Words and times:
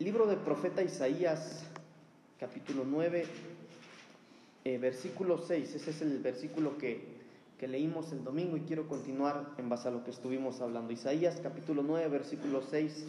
Libro 0.00 0.28
del 0.28 0.38
profeta 0.38 0.80
Isaías, 0.80 1.64
capítulo 2.38 2.84
9, 2.86 3.26
eh, 4.64 4.78
versículo 4.78 5.38
6. 5.38 5.74
Ese 5.74 5.90
es 5.90 6.02
el 6.02 6.20
versículo 6.20 6.78
que, 6.78 7.04
que 7.58 7.66
leímos 7.66 8.12
el 8.12 8.22
domingo 8.22 8.56
y 8.56 8.60
quiero 8.60 8.86
continuar 8.86 9.54
en 9.58 9.68
base 9.68 9.88
a 9.88 9.90
lo 9.90 10.04
que 10.04 10.12
estuvimos 10.12 10.60
hablando. 10.60 10.92
Isaías, 10.92 11.40
capítulo 11.42 11.82
9, 11.82 12.08
versículo 12.10 12.62
6. 12.62 13.06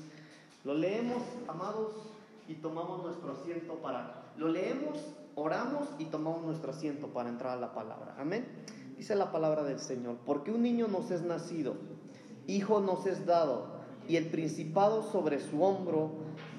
Lo 0.63 0.73
leemos, 0.73 1.21
amados, 1.47 1.93
y 2.47 2.55
tomamos 2.55 3.03
nuestro 3.03 3.33
asiento 3.33 3.75
para... 3.75 4.33
Lo 4.35 4.47
leemos, 4.47 4.97
oramos 5.35 5.89
y 5.99 6.05
tomamos 6.05 6.41
nuestro 6.41 6.71
asiento 6.71 7.09
para 7.09 7.29
entrar 7.29 7.55
a 7.55 7.61
la 7.61 7.71
palabra. 7.71 8.15
Amén. 8.17 8.47
Dice 8.97 9.13
la 9.13 9.31
palabra 9.31 9.63
del 9.63 9.77
Señor, 9.77 10.17
porque 10.25 10.49
un 10.49 10.63
niño 10.63 10.87
nos 10.87 11.11
es 11.11 11.21
nacido, 11.21 11.75
hijo 12.47 12.79
nos 12.79 13.05
es 13.05 13.27
dado, 13.27 13.77
y 14.07 14.15
el 14.15 14.25
principado 14.25 15.03
sobre 15.03 15.39
su 15.39 15.63
hombro, 15.63 16.13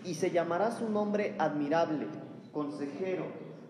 y 0.04 0.14
se 0.14 0.30
llamará 0.30 0.70
su 0.70 0.88
nombre 0.88 1.34
admirable, 1.38 2.06
consejero, 2.52 3.26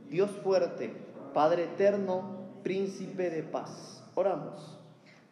Dios 0.08 0.30
fuerte, 0.42 0.92
Padre 1.34 1.64
eterno, 1.64 2.38
príncipe 2.62 3.30
de 3.30 3.42
paz. 3.42 4.02
Oramos. 4.14 4.78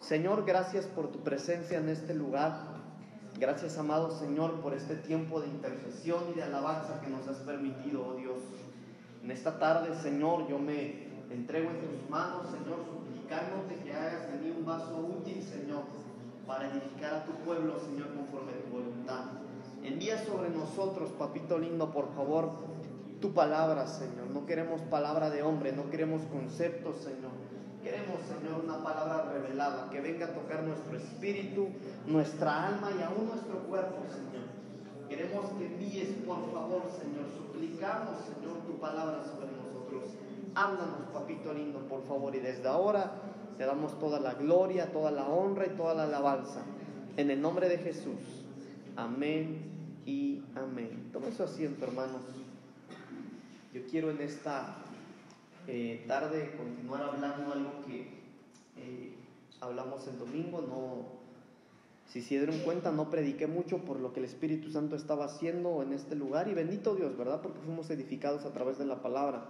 Señor, 0.01 0.45
gracias 0.45 0.87
por 0.87 1.11
tu 1.11 1.21
presencia 1.21 1.79
en 1.79 1.89
este 1.89 2.15
lugar. 2.15 2.79
Gracias, 3.39 3.79
amado 3.79 4.11
Señor, 4.11 4.61
por 4.61 4.75
este 4.75 4.97
tiempo 4.97 5.41
de 5.41 5.49
intercesión 5.49 6.25
y 6.33 6.37
de 6.37 6.45
alabanza 6.45 7.01
que 7.01 7.09
nos 7.09 7.27
has 7.29 7.39
permitido, 7.39 8.07
oh 8.07 8.15
Dios. 8.15 8.39
En 9.23 9.31
esta 9.31 9.59
tarde, 9.59 9.95
Señor, 10.01 10.49
yo 10.49 10.59
me 10.59 11.09
entrego 11.31 11.71
en 11.71 11.81
tus 11.81 12.11
manos, 12.11 12.47
Señor, 12.47 12.79
suplicándote 12.87 13.77
que 13.85 13.93
hagas 13.93 14.33
de 14.33 14.39
mí 14.39 14.55
un 14.57 14.65
vaso 14.65 14.97
útil, 14.97 15.43
Señor 15.43 15.83
para 16.49 16.67
edificar 16.67 17.15
a 17.15 17.25
tu 17.27 17.33
pueblo, 17.45 17.79
Señor, 17.79 18.09
conforme 18.15 18.53
a 18.53 18.65
tu 18.65 18.71
voluntad. 18.71 19.25
Envía 19.89 20.23
sobre 20.23 20.51
nosotros, 20.51 21.09
papito 21.19 21.59
lindo, 21.59 21.91
por 21.91 22.15
favor, 22.15 22.51
tu 23.23 23.33
palabra, 23.33 23.87
Señor. 23.87 24.29
No 24.35 24.45
queremos 24.45 24.83
palabra 24.83 25.31
de 25.31 25.43
hombre, 25.43 25.73
no 25.73 25.89
queremos 25.89 26.21
conceptos, 26.25 26.97
Señor. 26.99 27.31
Queremos, 27.83 28.21
Señor, 28.21 28.65
una 28.65 28.85
palabra 28.85 29.33
revelada 29.33 29.89
que 29.91 30.03
venga 30.03 30.27
a 30.27 30.35
tocar 30.35 30.63
nuestro 30.63 30.99
espíritu, 30.99 31.69
nuestra 32.07 32.67
alma 32.67 32.91
y 32.99 33.03
aún 33.03 33.29
nuestro 33.29 33.61
cuerpo, 33.61 33.97
Señor. 34.11 34.47
Queremos 35.09 35.47
que 35.53 35.67
envíes, 35.67 36.09
por 36.27 36.53
favor, 36.53 36.83
Señor. 37.01 37.25
Suplicamos, 37.35 38.19
Señor, 38.27 38.59
tu 38.67 38.79
palabra 38.79 39.25
sobre 39.25 39.47
nosotros. 39.53 40.05
Háblanos, 40.55 41.09
papito 41.15 41.55
lindo, 41.55 41.79
por 41.89 42.03
favor. 42.03 42.35
Y 42.35 42.41
desde 42.41 42.69
ahora 42.69 43.23
te 43.57 43.65
damos 43.65 43.99
toda 43.99 44.21
la 44.21 44.35
gloria, 44.35 44.93
toda 44.93 45.11
la 45.11 45.27
honra 45.27 45.65
y 45.65 45.71
toda 45.71 45.95
la 45.95 46.05
alabanza. 46.05 46.61
En 47.17 47.31
el 47.31 47.41
nombre 47.41 47.71
de 47.71 47.79
Jesús. 47.79 48.45
Amén 48.95 49.78
y 50.09 50.43
amén. 50.55 51.11
Toma 51.13 51.31
su 51.31 51.43
asiento, 51.43 51.85
hermanos. 51.85 52.23
Yo 53.75 53.83
quiero 53.91 54.11
en 54.11 54.23
esta 54.23 54.79
eh, 55.67 56.03
tarde 56.09 56.55
continuar 56.57 57.03
hablando 57.03 57.53
algo 57.53 57.85
que 57.87 58.09
eh, 58.79 59.13
hablamos 59.61 60.09
el 60.09 60.19
domingo. 60.19 60.63
No, 60.63 61.19
si 62.11 62.23
se 62.23 62.39
dieron 62.39 62.59
cuenta, 62.61 62.91
no 62.91 63.11
prediqué 63.11 63.47
mucho 63.47 63.85
por 63.85 64.01
lo 64.01 64.15
que 64.15 64.21
el 64.21 64.25
Espíritu 64.25 64.71
Santo 64.71 64.97
estaba 64.97 65.27
haciendo 65.27 65.83
en 65.83 65.93
este 65.93 66.17
lugar. 66.17 66.49
Y 66.49 66.55
bendito 66.55 66.95
Dios, 66.95 67.15
¿verdad? 67.19 67.43
Porque 67.43 67.59
fuimos 67.61 67.91
edificados 67.91 68.47
a 68.47 68.53
través 68.55 68.79
de 68.79 68.87
la 68.87 69.03
palabra. 69.03 69.45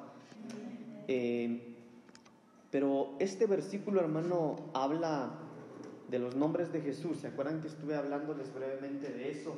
Eh, 1.07 1.77
pero 2.73 3.11
este 3.21 3.47
versículo, 3.47 4.01
hermano, 4.01 4.57
habla 4.75 5.31
de 6.11 6.19
los 6.19 6.35
nombres 6.35 6.73
de 6.73 6.81
Jesús. 6.81 7.19
¿Se 7.19 7.29
acuerdan 7.29 7.61
que 7.61 7.69
estuve 7.69 7.95
hablándoles 7.95 8.53
brevemente 8.53 9.13
de 9.13 9.31
eso? 9.31 9.55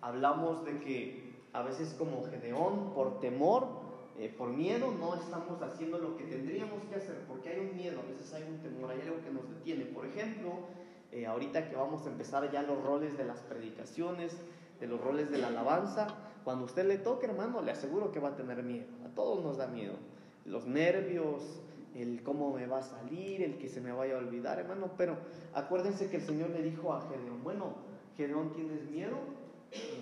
Hablamos 0.00 0.64
de 0.64 0.78
que 0.80 1.28
a 1.52 1.62
veces 1.62 1.94
como 1.98 2.24
Gedeón, 2.24 2.92
por 2.94 3.20
temor, 3.20 3.66
eh, 4.18 4.32
por 4.36 4.50
miedo, 4.50 4.92
no 4.98 5.14
estamos 5.14 5.62
haciendo 5.62 5.98
lo 5.98 6.16
que 6.16 6.24
tendríamos 6.24 6.82
que 6.84 6.96
hacer, 6.96 7.24
porque 7.28 7.50
hay 7.50 7.60
un 7.60 7.76
miedo, 7.76 8.00
a 8.00 8.10
veces 8.10 8.32
hay 8.34 8.42
un 8.42 8.58
temor, 8.58 8.90
hay 8.90 9.00
algo 9.02 9.22
que 9.22 9.30
nos 9.30 9.48
detiene. 9.48 9.84
Por 9.86 10.06
ejemplo, 10.06 10.50
eh, 11.12 11.26
ahorita 11.26 11.68
que 11.68 11.76
vamos 11.76 12.04
a 12.06 12.10
empezar 12.10 12.50
ya 12.50 12.62
los 12.62 12.82
roles 12.82 13.16
de 13.16 13.24
las 13.24 13.40
predicaciones, 13.40 14.36
de 14.80 14.86
los 14.86 15.00
roles 15.00 15.30
de 15.30 15.38
la 15.38 15.48
alabanza, 15.48 16.08
cuando 16.44 16.64
usted 16.64 16.86
le 16.86 16.98
toque, 16.98 17.26
hermano, 17.26 17.62
le 17.62 17.72
aseguro 17.72 18.10
que 18.10 18.20
va 18.20 18.30
a 18.30 18.36
tener 18.36 18.62
miedo. 18.62 18.86
A 19.04 19.14
todos 19.14 19.42
nos 19.44 19.56
da 19.56 19.66
miedo. 19.66 19.94
Los 20.44 20.66
nervios, 20.66 21.60
el 21.94 22.22
cómo 22.22 22.52
me 22.52 22.66
va 22.66 22.78
a 22.78 22.82
salir, 22.82 23.42
el 23.42 23.58
que 23.58 23.68
se 23.68 23.80
me 23.80 23.92
vaya 23.92 24.14
a 24.14 24.18
olvidar, 24.18 24.58
hermano. 24.58 24.90
Pero 24.96 25.16
acuérdense 25.54 26.08
que 26.10 26.16
el 26.16 26.22
Señor 26.22 26.50
le 26.50 26.62
dijo 26.62 26.92
a 26.92 27.02
Gedeón, 27.02 27.42
bueno, 27.42 27.74
Gedeón, 28.16 28.52
¿tienes 28.52 28.88
miedo? 28.90 29.16
Eh, 29.72 29.98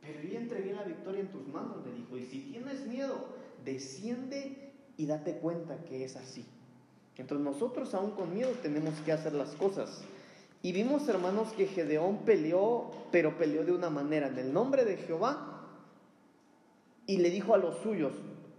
pero 0.00 0.22
yo 0.22 0.38
entregué 0.38 0.72
la 0.72 0.84
victoria 0.84 1.20
en 1.20 1.28
tus 1.28 1.46
manos, 1.48 1.84
le 1.84 1.92
dijo. 1.92 2.16
Y 2.16 2.24
si 2.24 2.40
tienes 2.50 2.86
miedo, 2.86 3.26
desciende 3.64 4.72
y 4.96 5.06
date 5.06 5.34
cuenta 5.38 5.76
que 5.84 6.04
es 6.04 6.16
así. 6.16 6.44
Entonces 7.16 7.44
nosotros 7.44 7.92
aún 7.94 8.12
con 8.12 8.34
miedo 8.34 8.50
tenemos 8.62 8.94
que 9.00 9.12
hacer 9.12 9.34
las 9.34 9.50
cosas. 9.50 10.02
Y 10.62 10.72
vimos, 10.72 11.08
hermanos, 11.08 11.52
que 11.52 11.66
Gedeón 11.66 12.18
peleó, 12.18 12.90
pero 13.10 13.36
peleó 13.36 13.64
de 13.64 13.72
una 13.72 13.90
manera, 13.90 14.28
en 14.28 14.38
el 14.38 14.52
nombre 14.52 14.84
de 14.84 14.96
Jehová, 14.96 15.68
y 17.06 17.18
le 17.18 17.30
dijo 17.30 17.54
a 17.54 17.58
los 17.58 17.78
suyos, 17.78 18.12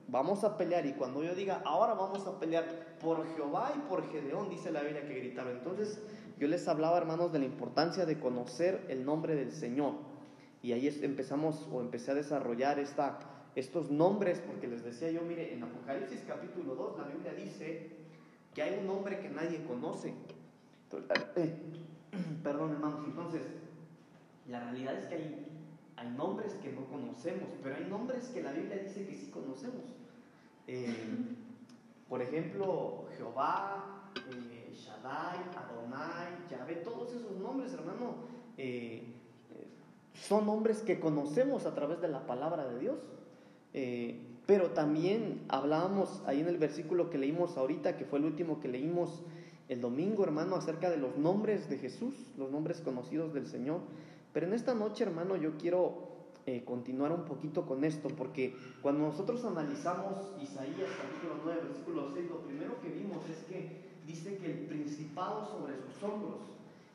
vamos 0.07 0.43
a 0.43 0.57
pelear 0.57 0.85
y 0.85 0.93
cuando 0.93 1.23
yo 1.23 1.33
diga, 1.33 1.61
ahora 1.63 1.93
vamos 1.93 2.27
a 2.27 2.39
pelear 2.39 2.65
por 2.99 3.25
Jehová 3.35 3.73
y 3.75 3.79
por 3.89 4.11
Gedeón, 4.11 4.49
dice 4.49 4.71
la 4.71 4.81
Biblia 4.81 5.07
que 5.07 5.15
gritaron. 5.15 5.57
Entonces 5.57 6.01
yo 6.41 6.47
les 6.47 6.67
hablaba, 6.67 6.97
hermanos, 6.97 7.31
de 7.31 7.37
la 7.37 7.45
importancia 7.45 8.07
de 8.07 8.19
conocer 8.19 8.83
el 8.89 9.05
nombre 9.05 9.35
del 9.35 9.51
Señor. 9.51 9.93
Y 10.63 10.71
ahí 10.71 10.87
empezamos 11.03 11.69
o 11.71 11.81
empecé 11.81 12.09
a 12.09 12.15
desarrollar 12.15 12.79
esta, 12.79 13.19
estos 13.53 13.91
nombres, 13.91 14.39
porque 14.39 14.67
les 14.67 14.83
decía 14.83 15.11
yo, 15.11 15.21
mire, 15.21 15.53
en 15.53 15.61
Apocalipsis 15.61 16.23
capítulo 16.27 16.73
2 16.73 16.97
la 16.97 17.03
Biblia 17.09 17.33
dice 17.35 17.91
que 18.55 18.63
hay 18.63 18.79
un 18.79 18.87
nombre 18.87 19.19
que 19.19 19.29
nadie 19.29 19.63
conoce. 19.65 20.15
Perdón, 22.43 22.71
hermanos, 22.71 23.01
entonces, 23.05 23.43
la 24.49 24.61
realidad 24.61 24.95
es 24.95 25.05
que 25.05 25.13
hay, 25.13 25.45
hay 25.95 26.09
nombres 26.09 26.53
que 26.53 26.71
no 26.71 26.85
conocemos, 26.85 27.49
pero 27.61 27.75
hay 27.75 27.85
nombres 27.85 28.29
que 28.29 28.41
la 28.41 28.51
Biblia 28.51 28.77
dice 28.77 29.05
que 29.05 29.13
sí 29.13 29.29
conocemos. 29.29 29.83
Eh, 30.65 30.91
por 32.09 32.19
ejemplo, 32.19 33.05
Jehová, 33.15 34.09
eh, 34.15 34.60
Shaddai, 34.85 35.39
Adonai, 35.55 36.47
Yahvé, 36.49 36.75
todos 36.77 37.13
esos 37.13 37.37
nombres, 37.37 37.73
hermano, 37.73 38.15
eh, 38.57 39.03
son 40.13 40.45
nombres 40.45 40.79
que 40.81 40.99
conocemos 40.99 41.65
a 41.65 41.73
través 41.73 42.01
de 42.01 42.07
la 42.07 42.25
palabra 42.25 42.67
de 42.67 42.79
Dios. 42.79 42.99
pero 44.45 44.71
también 44.71 45.45
hablábamos 45.47 46.21
ahí 46.25 46.41
en 46.41 46.47
el 46.47 46.57
versículo 46.57 47.09
que 47.09 47.17
leímos 47.17 47.57
ahorita, 47.57 47.95
que 47.95 48.05
fue 48.05 48.19
el 48.19 48.25
último 48.25 48.59
que 48.59 48.67
leímos 48.67 49.23
el 49.69 49.79
domingo, 49.79 50.25
hermano, 50.25 50.57
acerca 50.57 50.89
de 50.89 50.97
los 50.97 51.17
nombres 51.17 51.69
de 51.69 51.77
Jesús, 51.77 52.13
los 52.37 52.51
nombres 52.51 52.81
conocidos 52.81 53.33
del 53.33 53.47
Señor. 53.47 53.79
Pero 54.33 54.45
en 54.47 54.53
esta 54.53 54.73
noche, 54.73 55.05
hermano, 55.05 55.37
yo 55.37 55.57
quiero 55.57 56.09
eh, 56.45 56.63
continuar 56.65 57.11
un 57.11 57.23
poquito 57.23 57.65
con 57.65 57.83
esto, 57.83 58.09
porque 58.09 58.53
cuando 58.81 59.05
nosotros 59.05 59.45
analizamos 59.45 60.33
Isaías 60.41 60.89
capítulo 60.97 61.39
9, 61.45 61.61
versículo 61.69 62.11
6, 62.13 62.29
lo 62.29 62.39
primero 62.41 62.81
que 62.81 62.89
vimos 62.89 63.17
es 63.29 63.43
que 63.45 63.90
dice 64.05 64.37
que 64.37 64.51
el 64.51 64.59
principado 64.67 65.45
sobre 65.45 65.75
sus 65.77 66.03
hombros. 66.03 66.39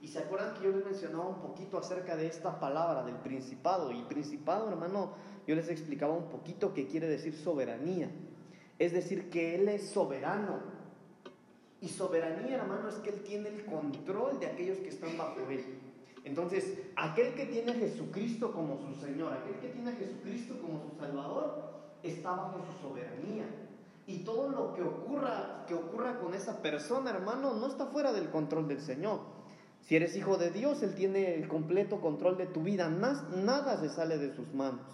Y 0.03 0.09
se 0.09 0.19
acuerdan 0.19 0.55
que 0.55 0.65
yo 0.65 0.71
les 0.73 0.85
mencionaba 0.85 1.27
un 1.27 1.41
poquito 1.41 1.79
acerca 1.79 2.17
de 2.17 2.27
esta 2.27 2.61
palabra 2.61 3.03
del 3.05 3.17
principado. 3.17 3.91
Y 3.93 4.03
principado, 4.03 4.69
hermano, 4.69 5.13
yo 5.47 5.55
les 5.55 5.69
explicaba 5.69 6.15
un 6.15 6.29
poquito 6.29 6.75
qué 6.75 6.87
quiere 6.87 7.09
decir 7.09 7.35
soberanía. 7.35 8.11
Es 8.79 8.93
decir, 8.93 9.31
que 9.31 9.55
Él 9.55 9.69
es 9.69 9.89
soberano. 9.91 10.61
Y 11.81 11.89
soberanía, 11.89 12.57
hermano, 12.57 12.89
es 12.89 12.97
que 12.97 13.11
Él 13.11 13.23
tiene 13.23 13.49
el 13.49 13.65
control 13.65 14.39
de 14.39 14.47
aquellos 14.47 14.79
que 14.79 14.89
están 14.89 15.17
bajo 15.17 15.41
Él. 15.51 15.65
Entonces, 16.25 16.79
aquel 16.97 17.35
que 17.35 17.47
tiene 17.47 17.73
a 17.73 17.75
Jesucristo 17.75 18.53
como 18.53 18.79
su 18.79 19.01
Señor, 19.01 19.33
aquel 19.33 19.61
que 19.61 19.69
tiene 19.69 19.91
a 19.91 19.95
Jesucristo 19.95 20.61
como 20.61 20.81
su 20.81 20.99
Salvador, 20.99 21.71
está 22.03 22.31
bajo 22.33 22.61
su 22.67 22.89
soberanía. 22.89 23.45
Y 24.07 24.19
todo 24.19 24.49
lo 24.49 24.73
que 24.75 24.83
ocurra, 24.83 25.65
que 25.67 25.75
ocurra 25.75 26.19
con 26.19 26.35
esa 26.35 26.63
persona, 26.63 27.11
hermano, 27.11 27.55
no 27.55 27.67
está 27.67 27.87
fuera 27.87 28.13
del 28.13 28.31
control 28.31 28.69
del 28.69 28.81
Señor. 28.81 29.21
Si 29.83 29.97
eres 29.97 30.17
hijo 30.17 30.37
de 30.37 30.51
Dios, 30.51 30.83
Él 30.83 30.95
tiene 30.95 31.35
el 31.35 31.49
completo 31.49 32.01
control 32.01 32.37
de 32.37 32.47
tu 32.47 32.63
vida. 32.63 32.89
Nada 32.89 33.77
se 33.79 33.89
sale 33.89 34.19
de 34.19 34.35
sus 34.35 34.53
manos. 34.55 34.87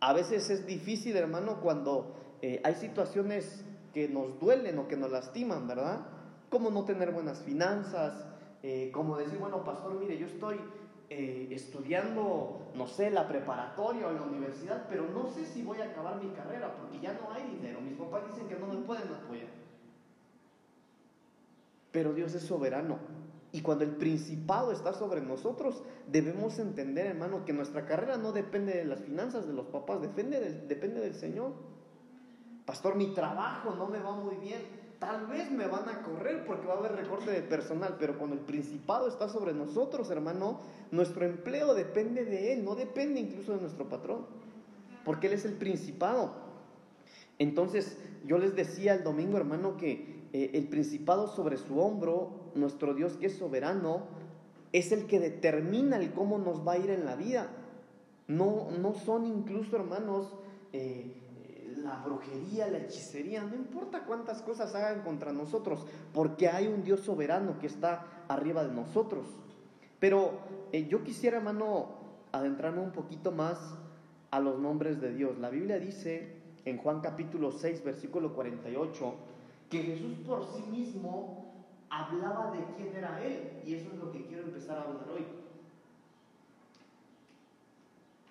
A 0.00 0.12
veces 0.12 0.50
es 0.50 0.66
difícil, 0.66 1.16
hermano, 1.16 1.60
cuando 1.60 2.14
eh, 2.42 2.60
hay 2.64 2.74
situaciones 2.74 3.64
que 3.94 4.08
nos 4.08 4.38
duelen 4.38 4.78
o 4.78 4.88
que 4.88 4.96
nos 4.96 5.10
lastiman, 5.10 5.66
¿verdad? 5.66 6.06
Como 6.50 6.70
no 6.70 6.84
tener 6.84 7.12
buenas 7.12 7.40
finanzas, 7.42 8.26
eh, 8.62 8.90
como 8.92 9.16
decir, 9.16 9.38
bueno, 9.38 9.64
pastor, 9.64 9.94
mire, 9.94 10.18
yo 10.18 10.26
estoy 10.26 10.60
eh, 11.08 11.48
estudiando, 11.52 12.72
no 12.74 12.86
sé, 12.88 13.10
la 13.10 13.28
preparatoria 13.28 14.08
o 14.08 14.12
la 14.12 14.22
universidad, 14.22 14.86
pero 14.88 15.08
no 15.08 15.28
sé 15.30 15.46
si 15.46 15.62
voy 15.62 15.80
a 15.80 15.84
acabar 15.84 16.20
mi 16.20 16.30
carrera 16.30 16.74
porque 16.76 16.98
ya 16.98 17.12
no 17.12 17.32
hay 17.32 17.44
dinero. 17.44 17.80
Mis 17.80 17.96
papás 17.96 18.22
dicen 18.28 18.48
que 18.48 18.56
no 18.56 18.66
me 18.66 18.76
pueden 18.80 19.04
apoyar. 19.12 19.48
Pero 21.92 22.12
Dios 22.12 22.34
es 22.34 22.42
soberano 22.42 22.98
Y 23.52 23.62
cuando 23.62 23.84
el 23.84 23.92
principado 23.92 24.72
está 24.72 24.92
sobre 24.92 25.22
nosotros, 25.22 25.82
debemos 26.08 26.58
entender, 26.58 27.06
hermano, 27.06 27.44
que 27.44 27.52
nuestra 27.52 27.86
carrera 27.86 28.16
no 28.18 28.32
depende 28.32 28.74
de 28.76 28.84
las 28.84 29.00
finanzas 29.00 29.46
de 29.46 29.54
los 29.54 29.66
papás, 29.66 30.02
depende 30.02 30.40
del, 30.40 30.68
depende 30.68 31.00
del 31.00 31.14
Señor. 31.14 31.52
Pastor, 32.66 32.96
mi 32.96 33.14
trabajo 33.14 33.74
no 33.76 33.86
me 33.86 34.00
va 34.00 34.12
muy 34.12 34.34
bien. 34.36 34.85
Tal 34.98 35.26
vez 35.26 35.50
me 35.50 35.66
van 35.66 35.88
a 35.88 36.02
correr 36.02 36.46
porque 36.46 36.66
va 36.66 36.74
a 36.74 36.78
haber 36.78 36.92
recorte 36.92 37.30
de 37.30 37.42
personal, 37.42 37.96
pero 37.98 38.16
cuando 38.16 38.34
el 38.34 38.42
principado 38.42 39.08
está 39.08 39.28
sobre 39.28 39.52
nosotros, 39.52 40.10
hermano, 40.10 40.60
nuestro 40.90 41.26
empleo 41.26 41.74
depende 41.74 42.24
de 42.24 42.54
Él, 42.54 42.64
no 42.64 42.74
depende 42.74 43.20
incluso 43.20 43.52
de 43.52 43.60
nuestro 43.60 43.88
patrón, 43.88 44.24
porque 45.04 45.26
Él 45.26 45.34
es 45.34 45.44
el 45.44 45.52
principado. 45.52 46.32
Entonces, 47.38 47.98
yo 48.24 48.38
les 48.38 48.56
decía 48.56 48.94
el 48.94 49.04
domingo, 49.04 49.36
hermano, 49.36 49.76
que 49.76 50.24
eh, 50.32 50.52
el 50.54 50.68
principado 50.68 51.28
sobre 51.28 51.58
su 51.58 51.78
hombro, 51.78 52.30
nuestro 52.54 52.94
Dios 52.94 53.18
que 53.18 53.26
es 53.26 53.36
soberano, 53.36 54.04
es 54.72 54.92
el 54.92 55.06
que 55.06 55.20
determina 55.20 55.98
el 55.98 56.12
cómo 56.12 56.38
nos 56.38 56.66
va 56.66 56.72
a 56.72 56.78
ir 56.78 56.90
en 56.90 57.04
la 57.04 57.16
vida. 57.16 57.50
No, 58.28 58.68
no 58.80 58.94
son 58.94 59.26
incluso, 59.26 59.76
hermanos, 59.76 60.34
eh, 60.72 61.12
la 61.76 62.02
brujería, 62.04 62.68
la 62.68 62.78
hechicería, 62.78 63.42
no 63.42 63.54
importa 63.54 64.04
cuántas 64.04 64.42
cosas 64.42 64.74
hagan 64.74 65.02
contra 65.02 65.32
nosotros, 65.32 65.84
porque 66.12 66.48
hay 66.48 66.66
un 66.66 66.82
Dios 66.82 67.00
soberano 67.00 67.58
que 67.58 67.66
está 67.66 68.06
arriba 68.28 68.64
de 68.64 68.74
nosotros. 68.74 69.26
Pero 70.00 70.38
eh, 70.72 70.86
yo 70.88 71.02
quisiera, 71.04 71.38
hermano, 71.38 71.88
adentrarme 72.32 72.80
un 72.80 72.92
poquito 72.92 73.32
más 73.32 73.58
a 74.30 74.40
los 74.40 74.58
nombres 74.58 75.00
de 75.00 75.14
Dios. 75.14 75.38
La 75.38 75.50
Biblia 75.50 75.78
dice 75.78 76.36
en 76.64 76.78
Juan 76.78 77.00
capítulo 77.00 77.52
6, 77.52 77.84
versículo 77.84 78.34
48, 78.34 79.14
que 79.70 79.82
Jesús 79.82 80.14
por 80.26 80.44
sí 80.44 80.62
mismo 80.70 81.54
hablaba 81.88 82.52
de 82.52 82.64
quién 82.76 82.94
era 82.94 83.22
Él. 83.24 83.60
Y 83.64 83.74
eso 83.74 83.90
es 83.92 83.98
lo 83.98 84.12
que 84.12 84.26
quiero 84.26 84.44
empezar 84.44 84.78
a 84.78 84.82
hablar 84.82 85.06
hoy. 85.14 85.24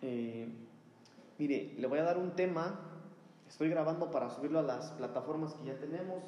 Eh, 0.01 0.47
mire, 1.39 1.74
le 1.77 1.88
voy 1.88 2.00
a 2.00 2.03
dar 2.03 2.18
un 2.18 2.31
tema. 2.31 2.80
Estoy 3.47 3.69
grabando 3.69 4.12
para 4.12 4.30
subirlo 4.30 4.59
a 4.59 4.63
las 4.63 4.92
plataformas 4.92 5.53
que 5.53 5.65
ya 5.65 5.77
tenemos. 5.77 6.24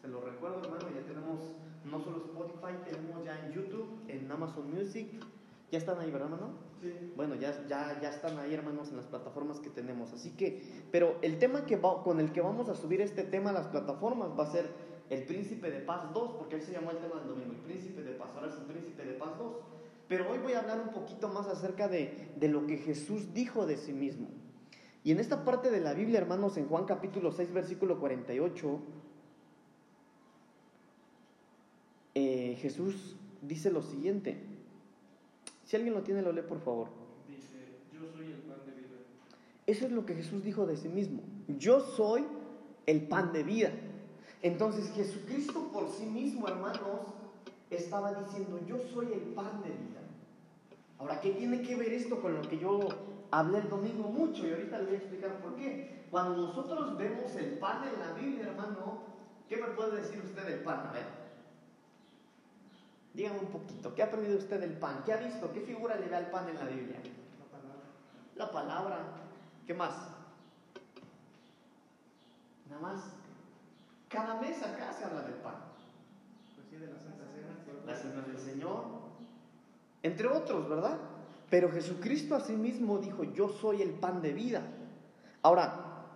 Se 0.00 0.08
lo 0.08 0.20
recuerdo, 0.20 0.60
hermano, 0.62 0.86
ya 0.94 1.06
tenemos 1.06 1.40
no 1.84 2.00
solo 2.00 2.18
Spotify, 2.18 2.74
tenemos 2.84 3.24
ya 3.24 3.46
en 3.46 3.52
YouTube, 3.52 3.88
en 4.08 4.30
Amazon 4.30 4.70
Music. 4.72 5.08
¿Ya 5.70 5.78
están 5.78 5.98
ahí, 6.00 6.10
verdad, 6.10 6.32
hermano? 6.32 6.52
Sí. 6.82 7.12
Bueno, 7.16 7.34
ya, 7.36 7.66
ya, 7.68 7.98
ya 8.00 8.10
están 8.10 8.38
ahí, 8.38 8.54
hermanos, 8.54 8.90
en 8.90 8.96
las 8.96 9.06
plataformas 9.06 9.60
que 9.60 9.70
tenemos. 9.70 10.12
Así 10.12 10.30
que, 10.30 10.84
pero 10.90 11.16
el 11.22 11.38
tema 11.38 11.64
que 11.64 11.76
va, 11.76 12.02
con 12.02 12.18
el 12.20 12.32
que 12.32 12.40
vamos 12.40 12.68
a 12.68 12.74
subir 12.74 13.00
este 13.00 13.22
tema 13.22 13.50
a 13.50 13.52
las 13.52 13.68
plataformas 13.68 14.30
va 14.38 14.44
a 14.44 14.50
ser 14.50 14.66
el 15.10 15.24
Príncipe 15.24 15.70
de 15.70 15.80
Paz 15.80 16.12
2, 16.12 16.32
porque 16.32 16.56
él 16.56 16.62
se 16.62 16.72
llamó 16.72 16.90
el 16.90 16.98
tema 16.98 17.20
del 17.20 17.28
domingo, 17.28 17.52
el 17.52 17.60
Príncipe 17.60 18.02
de 18.02 18.12
Paz, 18.12 18.30
ahora 18.34 18.48
es 18.48 18.54
el 18.54 18.64
Príncipe 18.64 19.04
de 19.04 19.14
Paz 19.14 19.30
2. 19.38 19.56
Pero 20.08 20.28
hoy 20.30 20.38
voy 20.38 20.54
a 20.54 20.60
hablar 20.60 20.80
un 20.80 20.92
poquito 20.92 21.28
más 21.28 21.46
acerca 21.46 21.88
de, 21.88 22.32
de 22.36 22.48
lo 22.48 22.66
que 22.66 22.78
Jesús 22.78 23.32
dijo 23.32 23.66
de 23.66 23.76
sí 23.76 23.92
mismo. 23.92 24.28
Y 25.02 25.12
en 25.12 25.20
esta 25.20 25.44
parte 25.44 25.70
de 25.70 25.80
la 25.80 25.94
Biblia, 25.94 26.18
hermanos, 26.18 26.56
en 26.56 26.66
Juan 26.66 26.84
capítulo 26.84 27.32
6, 27.32 27.52
versículo 27.52 27.98
48, 27.98 28.80
eh, 32.14 32.58
Jesús 32.60 33.16
dice 33.40 33.70
lo 33.70 33.82
siguiente. 33.82 34.38
Si 35.64 35.76
alguien 35.76 35.94
lo 35.94 36.02
tiene, 36.02 36.20
lo 36.20 36.32
lee 36.32 36.42
por 36.42 36.60
favor. 36.60 36.88
Dice, 37.28 37.78
yo 37.92 38.12
soy 38.12 38.26
el 38.26 38.40
pan 38.40 38.58
de 38.66 38.72
vida. 38.72 38.96
Eso 39.66 39.86
es 39.86 39.92
lo 39.92 40.04
que 40.04 40.14
Jesús 40.14 40.44
dijo 40.44 40.66
de 40.66 40.76
sí 40.76 40.88
mismo. 40.88 41.22
Yo 41.58 41.80
soy 41.80 42.26
el 42.86 43.08
pan 43.08 43.32
de 43.32 43.42
vida. 43.42 43.72
Entonces 44.42 44.90
Jesucristo 44.92 45.70
por 45.72 45.88
sí 45.88 46.04
mismo, 46.04 46.46
hermanos, 46.48 47.14
estaba 47.70 48.12
diciendo, 48.14 48.60
yo 48.66 48.78
soy 48.92 49.06
el 49.12 49.20
pan 49.34 49.62
de 49.62 49.70
vida. 49.70 50.00
Ahora, 50.98 51.20
¿qué 51.20 51.30
tiene 51.30 51.62
que 51.62 51.76
ver 51.76 51.92
esto 51.94 52.20
con 52.20 52.34
lo 52.34 52.42
que 52.42 52.58
yo 52.58 52.80
hablé 53.30 53.58
el 53.58 53.68
domingo 53.68 54.08
mucho? 54.08 54.46
Y 54.46 54.52
ahorita 54.52 54.78
les 54.78 54.86
voy 54.86 54.94
a 54.94 54.98
explicar 54.98 55.40
por 55.40 55.56
qué. 55.56 56.06
Cuando 56.10 56.48
nosotros 56.48 56.96
vemos 56.98 57.34
el 57.36 57.58
pan 57.58 57.84
en 57.88 58.00
la 58.00 58.12
Biblia, 58.12 58.48
hermano, 58.48 59.02
¿qué 59.48 59.56
me 59.56 59.68
puede 59.68 60.02
decir 60.02 60.20
usted 60.22 60.44
del 60.44 60.60
pan? 60.60 60.88
A 60.88 60.92
ver. 60.92 61.20
Dígame 63.14 63.40
un 63.40 63.48
poquito, 63.48 63.94
¿qué 63.94 64.02
ha 64.02 64.06
aprendido 64.06 64.38
usted 64.38 64.60
del 64.60 64.74
pan? 64.74 65.02
¿Qué 65.04 65.12
ha 65.12 65.16
visto? 65.16 65.52
¿Qué 65.52 65.60
figura 65.60 65.96
le 65.96 66.08
da 66.08 66.18
al 66.18 66.30
pan 66.30 66.48
en 66.48 66.56
la 66.56 66.64
Biblia? 66.64 67.00
La 67.38 67.46
palabra. 67.50 67.82
La 68.36 68.50
palabra. 68.50 68.98
¿Qué 69.66 69.74
más? 69.74 69.94
Nada 72.68 72.80
más. 72.80 73.02
Cada 74.08 74.40
mes 74.40 74.62
acá 74.62 74.92
se 74.92 75.04
habla 75.04 75.22
del 75.22 75.34
pan. 75.34 75.56
Pues 76.54 76.66
sí, 76.68 76.76
de 76.76 76.86
la 76.86 76.98
Santa 76.98 77.24
Cena. 77.32 77.84
La 77.86 77.94
cena 77.94 78.22
del 78.22 78.38
Señor. 78.38 78.84
Entre 80.02 80.26
otros, 80.26 80.68
¿verdad? 80.68 80.98
Pero 81.50 81.70
Jesucristo 81.70 82.36
a 82.36 82.40
sí 82.40 82.54
mismo 82.54 82.98
dijo, 82.98 83.24
yo 83.24 83.48
soy 83.48 83.82
el 83.82 83.90
pan 83.90 84.22
de 84.22 84.32
vida. 84.32 84.62
Ahora, 85.42 86.06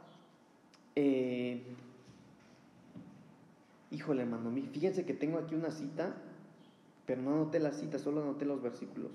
eh, 0.94 1.60
híjole, 3.90 4.22
hermano, 4.22 4.52
fíjense 4.72 5.04
que 5.04 5.12
tengo 5.12 5.38
aquí 5.38 5.56
una 5.56 5.72
cita, 5.72 6.14
pero 7.04 7.20
no 7.20 7.32
anoté 7.32 7.58
la 7.58 7.72
cita, 7.72 7.98
solo 7.98 8.22
anoté 8.22 8.44
los 8.44 8.62
versículos. 8.62 9.10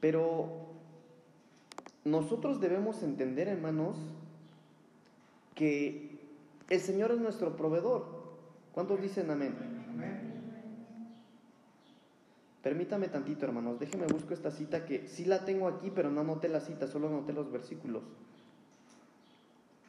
Pero 0.00 0.66
nosotros 2.04 2.60
debemos 2.60 3.02
entender, 3.02 3.48
hermanos, 3.48 3.96
que 5.56 6.18
el 6.70 6.80
Señor 6.80 7.10
es 7.10 7.18
nuestro 7.18 7.56
proveedor. 7.56 8.06
¿Cuántos 8.72 9.00
dicen? 9.00 9.30
Amén. 9.30 9.73
Permítame 12.64 13.08
tantito, 13.08 13.44
hermanos, 13.44 13.78
déjenme 13.78 14.06
busco 14.06 14.34
esta 14.34 14.50
cita 14.50 14.86
que 14.86 15.06
sí 15.06 15.26
la 15.26 15.44
tengo 15.44 15.68
aquí, 15.68 15.92
pero 15.94 16.10
no 16.10 16.22
anoté 16.22 16.48
la 16.48 16.60
cita, 16.60 16.88
solo 16.88 17.06
anoté 17.06 17.32
los 17.32 17.52
versículos. 17.52 18.02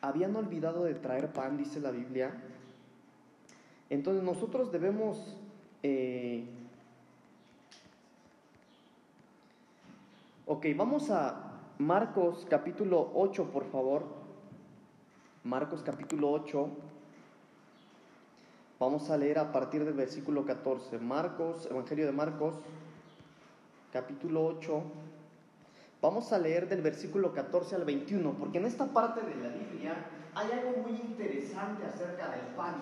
Habían 0.02 0.36
olvidado 0.36 0.84
de 0.84 0.94
traer 0.94 1.32
pan, 1.32 1.58
dice 1.58 1.80
la 1.80 1.90
Biblia. 1.90 2.34
Entonces 3.90 4.24
nosotros 4.24 4.72
debemos 4.72 5.38
eh, 5.82 6.44
Ok, 10.48 10.68
vamos 10.76 11.10
a 11.10 11.54
Marcos 11.80 12.46
capítulo 12.48 13.12
8, 13.16 13.46
por 13.52 13.66
favor. 13.66 14.04
Marcos 15.44 15.82
capítulo 15.82 16.30
8. 16.30 16.70
Vamos 18.86 19.10
a 19.10 19.18
leer 19.18 19.40
a 19.40 19.52
partir 19.52 19.84
del 19.84 19.96
versículo 19.96 20.46
14. 20.46 21.00
Marcos, 21.00 21.66
Evangelio 21.66 22.06
de 22.06 22.12
Marcos, 22.12 22.54
capítulo 23.92 24.46
8. 24.46 24.84
Vamos 26.04 26.32
a 26.32 26.38
leer 26.38 26.70
del 26.70 26.84
versículo 26.84 27.34
14 27.34 27.78
al 27.78 27.84
21, 27.84 28.34
porque 28.34 28.60
en 28.60 28.66
esta 28.66 28.86
parte 28.86 29.22
de 29.22 29.36
la 29.38 29.50
Biblia 29.50 30.06
hay 30.36 30.52
algo 30.52 30.84
muy 30.84 31.00
interesante 31.00 31.84
acerca 31.84 32.30
del 32.30 32.46
pan. 32.56 32.76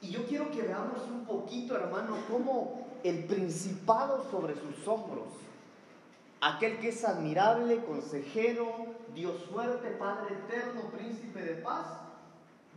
Y 0.00 0.08
yo 0.08 0.24
quiero 0.24 0.50
que 0.50 0.62
veamos 0.62 1.02
un 1.02 1.26
poquito, 1.26 1.76
hermano, 1.76 2.16
cómo 2.30 2.86
el 3.04 3.24
principado 3.24 4.24
sobre 4.30 4.54
sus 4.54 4.88
hombros 4.88 5.28
aquel 6.40 6.78
que 6.78 6.88
es 6.88 7.04
admirable, 7.04 7.84
consejero, 7.84 8.86
Dios 9.14 9.36
fuerte, 9.52 9.90
Padre 9.98 10.34
eterno, 10.34 10.90
príncipe 10.96 11.42
de 11.42 11.54
paz, 11.56 12.07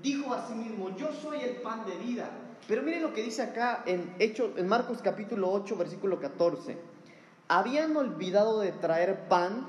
dijo 0.01 0.33
a 0.33 0.47
sí 0.47 0.53
mismo, 0.53 0.95
yo 0.95 1.11
soy 1.13 1.41
el 1.41 1.57
pan 1.57 1.85
de 1.85 1.95
vida. 1.97 2.29
Pero 2.67 2.83
miren 2.83 3.01
lo 3.01 3.13
que 3.13 3.23
dice 3.23 3.41
acá 3.41 3.83
en, 3.85 4.13
en 4.19 4.67
Marcos 4.67 4.99
capítulo 5.01 5.51
8, 5.51 5.75
versículo 5.75 6.19
14. 6.19 6.77
Habían 7.47 7.95
olvidado 7.97 8.59
de 8.59 8.71
traer 8.71 9.27
pan 9.27 9.65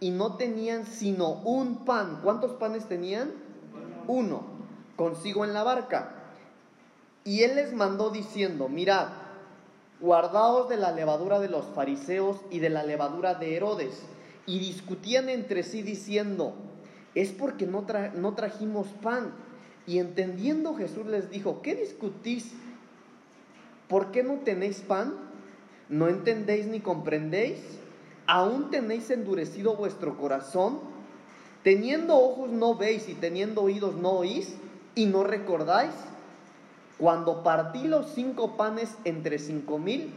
y 0.00 0.10
no 0.10 0.36
tenían 0.36 0.86
sino 0.86 1.30
un 1.44 1.84
pan. 1.84 2.20
¿Cuántos 2.22 2.52
panes 2.52 2.86
tenían? 2.86 3.32
Uno, 4.06 4.44
consigo 4.96 5.44
en 5.44 5.54
la 5.54 5.62
barca. 5.62 6.10
Y 7.24 7.42
él 7.42 7.54
les 7.54 7.72
mandó 7.72 8.10
diciendo, 8.10 8.68
mirad, 8.68 9.08
guardaos 10.00 10.68
de 10.68 10.76
la 10.76 10.92
levadura 10.92 11.40
de 11.40 11.48
los 11.48 11.64
fariseos 11.66 12.36
y 12.50 12.58
de 12.58 12.68
la 12.68 12.82
levadura 12.82 13.34
de 13.34 13.56
Herodes. 13.56 14.02
Y 14.44 14.58
discutían 14.58 15.30
entre 15.30 15.62
sí 15.62 15.80
diciendo, 15.80 16.52
es 17.14 17.32
porque 17.32 17.66
no, 17.66 17.86
no 18.16 18.34
trajimos 18.34 18.88
pan. 19.02 19.32
Y 19.86 19.98
entendiendo 19.98 20.74
Jesús 20.74 21.06
les 21.06 21.30
dijo, 21.30 21.60
¿qué 21.62 21.74
discutís? 21.74 22.52
¿Por 23.88 24.12
qué 24.12 24.22
no 24.22 24.34
tenéis 24.36 24.80
pan? 24.80 25.14
¿No 25.88 26.08
entendéis 26.08 26.66
ni 26.66 26.80
comprendéis? 26.80 27.58
¿Aún 28.26 28.70
tenéis 28.70 29.10
endurecido 29.10 29.76
vuestro 29.76 30.16
corazón? 30.16 30.80
Teniendo 31.62 32.16
ojos 32.16 32.50
no 32.50 32.74
veis 32.74 33.08
y 33.08 33.14
teniendo 33.14 33.62
oídos 33.62 33.96
no 33.96 34.12
oís 34.12 34.56
y 34.94 35.06
no 35.06 35.24
recordáis. 35.24 35.94
Cuando 36.96 37.42
partí 37.42 37.86
los 37.86 38.10
cinco 38.14 38.56
panes 38.56 38.96
entre 39.04 39.38
cinco 39.38 39.78
mil, 39.78 40.10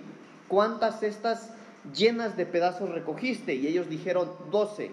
¿cuántas 0.48 1.00
cestas 1.00 1.52
llenas 1.94 2.38
de 2.38 2.46
pedazos 2.46 2.90
recogiste? 2.90 3.56
Y 3.56 3.68
ellos 3.68 3.90
dijeron, 3.90 4.32
doce. 4.52 4.92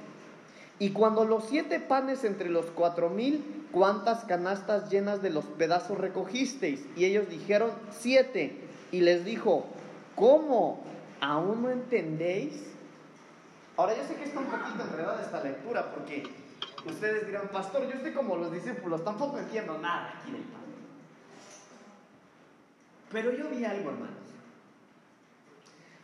Y 0.79 0.91
cuando 0.91 1.25
los 1.25 1.45
siete 1.45 1.79
panes 1.79 2.25
entre 2.25 2.51
los 2.51 2.67
cuatro 2.67 3.09
mil, 3.09 3.67
¿cuántas 3.71 4.25
canastas 4.25 4.91
llenas 4.91 5.23
de 5.23 5.31
los 5.31 5.45
pedazos 5.45 5.99
recogisteis? 5.99 6.85
Y 6.97 7.05
ellos 7.05 7.29
dijeron, 7.29 7.71
siete. 7.91 8.61
y 8.91 9.01
les 9.01 9.25
dijo, 9.25 9.67
¿cómo? 10.15 10.85
¿Aún 11.21 11.63
no 11.63 11.71
entendéis? 11.71 12.75
Ahora 13.77 13.97
yo 13.97 14.05
sé 14.05 14.15
que 14.15 14.25
está 14.25 14.39
un 14.39 14.47
poquito 14.47 14.85
enredada 14.85 15.23
esta 15.23 15.43
lectura 15.43 15.93
porque 15.93 16.23
ustedes 16.87 17.27
dirán, 17.27 17.49
pastor, 17.49 17.89
yo 17.89 17.95
estoy 17.95 18.13
como 18.13 18.37
los 18.37 18.53
discípulos, 18.53 19.05
tampoco 19.05 19.39
entiendo 19.39 19.79
nada 19.79 20.15
aquí 20.21 20.31
del 20.31 20.43
pan. 20.43 20.61
Pero 23.11 23.33
yo 23.33 23.49
vi 23.49 23.65
algo, 23.65 23.91
hermanos. 23.91 24.15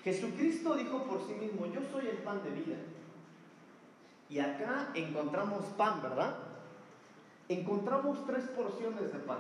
Jesucristo 0.03 0.77
dijo 0.77 1.05
por 1.05 1.27
sí 1.27 1.35
mismo, 1.35 1.67
yo 1.67 1.81
soy 1.93 2.09
el 2.09 2.19
pan 2.19 2.43
de 2.43 2.51
vida. 2.51 2.77
Y 4.31 4.39
acá 4.39 4.91
encontramos 4.95 5.65
pan, 5.77 6.01
¿verdad? 6.03 6.37
Encontramos 7.49 8.25
tres 8.27 8.45
porciones 8.57 9.13
de 9.13 9.19
pan. 9.19 9.39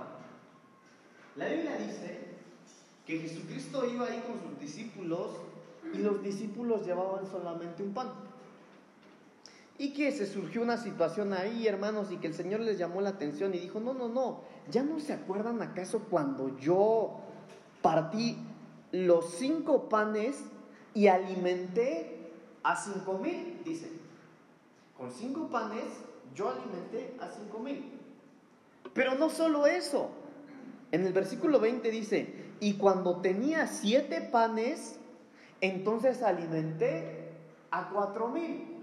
La 1.37 1.47
Biblia 1.47 1.77
dice 1.77 2.31
que 3.07 3.21
Jesucristo 3.21 3.87
iba 3.87 4.07
ahí 4.07 4.21
con 4.27 4.41
sus 4.41 4.59
discípulos 4.59 5.31
y 5.95 5.99
los 5.99 6.21
discípulos 6.23 6.85
llevaban 6.85 7.25
solamente 7.27 7.85
un 7.85 7.95
pan. 7.95 8.09
Y 9.79 9.93
que 9.93 10.11
se 10.11 10.27
surgió 10.27 10.61
una 10.61 10.77
situación 10.77 11.33
ahí, 11.33 11.69
hermanos, 11.69 12.11
y 12.11 12.17
que 12.17 12.27
el 12.27 12.35
Señor 12.35 12.61
les 12.61 12.77
llamó 12.77 13.01
la 13.01 13.11
atención 13.11 13.55
y 13.55 13.59
dijo, 13.59 13.79
no, 13.79 13.95
no, 13.95 14.09
no, 14.09 14.41
¿ya 14.71 14.83
no 14.83 14.99
se 14.99 15.13
acuerdan 15.13 15.63
acaso 15.63 16.01
cuando 16.11 16.59
yo 16.59 17.21
partí 17.81 18.37
los 18.91 19.35
cinco 19.35 19.89
panes 19.89 20.43
y 20.95 21.07
alimenté 21.07 22.33
a 22.63 22.77
cinco 22.77 23.19
mil? 23.19 23.63
Dice, 23.65 24.00
con 25.00 25.11
cinco 25.11 25.49
panes 25.49 25.87
yo 26.35 26.50
alimenté 26.50 27.16
a 27.19 27.28
cinco 27.28 27.59
mil. 27.59 27.90
Pero 28.92 29.14
no 29.14 29.30
solo 29.30 29.66
eso, 29.66 30.11
en 30.92 31.07
el 31.07 31.14
versículo 31.14 31.59
20 31.59 31.90
dice, 31.90 32.35
y 32.61 32.75
cuando 32.75 33.16
tenía 33.16 33.66
siete 33.66 34.21
panes, 34.21 34.99
entonces 35.62 36.23
alimenté 36.23 37.30
a 37.71 37.88
cuatro 37.88 38.28
mil. 38.28 38.83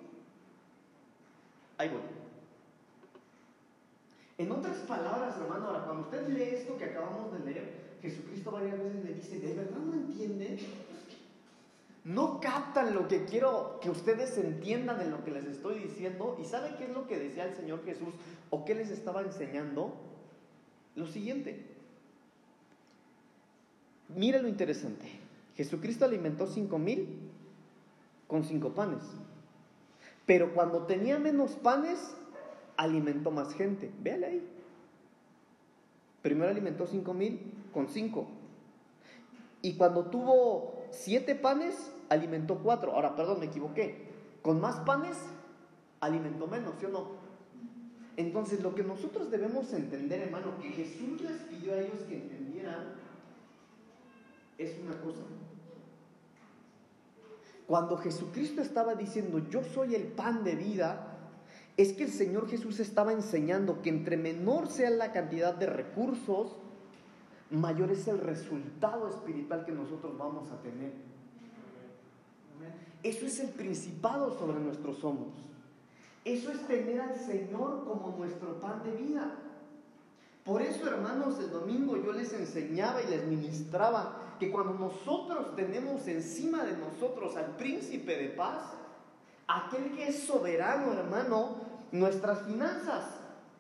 Ahí 1.78 1.90
voy. 1.90 2.02
En 4.40 4.52
otras 4.52 4.78
palabras, 4.78 5.36
hermano, 5.38 5.68
ahora 5.68 5.86
cuando 5.86 6.04
usted 6.04 6.28
lee 6.30 6.56
esto 6.56 6.78
que 6.78 6.86
acabamos 6.86 7.32
de 7.34 7.40
leer, 7.52 7.98
Jesucristo 8.02 8.52
varias 8.52 8.80
veces 8.80 9.06
le 9.06 9.14
dice, 9.14 9.40
¿de 9.40 9.54
verdad 9.54 9.78
no 9.78 9.94
entienden? 9.94 10.58
No 12.08 12.40
captan 12.40 12.96
lo 12.96 13.10
que 13.10 13.26
quiero 13.26 13.80
que 13.82 13.90
ustedes 13.90 14.38
entiendan 14.38 14.98
de 14.98 15.10
lo 15.10 15.26
que 15.26 15.32
les 15.32 15.44
estoy 15.44 15.78
diciendo. 15.80 16.38
¿Y 16.42 16.46
sabe 16.46 16.74
qué 16.78 16.86
es 16.86 16.92
lo 16.92 17.06
que 17.06 17.20
decía 17.20 17.44
el 17.44 17.54
Señor 17.54 17.84
Jesús 17.84 18.14
o 18.50 18.64
qué 18.64 18.76
les 18.76 18.92
estaba 18.92 19.24
enseñando? 19.24 19.94
Lo 20.96 21.06
siguiente. 21.06 21.66
Mire 24.08 24.42
lo 24.42 24.48
interesante. 24.48 25.06
Jesucristo 25.58 26.06
alimentó 26.06 26.48
cinco 26.48 26.80
mil 26.80 27.30
con 28.30 28.46
cinco 28.46 28.70
panes. 28.74 29.04
Pero 30.26 30.54
cuando 30.54 30.84
tenía 30.84 31.20
menos 31.20 31.58
panes, 31.58 32.16
alimentó 32.78 33.32
más 33.32 33.54
gente. 33.54 33.92
Véale 34.00 34.26
ahí. 34.28 34.48
Primero 36.22 36.50
alimentó 36.52 36.88
cinco 36.88 37.14
mil 37.14 37.52
con 37.74 37.90
cinco. 37.90 38.30
Y 39.62 39.74
cuando 39.74 40.06
tuvo 40.06 40.86
siete 40.92 41.36
panes, 41.36 41.92
alimentó 42.10 42.60
cuatro. 42.60 42.94
Ahora, 42.94 43.16
perdón, 43.16 43.40
me 43.40 43.46
equivoqué. 43.48 44.08
Con 44.42 44.62
más 44.62 44.80
panes, 44.82 45.18
alimentó 46.00 46.48
menos, 46.48 46.76
¿sí 46.80 46.86
o 46.86 46.90
no? 46.90 47.28
Entonces, 48.16 48.62
lo 48.62 48.74
que 48.74 48.84
nosotros 48.84 49.30
debemos 49.30 49.72
entender, 49.74 50.22
hermano, 50.22 50.58
que 50.60 50.70
Jesús 50.70 51.22
les 51.22 51.38
pidió 51.44 51.74
a 51.74 51.80
ellos 51.80 52.02
que 52.08 52.16
entendieran, 52.16 52.96
es 54.58 54.76
una 54.84 55.00
cosa. 55.02 55.22
Cuando 57.68 57.98
Jesucristo 57.98 58.62
estaba 58.62 58.96
diciendo, 58.96 59.40
yo 59.50 59.64
soy 59.64 59.94
el 59.94 60.04
pan 60.04 60.44
de 60.44 60.56
vida, 60.56 61.18
es 61.76 61.94
que 61.94 62.06
el 62.06 62.12
Señor 62.12 62.50
Jesús 62.50 62.80
estaba 62.80 63.12
enseñando 63.12 63.82
que 63.82 63.90
entre 63.90 64.18
menor 64.18 64.68
sea 64.68 64.90
la 64.90 65.12
cantidad 65.12 65.54
de 65.54 65.68
recursos, 65.68 66.56
mayor 67.52 67.92
es 67.92 68.08
el 68.08 68.20
resultado 68.20 69.10
espiritual 69.10 69.64
que 69.66 69.74
nosotros 69.74 70.18
vamos 70.18 70.50
a 70.52 70.62
tener. 70.62 70.94
Eso 73.04 73.26
es 73.26 73.40
el 73.40 73.50
principado 73.50 74.38
sobre 74.38 74.60
nuestros 74.60 75.04
hombros. 75.04 75.34
Eso 76.26 76.52
es 76.52 76.68
tener 76.68 77.00
al 77.00 77.16
Señor 77.16 77.86
como 77.86 78.16
nuestro 78.18 78.60
pan 78.60 78.84
de 78.84 78.92
vida. 78.92 79.36
Por 80.44 80.62
eso, 80.62 80.88
hermanos, 80.88 81.40
el 81.40 81.52
domingo 81.52 81.98
yo 81.98 82.12
les 82.12 82.34
enseñaba 82.34 83.02
y 83.02 83.08
les 83.08 83.26
ministraba 83.26 84.36
que 84.40 84.52
cuando 84.52 84.74
nosotros 84.74 85.56
tenemos 85.56 86.08
encima 86.08 86.64
de 86.64 86.78
nosotros 86.78 87.36
al 87.36 87.56
príncipe 87.58 88.18
de 88.18 88.30
paz, 88.30 88.74
aquel 89.48 89.92
que 89.92 90.10
es 90.10 90.24
soberano, 90.24 90.94
hermano, 90.94 91.56
nuestras 91.92 92.44
finanzas 92.44 93.06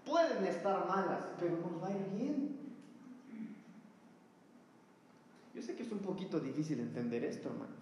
pueden 0.05 0.45
estar 0.45 0.87
malas, 0.87 1.23
pero 1.39 1.57
nos 1.57 1.81
va 1.81 1.87
a 1.87 1.91
ir 1.91 2.05
bien. 2.15 2.57
Yo 5.55 5.61
sé 5.61 5.75
que 5.75 5.83
es 5.83 5.91
un 5.91 5.99
poquito 5.99 6.39
difícil 6.39 6.79
entender 6.79 7.23
esto, 7.23 7.49
hermanos. 7.49 7.76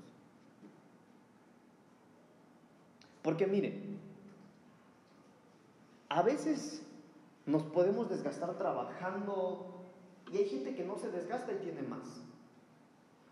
Porque 3.26 3.48
miren, 3.48 4.00
a 6.10 6.22
veces 6.22 6.84
nos 7.48 7.64
podemos 7.64 8.08
desgastar 8.08 8.56
trabajando 8.56 9.84
y 10.32 10.38
hay 10.38 10.48
gente 10.48 10.76
que 10.76 10.84
no 10.84 10.96
se 10.96 11.10
desgasta 11.10 11.52
y 11.54 11.56
tiene 11.56 11.82
más. 11.82 12.22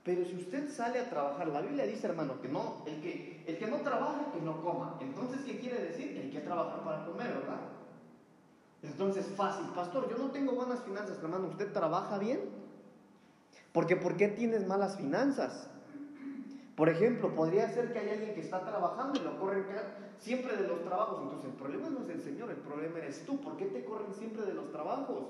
Pero 0.04 0.26
si 0.26 0.36
usted 0.36 0.68
sale 0.72 1.00
a 1.00 1.08
trabajar, 1.12 1.48
la 1.48 1.62
Biblia 1.62 1.86
dice, 1.86 2.08
hermano, 2.08 2.42
que 2.42 2.48
no, 2.48 2.82
el 2.88 3.02
que, 3.02 3.44
el 3.46 3.60
que 3.60 3.68
no 3.68 3.78
trabaja, 3.82 4.32
que 4.34 4.42
no 4.42 4.64
coma. 4.64 4.98
Entonces, 5.00 5.42
¿qué 5.46 5.60
quiere 5.60 5.84
decir? 5.84 6.16
Que 6.16 6.22
hay 6.22 6.32
que 6.32 6.40
trabajar 6.40 6.84
para 6.84 7.06
comer, 7.06 7.28
¿verdad? 7.28 7.62
Entonces, 8.82 9.28
fácil, 9.38 9.68
pastor, 9.76 10.10
yo 10.10 10.18
no 10.18 10.32
tengo 10.32 10.54
buenas 10.54 10.80
finanzas, 10.80 11.20
hermano, 11.22 11.50
¿usted 11.50 11.72
trabaja 11.72 12.18
bien? 12.18 12.40
Porque 13.72 13.96
¿por 13.96 14.18
qué 14.18 14.28
tienes 14.28 14.66
malas 14.66 14.98
finanzas? 14.98 15.70
Por 16.76 16.90
ejemplo, 16.90 17.36
podría 17.36 17.70
ser 17.70 17.94
que 17.94 18.00
hay 18.00 18.10
alguien 18.10 18.34
que 18.34 18.42
está 18.42 18.66
trabajando 18.66 19.20
y 19.20 19.24
lo 19.24 19.40
corren 19.40 19.66
siempre 20.18 20.58
de 20.58 20.68
los 20.68 20.84
trabajos. 20.84 21.20
Entonces, 21.22 21.52
el 21.52 21.56
problema 21.56 21.90
no 21.90 22.02
es 22.04 22.10
el 22.10 22.22
Señor, 22.22 22.50
el 22.50 22.58
problema 22.58 22.98
eres 22.98 23.24
tú. 23.26 23.40
¿Por 23.40 23.58
qué 23.58 23.66
te 23.66 23.86
corren 23.86 24.14
siempre 24.14 24.44
de 24.44 24.54
los 24.54 24.72
trabajos? 24.72 25.28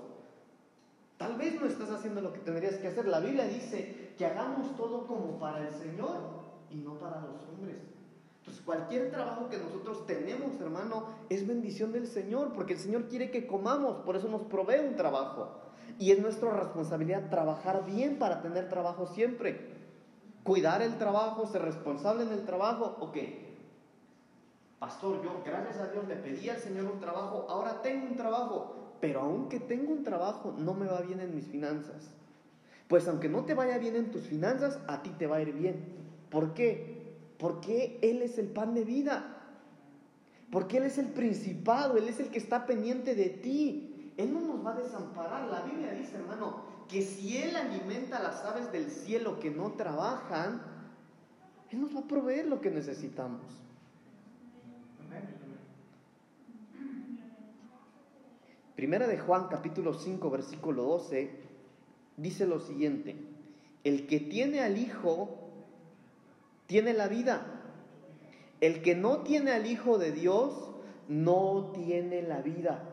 Tal 1.17 1.37
vez 1.37 1.59
no 1.59 1.67
estás 1.67 1.89
haciendo 1.89 2.21
lo 2.21 2.31
que 2.31 2.39
tendrías 2.39 2.75
que 2.75 2.87
hacer. 2.87 3.07
La 3.07 3.19
Biblia 3.19 3.45
dice 3.45 4.13
que 4.17 4.25
hagamos 4.25 4.75
todo 4.77 5.05
como 5.05 5.37
para 5.39 5.67
el 5.67 5.73
Señor 5.73 6.17
y 6.69 6.77
no 6.77 6.93
para 6.95 7.19
los 7.21 7.43
hombres. 7.47 7.77
Entonces, 8.39 8.63
cualquier 8.65 9.11
trabajo 9.11 9.49
que 9.49 9.57
nosotros 9.57 10.05
tenemos, 10.05 10.59
hermano, 10.59 11.07
es 11.29 11.47
bendición 11.47 11.93
del 11.93 12.07
Señor, 12.07 12.51
porque 12.53 12.73
el 12.73 12.79
Señor 12.79 13.07
quiere 13.07 13.31
que 13.31 13.47
comamos, 13.47 13.97
por 14.03 14.15
eso 14.15 14.27
nos 14.27 14.41
provee 14.43 14.85
un 14.85 14.95
trabajo. 14.95 15.59
Y 15.97 16.11
es 16.11 16.19
nuestra 16.19 16.51
responsabilidad 16.51 17.29
trabajar 17.29 17.85
bien 17.85 18.17
para 18.17 18.41
tener 18.41 18.67
trabajo 18.67 19.07
siempre. 19.07 19.72
Cuidar 20.43 20.81
el 20.81 20.97
trabajo, 20.97 21.45
ser 21.45 21.61
responsable 21.61 22.23
en 22.23 22.31
el 22.31 22.45
trabajo, 22.45 22.97
ok. 22.99 23.17
Pastor, 24.79 25.23
yo 25.23 25.41
gracias 25.45 25.77
a 25.77 25.91
Dios 25.91 26.05
le 26.07 26.17
pedí 26.17 26.49
al 26.49 26.59
Señor 26.59 26.85
un 26.85 26.99
trabajo, 26.99 27.45
ahora 27.49 27.81
tengo 27.81 28.07
un 28.07 28.17
trabajo, 28.17 28.97
pero 28.99 29.21
aunque 29.21 29.61
tengo 29.61 29.93
un 29.93 30.03
trabajo, 30.03 30.53
no 30.57 30.73
me 30.73 30.87
va 30.87 30.99
bien 31.01 31.21
en 31.21 31.33
mis 31.33 31.47
finanzas. 31.47 32.09
Pues 32.89 33.07
aunque 33.07 33.29
no 33.29 33.45
te 33.45 33.53
vaya 33.53 33.77
bien 33.77 33.95
en 33.95 34.11
tus 34.11 34.27
finanzas, 34.27 34.79
a 34.87 35.01
ti 35.01 35.09
te 35.11 35.25
va 35.25 35.37
a 35.37 35.41
ir 35.41 35.53
bien. 35.53 35.85
¿Por 36.29 36.53
qué? 36.53 37.15
Porque 37.37 37.97
Él 38.01 38.21
es 38.21 38.37
el 38.37 38.47
pan 38.47 38.73
de 38.73 38.83
vida. 38.83 39.37
Porque 40.51 40.77
Él 40.77 40.83
es 40.83 40.97
el 40.97 41.07
principado, 41.07 41.97
Él 41.97 42.07
es 42.07 42.19
el 42.19 42.29
que 42.29 42.37
está 42.37 42.65
pendiente 42.65 43.15
de 43.15 43.29
ti. 43.29 44.13
Él 44.17 44.33
no 44.33 44.41
nos 44.41 44.65
va 44.65 44.73
a 44.73 44.81
desamparar. 44.81 45.47
La 45.49 45.61
Biblia 45.61 45.91
dice, 45.93 46.17
hermano, 46.17 46.72
que 46.87 47.01
si 47.01 47.37
Él 47.37 47.55
alimenta 47.55 48.17
a 48.17 48.23
las 48.23 48.43
aves 48.43 48.71
del 48.71 48.89
cielo 48.89 49.39
que 49.39 49.49
no 49.49 49.73
trabajan, 49.73 50.61
Él 51.71 51.81
nos 51.81 51.95
va 51.95 52.01
a 52.01 52.07
proveer 52.07 52.47
lo 52.47 52.61
que 52.61 52.71
necesitamos. 52.71 53.41
Primera 58.75 59.07
de 59.07 59.17
Juan 59.17 59.47
capítulo 59.49 59.93
5 59.93 60.29
versículo 60.29 60.83
12 60.83 61.31
dice 62.17 62.45
lo 62.45 62.59
siguiente, 62.59 63.15
el 63.83 64.07
que 64.07 64.19
tiene 64.19 64.61
al 64.61 64.77
Hijo 64.77 65.37
tiene 66.65 66.93
la 66.93 67.07
vida, 67.07 67.45
el 68.61 68.81
que 68.81 68.95
no 68.95 69.19
tiene 69.19 69.51
al 69.51 69.67
Hijo 69.67 69.97
de 69.97 70.11
Dios 70.11 70.71
no 71.07 71.71
tiene 71.73 72.23
la 72.23 72.41
vida. 72.41 72.92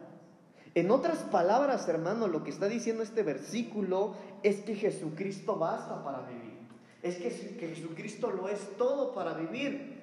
En 0.74 0.90
otras 0.90 1.18
palabras, 1.24 1.88
hermano, 1.88 2.28
lo 2.28 2.44
que 2.44 2.50
está 2.50 2.68
diciendo 2.68 3.02
este 3.02 3.22
versículo 3.22 4.14
es 4.42 4.60
que 4.60 4.76
Jesucristo 4.76 5.56
basta 5.56 6.04
para 6.04 6.22
vivir. 6.22 6.60
Es 7.02 7.16
que, 7.16 7.30
Jesucristo 7.30 8.30
lo 8.30 8.48
es 8.48 8.76
todo 8.76 9.12
para 9.14 9.34
vivir. 9.34 10.00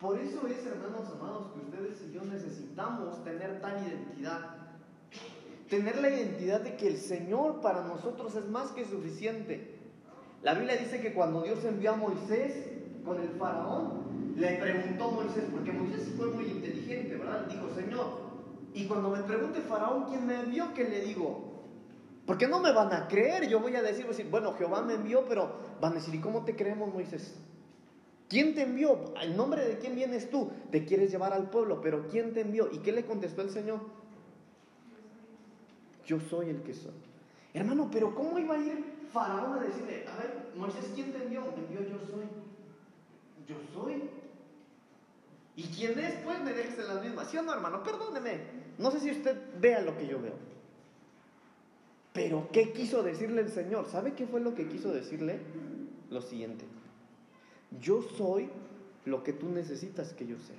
Por 0.00 0.18
eso 0.18 0.46
es, 0.46 0.66
hermanos 0.66 1.08
amados, 1.12 1.52
que 1.52 1.60
ustedes 1.60 2.02
y 2.08 2.12
yo 2.12 2.24
necesitamos 2.24 3.22
tener 3.22 3.60
tal 3.60 3.86
identidad. 3.86 4.56
Tener 5.68 6.00
la 6.00 6.08
identidad 6.08 6.62
de 6.62 6.74
que 6.76 6.88
el 6.88 6.96
Señor 6.96 7.60
para 7.60 7.82
nosotros 7.82 8.34
es 8.34 8.48
más 8.48 8.72
que 8.72 8.84
suficiente. 8.84 9.78
La 10.42 10.54
Biblia 10.54 10.76
dice 10.76 11.00
que 11.00 11.12
cuando 11.12 11.42
Dios 11.42 11.64
envió 11.64 11.92
a 11.92 11.96
Moisés 11.96 12.70
con 13.04 13.20
el 13.20 13.28
faraón, 13.38 14.34
le 14.36 14.56
preguntó 14.56 15.10
Moisés, 15.12 15.44
porque 15.52 15.70
Moisés 15.70 16.12
fue 16.16 16.28
muy 16.28 16.46
inteligente, 16.46 17.16
¿verdad? 17.16 17.46
Dijo, 17.46 17.68
Señor, 17.74 18.30
y 18.72 18.79
cuando 18.90 19.10
me 19.10 19.22
pregunte 19.22 19.60
faraón 19.60 20.06
quién 20.08 20.26
me 20.26 20.40
envió, 20.40 20.74
¿qué 20.74 20.82
le 20.82 21.02
digo? 21.02 21.62
Porque 22.26 22.48
no 22.48 22.58
me 22.58 22.72
van 22.72 22.92
a 22.92 23.06
creer, 23.06 23.48
yo 23.48 23.60
voy 23.60 23.76
a 23.76 23.82
decir, 23.82 24.04
voy 24.04 24.14
a 24.14 24.16
decir, 24.16 24.30
bueno, 24.30 24.52
Jehová 24.54 24.82
me 24.82 24.94
envió, 24.94 25.24
pero 25.28 25.52
van 25.80 25.92
a 25.92 25.94
decir, 25.96 26.12
¿y 26.12 26.20
cómo 26.20 26.44
te 26.44 26.56
creemos, 26.56 26.92
Moisés? 26.92 27.36
¿Quién 28.28 28.52
te 28.52 28.62
envió? 28.62 29.14
¿El 29.22 29.36
nombre 29.36 29.64
de 29.64 29.78
quién 29.78 29.94
vienes 29.94 30.28
tú? 30.28 30.50
Te 30.72 30.84
quieres 30.84 31.12
llevar 31.12 31.32
al 31.32 31.50
pueblo, 31.50 31.80
pero 31.80 32.08
¿quién 32.08 32.34
te 32.34 32.40
envió? 32.40 32.68
¿Y 32.72 32.78
qué 32.78 32.90
le 32.90 33.06
contestó 33.06 33.42
el 33.42 33.50
Señor? 33.50 33.78
Yo 36.04 36.18
soy 36.18 36.48
el 36.48 36.62
que 36.62 36.74
soy. 36.74 36.94
Hermano, 37.54 37.88
pero 37.92 38.12
¿cómo 38.12 38.40
iba 38.40 38.56
a 38.56 38.58
ir 38.58 38.84
Faraón 39.12 39.58
a 39.58 39.62
decirle, 39.62 40.04
a 40.08 40.16
ver, 40.16 40.50
Moisés, 40.56 40.90
¿quién 40.96 41.12
te 41.12 41.22
envió? 41.22 41.42
Me 41.42 41.62
envió 41.64 41.80
yo 41.88 41.98
soy. 42.06 42.24
Yo 43.46 43.56
soy. 43.72 44.10
¿Y 45.60 45.64
quién 45.64 45.98
es? 45.98 46.14
Pues 46.24 46.40
me 46.40 46.54
dejes 46.54 46.78
en 46.78 46.88
las 46.88 47.04
mismas. 47.04 47.28
¿Sí 47.30 47.36
o 47.36 47.42
no, 47.42 47.52
hermano? 47.52 47.82
Perdóneme. 47.82 48.38
No 48.78 48.90
sé 48.90 48.98
si 48.98 49.10
usted 49.10 49.36
vea 49.60 49.82
lo 49.82 49.94
que 49.98 50.06
yo 50.06 50.18
veo. 50.18 50.32
Pero, 52.14 52.48
¿qué 52.50 52.72
quiso 52.72 53.02
decirle 53.02 53.42
el 53.42 53.50
Señor? 53.50 53.86
¿Sabe 53.86 54.14
qué 54.14 54.26
fue 54.26 54.40
lo 54.40 54.54
que 54.54 54.66
quiso 54.66 54.90
decirle? 54.90 55.38
Lo 56.08 56.22
siguiente. 56.22 56.64
Yo 57.78 58.00
soy 58.00 58.48
lo 59.04 59.22
que 59.22 59.34
tú 59.34 59.50
necesitas 59.50 60.14
que 60.14 60.26
yo 60.26 60.38
sea. 60.38 60.56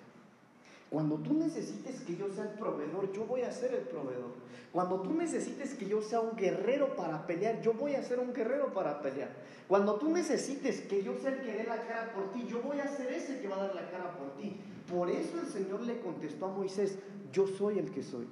Cuando 0.91 1.15
tú 1.15 1.33
necesites 1.33 2.01
que 2.01 2.15
yo 2.15 2.31
sea 2.31 2.43
el 2.43 2.59
proveedor, 2.59 3.11
yo 3.11 3.25
voy 3.25 3.41
a 3.41 3.51
ser 3.51 3.73
el 3.73 3.85
proveedor. 3.85 4.35
Cuando 4.71 5.01
tú 5.01 5.15
necesites 5.15 5.73
que 5.73 5.87
yo 5.87 6.03
sea 6.03 6.19
un 6.19 6.37
guerrero 6.37 6.95
para 6.95 7.25
pelear, 7.25 7.59
yo 7.61 7.73
voy 7.73 7.95
a 7.95 8.03
ser 8.03 8.19
un 8.19 8.33
guerrero 8.33 8.71
para 8.71 9.01
pelear. 9.01 9.29
Cuando 9.67 9.95
tú 9.95 10.09
necesites 10.11 10.81
que 10.81 11.01
yo 11.01 11.17
sea 11.17 11.31
el 11.31 11.41
que 11.41 11.53
dé 11.53 11.63
la 11.63 11.81
cara 11.87 12.13
por 12.13 12.31
ti, 12.33 12.45
yo 12.47 12.61
voy 12.61 12.79
a 12.79 12.87
ser 12.87 13.11
ese 13.11 13.39
que 13.39 13.47
va 13.47 13.55
a 13.55 13.67
dar 13.67 13.75
la 13.75 13.89
cara 13.89 14.11
por 14.15 14.37
ti. 14.37 14.57
Por 14.91 15.09
eso 15.09 15.39
el 15.39 15.47
Señor 15.47 15.81
le 15.81 15.99
contestó 15.99 16.45
a 16.47 16.51
Moisés, 16.51 16.99
yo 17.31 17.47
soy 17.47 17.79
el 17.79 17.91
que 17.91 18.03
soy. 18.03 18.27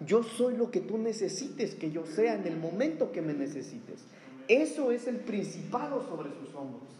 Yo 0.00 0.22
soy 0.22 0.56
lo 0.56 0.70
que 0.70 0.80
tú 0.80 0.98
necesites 0.98 1.74
que 1.74 1.90
yo 1.90 2.04
sea 2.04 2.34
en 2.34 2.46
el 2.46 2.58
momento 2.58 3.10
que 3.12 3.22
me 3.22 3.32
necesites. 3.32 4.04
Eso 4.48 4.90
es 4.90 5.06
el 5.06 5.16
principado 5.16 6.06
sobre 6.06 6.30
sus 6.30 6.54
hombros 6.54 6.94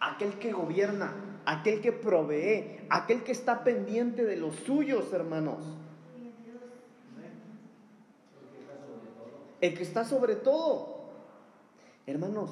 aquel 0.00 0.38
que 0.38 0.52
gobierna, 0.52 1.12
aquel 1.44 1.80
que 1.80 1.92
provee, 1.92 2.80
aquel 2.88 3.22
que 3.22 3.32
está 3.32 3.62
pendiente 3.62 4.24
de 4.24 4.36
los 4.36 4.56
suyos, 4.56 5.12
hermanos. 5.12 5.58
El 9.60 9.76
que 9.76 9.82
está 9.82 10.04
sobre 10.06 10.36
todo. 10.36 11.00
Hermanos, 12.06 12.50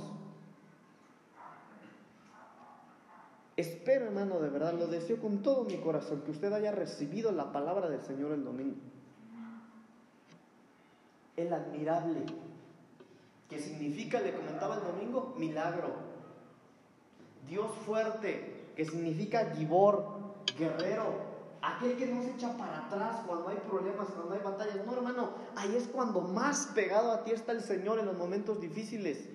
espero, 3.59 4.07
hermano, 4.07 4.38
de 4.38 4.50
verdad, 4.50 4.73
lo 4.75 4.87
deseo 4.87 5.21
con 5.21 5.43
todo 5.43 5.65
mi 5.65 5.79
corazón, 5.79 6.23
que 6.23 6.31
usted 6.31 6.53
haya 6.53 6.71
recibido 6.71 7.33
la 7.33 7.53
palabra 7.53 7.88
del 7.88 8.00
Señor 8.03 8.31
el 8.31 8.45
domingo. 8.45 8.77
El 11.37 11.53
admirable, 11.53 12.21
que 13.50 13.59
significa, 13.59 14.21
le 14.21 14.33
comentaba 14.33 14.77
el 14.77 14.85
domingo, 14.85 15.35
milagro. 15.37 15.88
Dios 17.49 17.71
fuerte, 17.85 18.71
que 18.77 18.85
significa 18.85 19.53
gibor, 19.57 20.05
guerrero, 20.57 21.29
aquel 21.61 21.97
que 21.97 22.07
no 22.07 22.23
se 22.23 22.31
echa 22.31 22.57
para 22.57 22.87
atrás 22.87 23.23
cuando 23.27 23.49
hay 23.49 23.57
problemas, 23.69 24.07
cuando 24.09 24.35
hay 24.35 24.41
batallas. 24.41 24.87
No, 24.87 24.93
hermano, 24.93 25.31
ahí 25.57 25.75
es 25.75 25.88
cuando 25.88 26.21
más 26.21 26.71
pegado 26.77 27.11
a 27.11 27.25
ti 27.25 27.33
está 27.33 27.50
el 27.50 27.62
Señor 27.62 27.99
en 27.99 28.07
los 28.07 28.17
momentos 28.17 28.61
difíciles. 28.61 29.29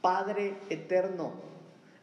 Padre 0.00 0.58
eterno, 0.68 1.32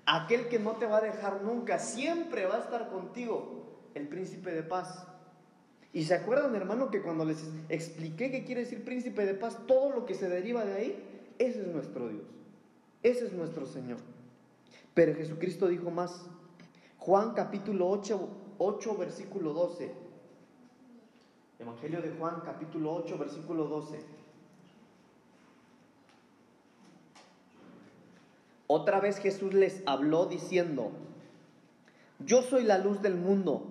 aquel 0.05 0.47
que 0.47 0.59
no 0.59 0.73
te 0.73 0.85
va 0.85 0.97
a 0.97 1.01
dejar 1.01 1.41
nunca, 1.41 1.79
siempre 1.79 2.45
va 2.45 2.57
a 2.57 2.59
estar 2.59 2.89
contigo, 2.89 3.65
el 3.93 4.07
príncipe 4.07 4.51
de 4.51 4.63
paz. 4.63 5.07
Y 5.93 6.03
se 6.03 6.13
acuerdan, 6.13 6.53
hermano, 6.55 6.91
que 6.91 7.01
cuando 7.01 7.25
les 7.25 7.43
expliqué 7.69 8.29
qué 8.29 8.43
quiere 8.43 8.61
decir 8.61 8.83
príncipe 8.83 9.25
de 9.25 9.33
paz, 9.33 9.57
todo 9.65 9.91
lo 9.91 10.05
que 10.05 10.13
se 10.13 10.29
deriva 10.29 10.65
de 10.65 10.73
ahí, 10.73 11.33
ese 11.39 11.61
es 11.61 11.67
nuestro 11.67 12.09
Dios, 12.09 12.25
ese 13.01 13.25
es 13.25 13.33
nuestro 13.33 13.65
Señor. 13.65 13.99
Pero 14.93 15.15
Jesucristo 15.15 15.67
dijo 15.67 15.91
más. 15.91 16.25
Juan 16.97 17.33
capítulo 17.33 17.87
8, 17.89 18.29
8 18.57 18.97
versículo 18.97 19.53
12. 19.53 19.91
Evangelio 21.59 22.01
de 22.01 22.11
Juan 22.11 22.41
capítulo 22.43 22.93
8 22.95 23.17
versículo 23.17 23.65
12. 23.65 23.99
Otra 28.67 28.99
vez 28.99 29.17
Jesús 29.17 29.53
les 29.53 29.83
habló 29.85 30.25
diciendo, 30.25 30.91
yo 32.19 32.41
soy 32.41 32.63
la 32.63 32.79
luz 32.79 33.01
del 33.01 33.15
mundo, 33.15 33.67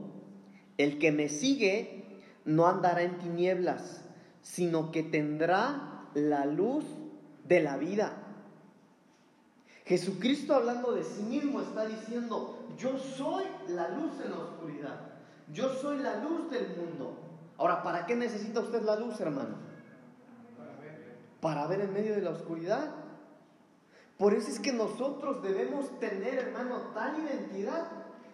el 0.78 0.98
que 0.98 1.10
me 1.10 1.28
sigue 1.28 2.04
no 2.44 2.66
andará 2.66 3.02
en 3.02 3.18
tinieblas, 3.18 4.04
sino 4.42 4.92
que 4.92 5.02
tendrá 5.02 6.06
la 6.14 6.44
luz 6.44 6.84
de 7.48 7.60
la 7.60 7.76
vida. 7.76 8.12
Jesucristo 9.84 10.54
hablando 10.54 10.92
de 10.92 11.02
sí 11.02 11.22
mismo 11.22 11.60
está 11.60 11.86
diciendo, 11.86 12.58
yo 12.78 12.96
soy 12.98 13.44
la 13.68 13.88
luz 13.90 14.12
en 14.24 14.30
la 14.30 14.38
oscuridad, 14.38 15.00
yo 15.52 15.74
soy 15.74 15.98
la 15.98 16.22
luz 16.22 16.50
del 16.50 16.68
mundo. 16.76 17.18
Ahora, 17.58 17.82
¿para 17.82 18.06
qué 18.06 18.16
necesita 18.16 18.60
usted 18.60 18.82
la 18.82 18.96
luz, 18.96 19.20
hermano? 19.20 19.56
Para 21.40 21.66
ver 21.66 21.82
en 21.82 21.92
medio 21.92 22.14
de 22.14 22.22
la 22.22 22.30
oscuridad. 22.30 23.03
Por 24.24 24.32
eso 24.32 24.50
es 24.50 24.58
que 24.58 24.72
nosotros 24.72 25.42
debemos 25.42 26.00
tener, 26.00 26.38
hermano, 26.38 26.76
tal 26.94 27.14
identidad 27.22 27.88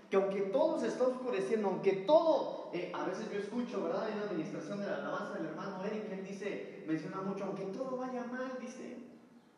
que 0.08 0.14
aunque 0.14 0.42
todo 0.42 0.78
se 0.78 0.86
está 0.86 1.02
oscureciendo, 1.02 1.66
aunque 1.66 2.04
todo, 2.06 2.70
eh, 2.72 2.92
a 2.94 3.06
veces 3.06 3.28
yo 3.32 3.40
escucho, 3.40 3.82
¿verdad? 3.82 4.08
En 4.08 4.20
la 4.20 4.26
administración 4.26 4.78
de 4.78 4.86
la 4.86 4.98
alabanza 4.98 5.34
del 5.34 5.46
hermano 5.46 5.84
Eric, 5.84 6.04
él 6.12 6.24
dice, 6.24 6.84
menciona 6.86 7.20
mucho, 7.22 7.42
aunque 7.42 7.64
todo 7.64 7.96
vaya 7.96 8.22
mal, 8.22 8.56
dice, 8.60 8.98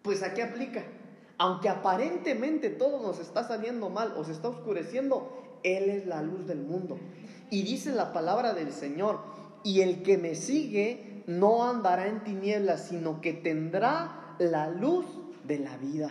pues 0.00 0.22
¿a 0.22 0.32
qué 0.32 0.42
aplica? 0.42 0.82
aunque 1.36 1.68
aparentemente 1.68 2.70
todo 2.70 3.02
nos 3.02 3.18
está 3.18 3.46
saliendo 3.46 3.90
mal 3.90 4.14
o 4.16 4.24
se 4.24 4.32
está 4.32 4.48
oscureciendo, 4.48 5.60
Él 5.62 5.90
es 5.90 6.06
la 6.06 6.22
luz 6.22 6.46
del 6.46 6.62
mundo. 6.62 6.96
Y 7.50 7.62
dice 7.62 7.92
la 7.92 8.14
palabra 8.14 8.54
del 8.54 8.72
Señor, 8.72 9.18
y 9.64 9.82
el 9.82 10.02
que 10.02 10.16
me 10.16 10.34
sigue 10.34 11.24
no 11.26 11.68
andará 11.68 12.06
en 12.06 12.24
tinieblas, 12.24 12.88
sino 12.88 13.20
que 13.20 13.34
tendrá 13.34 14.34
la 14.38 14.70
luz 14.70 15.04
de 15.44 15.59
la 15.59 15.76
vida. 15.76 16.11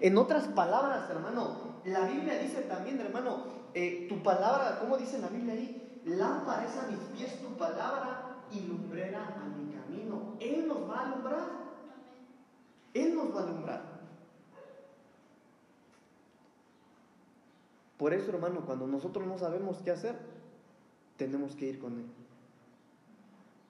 En 0.00 0.16
otras 0.16 0.48
palabras, 0.48 1.08
hermano, 1.10 1.56
la 1.84 2.06
Biblia 2.06 2.38
dice 2.38 2.62
también, 2.62 3.00
hermano, 3.00 3.44
eh, 3.74 4.06
tu 4.08 4.22
palabra, 4.22 4.78
¿cómo 4.80 4.96
dice 4.96 5.18
la 5.18 5.28
Biblia 5.28 5.54
ahí? 5.54 6.00
Lámpara 6.04 6.64
es 6.64 6.76
a 6.76 6.86
mis 6.86 7.00
pies 7.16 7.40
tu 7.42 7.56
palabra 7.56 8.36
y 8.50 8.60
lumbrera 8.60 9.26
a 9.26 9.48
mi 9.48 9.72
camino. 9.72 10.36
Él 10.40 10.66
nos 10.66 10.88
va 10.88 11.00
a 11.00 11.06
alumbrar. 11.06 11.48
Él 12.94 13.14
nos 13.14 13.34
va 13.34 13.40
a 13.40 13.42
alumbrar. 13.42 13.82
Por 17.98 18.14
eso, 18.14 18.30
hermano, 18.30 18.60
cuando 18.64 18.86
nosotros 18.86 19.26
no 19.26 19.38
sabemos 19.38 19.78
qué 19.84 19.90
hacer, 19.90 20.16
tenemos 21.16 21.56
que 21.56 21.66
ir 21.66 21.80
con 21.80 21.98
Él. 21.98 22.06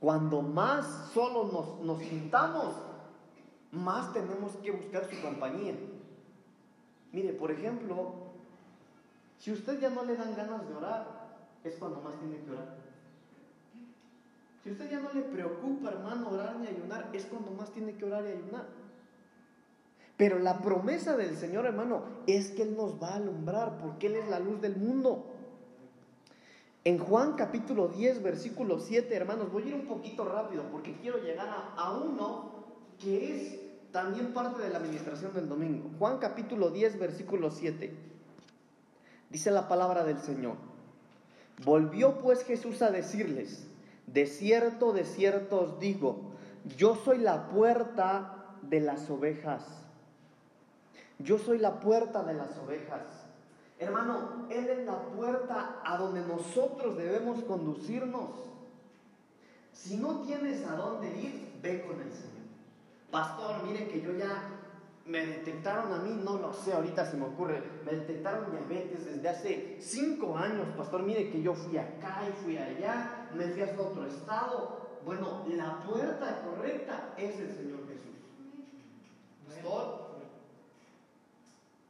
Cuando 0.01 0.43
más 0.43 1.11
solo 1.13 1.45
nos, 1.45 1.81
nos 1.81 1.99
sintamos, 2.01 2.75
más 3.73 4.13
tenemos 4.13 4.57
que 4.57 4.71
buscar 4.71 5.05
su 5.05 5.21
compañía. 5.21 5.75
Mire, 7.13 7.33
por 7.33 7.51
ejemplo, 7.51 8.13
si 9.39 9.53
usted 9.53 9.81
ya 9.81 9.91
no 9.91 10.05
le 10.05 10.17
dan 10.17 10.35
ganas 10.35 10.69
de 10.69 10.75
orar, 10.75 11.29
es 11.65 11.75
cuando 11.75 12.01
más 12.01 12.19
tiene 12.19 12.39
que 12.45 12.51
orar. 12.51 12.77
Si 14.63 14.71
usted 14.73 14.91
ya 14.91 15.01
no 15.01 15.13
le 15.13 15.23
preocupa, 15.23 15.91
hermano, 15.91 16.31
orar 16.31 16.57
ni 16.57 16.67
ayunar, 16.67 17.11
es 17.13 17.25
cuando 17.27 17.51
más 17.53 17.71
tiene 17.71 17.95
que 17.95 18.05
orar 18.05 18.25
y 18.25 18.33
ayunar. 18.33 18.67
Pero 20.17 20.41
la 20.41 20.61
promesa 20.61 21.17
del 21.17 21.37
Señor, 21.37 21.65
hermano, 21.65 22.03
es 22.27 22.51
que 22.51 22.63
Él 22.63 22.77
nos 22.77 23.01
va 23.01 23.11
a 23.11 23.17
alumbrar 23.17 23.79
porque 23.79 24.09
Él 24.09 24.17
es 24.17 24.29
la 24.29 24.41
luz 24.41 24.61
del 24.61 24.77
mundo. 24.77 25.25
En 26.85 26.99
Juan 26.99 27.35
capítulo 27.35 27.89
10, 27.89 28.23
versículo 28.23 28.81
7, 28.81 29.15
hermanos, 29.15 29.53
voy 29.53 29.63
a 29.63 29.67
ir 29.67 29.75
un 29.75 29.87
poquito 29.87 30.25
rápido 30.25 30.65
porque 30.73 30.97
quiero 31.01 31.19
llegar 31.19 31.49
a, 31.77 31.93
uno 31.93 32.58
que 32.99 33.37
es 33.37 33.59
también 33.93 34.33
parte 34.33 34.63
de 34.63 34.71
la 34.71 34.79
administración 34.79 35.33
del 35.35 35.49
domingo. 35.49 35.91
Juan 35.99 36.19
capítulo 36.19 36.71
10, 36.71 36.99
versículo 36.99 37.51
7. 37.51 37.95
Dice 39.31 39.51
la 39.51 39.69
palabra 39.69 40.05
del 40.05 40.19
Señor. 40.19 40.57
Volvió 41.65 42.19
pues 42.19 42.45
Jesús 42.45 42.83
a 42.83 42.91
decirles, 42.91 43.67
de 44.07 44.27
cierto, 44.27 44.93
de 44.93 45.05
cierto 45.05 45.61
os 45.61 45.81
digo, 45.81 46.33
yo 46.77 46.95
soy 46.95 47.19
la 47.19 47.49
puerta 47.49 48.57
de 48.63 48.81
las 48.81 49.09
ovejas. 49.11 49.65
Yo 51.19 51.39
soy 51.39 51.59
la 51.59 51.81
puerta 51.81 52.23
de 52.23 52.35
las 52.35 52.57
ovejas. 52.59 53.03
Hermano, 53.79 54.47
Él 54.51 54.69
es 54.69 54.87
la 54.87 54.99
puerta 54.99 55.81
a 55.85 55.97
donde 55.99 56.21
nosotros 56.21 56.97
debemos 56.97 57.43
conducirnos. 57.45 58.31
Si 59.73 59.97
no 59.97 60.21
tienes 60.23 60.67
a 60.67 60.75
dónde 60.75 61.09
ir, 61.09 61.53
ve 61.63 61.85
con 61.87 62.01
el 62.01 62.13
Señor. 62.13 62.38
Pastor, 63.11 63.65
mire 63.65 63.89
que 63.89 64.01
yo 64.03 64.13
ya 64.13 64.59
me 65.07 65.25
detectaron 65.25 65.93
a 65.93 65.99
mí, 65.99 66.21
no 66.23 66.39
lo 66.39 66.53
sé, 66.53 66.75
ahorita 66.75 67.07
se 67.07 67.17
me 67.17 67.25
ocurre, 67.25 67.63
me 67.87 67.93
detectaron 67.93 68.51
diabetes 68.51 69.07
desde 69.07 69.29
hace 69.29 69.79
cinco 69.81 70.37
años, 70.37 70.67
pastor, 70.77 71.03
mire 71.03 71.31
que 71.31 71.41
yo 71.41 71.55
fui 71.55 71.79
acá 71.79 72.23
y 72.29 72.45
fui 72.45 72.59
allá, 72.59 73.31
me 73.35 73.49
fui 73.49 73.63
hasta 73.63 73.81
otro 73.81 74.05
estado. 74.07 74.89
Bueno, 75.07 75.45
la 75.49 75.83
puerta 75.85 76.43
correcta 76.43 77.15
es 77.17 77.41
el 77.41 77.51
Señor 77.51 77.81
Jesús. 77.89 78.19
Pastor, 79.47 80.09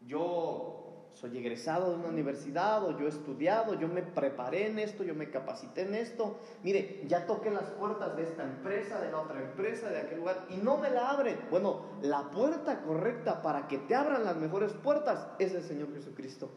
yo 0.07 0.78
soy 1.21 1.37
egresado 1.37 1.91
de 1.91 1.97
una 1.97 2.09
universidad 2.09 2.85
o 2.85 2.97
yo 2.97 3.07
he 3.07 3.09
estudiado, 3.09 3.75
yo 3.75 3.89
me 3.89 4.03
preparé 4.03 4.69
en 4.69 4.79
esto, 4.79 5.03
yo 5.03 5.17
me 5.17 5.31
capacité 5.31 5.83
en 5.83 5.95
esto. 5.95 6.39
Mire, 6.63 7.05
ya 7.09 7.27
toqué 7.27 7.51
las 7.51 7.71
puertas 7.71 8.17
de 8.17 8.23
esta 8.23 8.45
empresa, 8.45 9.01
de 9.01 9.11
la 9.11 9.21
otra 9.21 9.43
empresa, 9.43 9.89
de 9.89 9.99
aquel 9.99 10.19
lugar 10.19 10.47
y 10.49 10.59
no 10.59 10.79
me 10.79 10.91
la 10.91 11.11
abren. 11.11 11.37
Bueno, 11.51 11.81
la 12.03 12.31
puerta 12.31 12.83
correcta 12.83 13.43
para 13.43 13.67
que 13.67 13.79
te 13.79 13.97
abran 13.97 14.25
las 14.25 14.37
mejores 14.37 14.73
puertas 14.73 15.27
es 15.41 15.55
el 15.55 15.65
Señor 15.65 15.93
Jesucristo. 15.93 16.51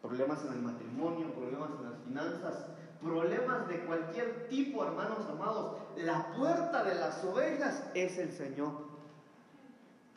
Problemas 0.00 0.44
en 0.44 0.52
el 0.52 0.62
matrimonio, 0.62 1.32
problemas 1.32 1.70
en 1.76 1.90
las 1.90 1.98
finanzas, 2.04 2.66
problemas 3.02 3.66
de 3.66 3.80
cualquier 3.80 4.48
tipo, 4.48 4.84
hermanos 4.84 5.26
amados. 5.28 5.76
La 5.96 6.32
puerta 6.36 6.84
de 6.84 6.94
las 6.94 7.24
ovejas 7.24 7.82
es 7.94 8.16
el 8.18 8.30
Señor. 8.30 8.87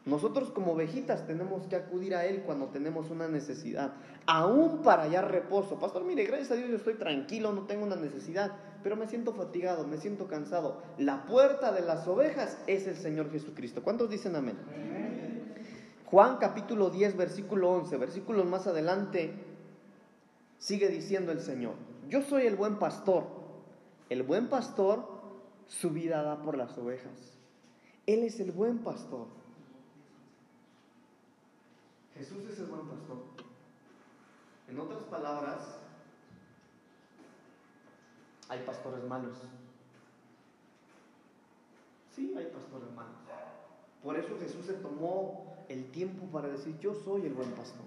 Nosotros 0.05 0.49
como 0.49 0.71
ovejitas 0.71 1.27
tenemos 1.27 1.67
que 1.67 1.75
acudir 1.75 2.15
a 2.15 2.25
Él 2.25 2.41
cuando 2.43 2.67
tenemos 2.67 3.11
una 3.11 3.27
necesidad, 3.27 3.93
aún 4.25 4.81
para 4.81 5.03
hallar 5.03 5.29
reposo. 5.29 5.79
Pastor, 5.79 6.03
mire, 6.03 6.25
gracias 6.25 6.51
a 6.51 6.55
Dios 6.55 6.69
yo 6.69 6.77
estoy 6.77 6.95
tranquilo, 6.95 7.53
no 7.53 7.67
tengo 7.67 7.85
una 7.85 7.95
necesidad, 7.95 8.51
pero 8.81 8.95
me 8.95 9.07
siento 9.07 9.33
fatigado, 9.33 9.85
me 9.85 9.97
siento 9.97 10.27
cansado. 10.27 10.81
La 10.97 11.25
puerta 11.25 11.71
de 11.71 11.81
las 11.81 12.07
ovejas 12.07 12.57
es 12.65 12.87
el 12.87 12.95
Señor 12.95 13.31
Jesucristo. 13.31 13.83
¿Cuántos 13.83 14.09
dicen 14.09 14.35
amén? 14.35 14.57
Juan 16.05 16.37
capítulo 16.37 16.89
10, 16.89 17.15
versículo 17.15 17.71
11, 17.71 17.97
versículos 17.97 18.45
más 18.45 18.65
adelante, 18.65 19.33
sigue 20.57 20.89
diciendo 20.89 21.31
el 21.31 21.41
Señor, 21.41 21.75
yo 22.09 22.21
soy 22.23 22.47
el 22.47 22.55
buen 22.55 22.79
pastor. 22.79 23.25
El 24.09 24.23
buen 24.23 24.49
pastor 24.49 25.07
su 25.67 25.91
vida 25.91 26.21
da 26.21 26.41
por 26.41 26.57
las 26.57 26.77
ovejas. 26.77 27.37
Él 28.05 28.23
es 28.23 28.41
el 28.41 28.51
buen 28.51 28.79
pastor. 28.79 29.27
Jesús 32.21 32.47
es 32.51 32.59
el 32.59 32.67
buen 32.67 32.87
pastor. 32.87 33.17
En 34.67 34.79
otras 34.79 35.01
palabras, 35.05 35.79
hay 38.47 38.59
pastores 38.59 39.03
malos. 39.05 39.39
Sí, 42.15 42.35
hay 42.37 42.45
pastores 42.45 42.91
malos. 42.91 43.15
Por 44.03 44.17
eso 44.17 44.37
Jesús 44.39 44.67
se 44.67 44.73
tomó 44.73 45.65
el 45.67 45.89
tiempo 45.89 46.27
para 46.27 46.47
decir, 46.49 46.77
yo 46.77 46.93
soy 46.93 47.25
el 47.25 47.33
buen 47.33 47.49
pastor. 47.53 47.85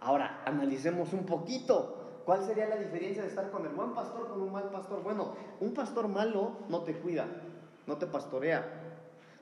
Ahora, 0.00 0.42
analicemos 0.46 1.12
un 1.12 1.26
poquito. 1.26 2.22
¿Cuál 2.24 2.42
sería 2.42 2.68
la 2.68 2.76
diferencia 2.76 3.22
de 3.22 3.28
estar 3.28 3.50
con 3.50 3.66
el 3.66 3.74
buen 3.74 3.92
pastor 3.92 4.28
con 4.28 4.40
un 4.40 4.50
mal 4.50 4.70
pastor? 4.70 5.02
Bueno, 5.02 5.34
un 5.60 5.74
pastor 5.74 6.08
malo 6.08 6.52
no 6.70 6.84
te 6.84 6.94
cuida, 6.94 7.26
no 7.86 7.98
te 7.98 8.06
pastorea, 8.06 8.66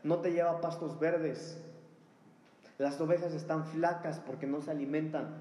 no 0.03 0.19
te 0.19 0.33
lleva 0.33 0.51
a 0.51 0.61
pastos 0.61 0.99
verdes, 0.99 1.65
las 2.79 3.01
ovejas 3.01 3.33
están 3.33 3.65
flacas 3.65 4.21
porque 4.21 4.47
no 4.47 4.61
se 4.61 4.71
alimentan. 4.71 5.35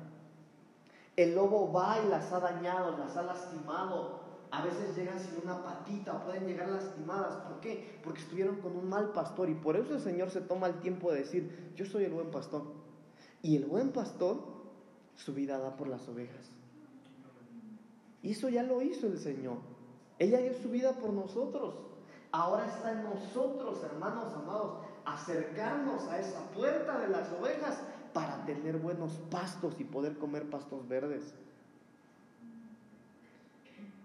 El 1.15 1.35
lobo 1.35 1.71
va 1.71 1.99
y 2.03 2.09
las 2.09 2.31
ha 2.31 2.39
dañado, 2.39 2.97
las 2.97 3.15
ha 3.17 3.23
lastimado. 3.23 4.23
A 4.51 4.63
veces 4.63 4.95
llegan 4.95 5.19
sin 5.19 5.41
una 5.43 5.63
patita, 5.63 6.23
pueden 6.23 6.45
llegar 6.45 6.69
lastimadas. 6.69 7.35
¿Por 7.47 7.59
qué? 7.59 7.99
Porque 8.03 8.19
estuvieron 8.19 8.57
con 8.57 8.75
un 8.75 8.87
mal 8.87 9.11
pastor. 9.11 9.49
Y 9.49 9.55
por 9.55 9.75
eso 9.75 9.95
el 9.95 10.01
Señor 10.01 10.29
se 10.29 10.41
toma 10.41 10.67
el 10.67 10.79
tiempo 10.79 11.11
de 11.11 11.19
decir, 11.19 11.73
yo 11.75 11.85
soy 11.85 12.03
el 12.05 12.13
buen 12.13 12.29
pastor. 12.29 12.63
Y 13.41 13.57
el 13.57 13.65
buen 13.65 13.91
pastor 13.91 14.37
su 15.15 15.33
vida 15.33 15.57
da 15.57 15.75
por 15.75 15.87
las 15.87 16.07
ovejas. 16.07 16.51
Y 18.21 18.31
eso 18.31 18.49
ya 18.49 18.63
lo 18.63 18.81
hizo 18.81 19.07
el 19.07 19.19
Señor. 19.19 19.57
Ella 20.19 20.39
dio 20.39 20.53
su 20.53 20.69
vida 20.69 20.93
por 20.93 21.11
nosotros. 21.11 21.75
Ahora 22.31 22.65
está 22.65 22.91
en 22.91 23.03
nosotros, 23.03 23.83
hermanos 23.83 24.33
amados, 24.33 24.82
acercarnos 25.05 26.07
a 26.07 26.19
esa 26.19 26.41
puerta 26.51 26.99
de 26.99 27.07
las 27.09 27.31
ovejas 27.33 27.79
para 28.13 28.45
tener 28.45 28.77
buenos 28.77 29.13
pastos 29.29 29.75
y 29.79 29.83
poder 29.83 30.17
comer 30.17 30.49
pastos 30.49 30.87
verdes. 30.87 31.33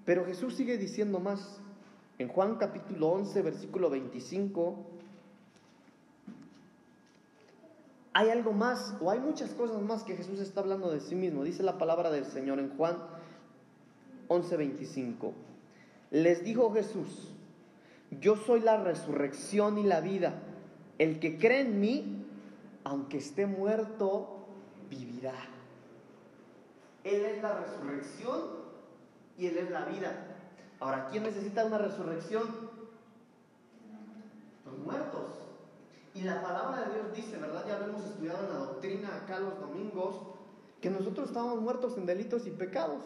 Pero 0.05 0.25
Jesús 0.25 0.55
sigue 0.55 0.79
diciendo 0.79 1.21
más. 1.21 1.61
En 2.19 2.29
Juan 2.29 2.57
capítulo 2.57 3.11
11, 3.11 3.43
versículo 3.43 3.91
25, 3.91 4.75
hay 8.13 8.31
algo 8.31 8.53
más, 8.53 8.97
o 9.01 9.13
hay 9.13 9.21
muchas 9.21 9.51
cosas 9.51 9.81
más 9.83 10.03
que 10.03 10.17
Jesús 10.17 10.41
está 10.41 10.61
hablando 10.61 10.91
de 10.91 10.99
sí 10.99 11.15
mismo. 11.15 11.45
Dice 11.45 11.63
la 11.63 11.79
palabra 11.79 12.11
del 12.11 12.25
Señor 12.25 12.59
en 12.59 12.77
Juan 12.77 12.97
11, 14.27 14.57
25. 14.57 15.33
Les 16.11 16.43
dijo 16.43 16.73
Jesús, 16.73 17.33
yo 18.21 18.35
soy 18.35 18.61
la 18.61 18.83
resurrección 18.83 19.79
y 19.79 19.85
la 19.85 20.01
vida. 20.01 20.43
El 20.99 21.21
que 21.21 21.39
cree 21.39 21.61
en 21.61 21.81
mí, 21.81 22.27
aunque 22.85 23.19
esté 23.19 23.47
muerto, 23.47 24.47
vivirá. 24.91 25.35
Él 27.05 27.25
es 27.25 27.43
la 27.43 27.61
resurrección 27.61 28.41
y 29.39 29.47
Él 29.47 29.59
es 29.59 29.71
la 29.71 29.85
vida. 29.85 30.27
Ahora, 30.81 31.09
¿quién 31.11 31.23
necesita 31.23 31.65
una 31.65 31.79
resurrección? 31.79 32.49
Los 34.67 34.79
muertos. 34.79 35.49
Y 36.15 36.23
la 36.23 36.43
palabra 36.43 36.89
de 36.89 36.95
Dios 36.95 37.15
dice, 37.15 37.37
¿verdad? 37.39 37.65
Ya 37.69 37.79
lo 37.79 37.87
hemos 37.87 38.05
estudiado 38.05 38.45
en 38.45 38.53
la 38.53 38.59
doctrina 38.59 39.17
acá 39.17 39.39
los 39.39 39.61
domingos, 39.61 40.17
que 40.81 40.91
nosotros 40.91 41.29
estábamos 41.29 41.61
muertos 41.61 41.97
en 41.97 42.07
delitos 42.07 42.47
y 42.47 42.51
pecados. 42.51 43.03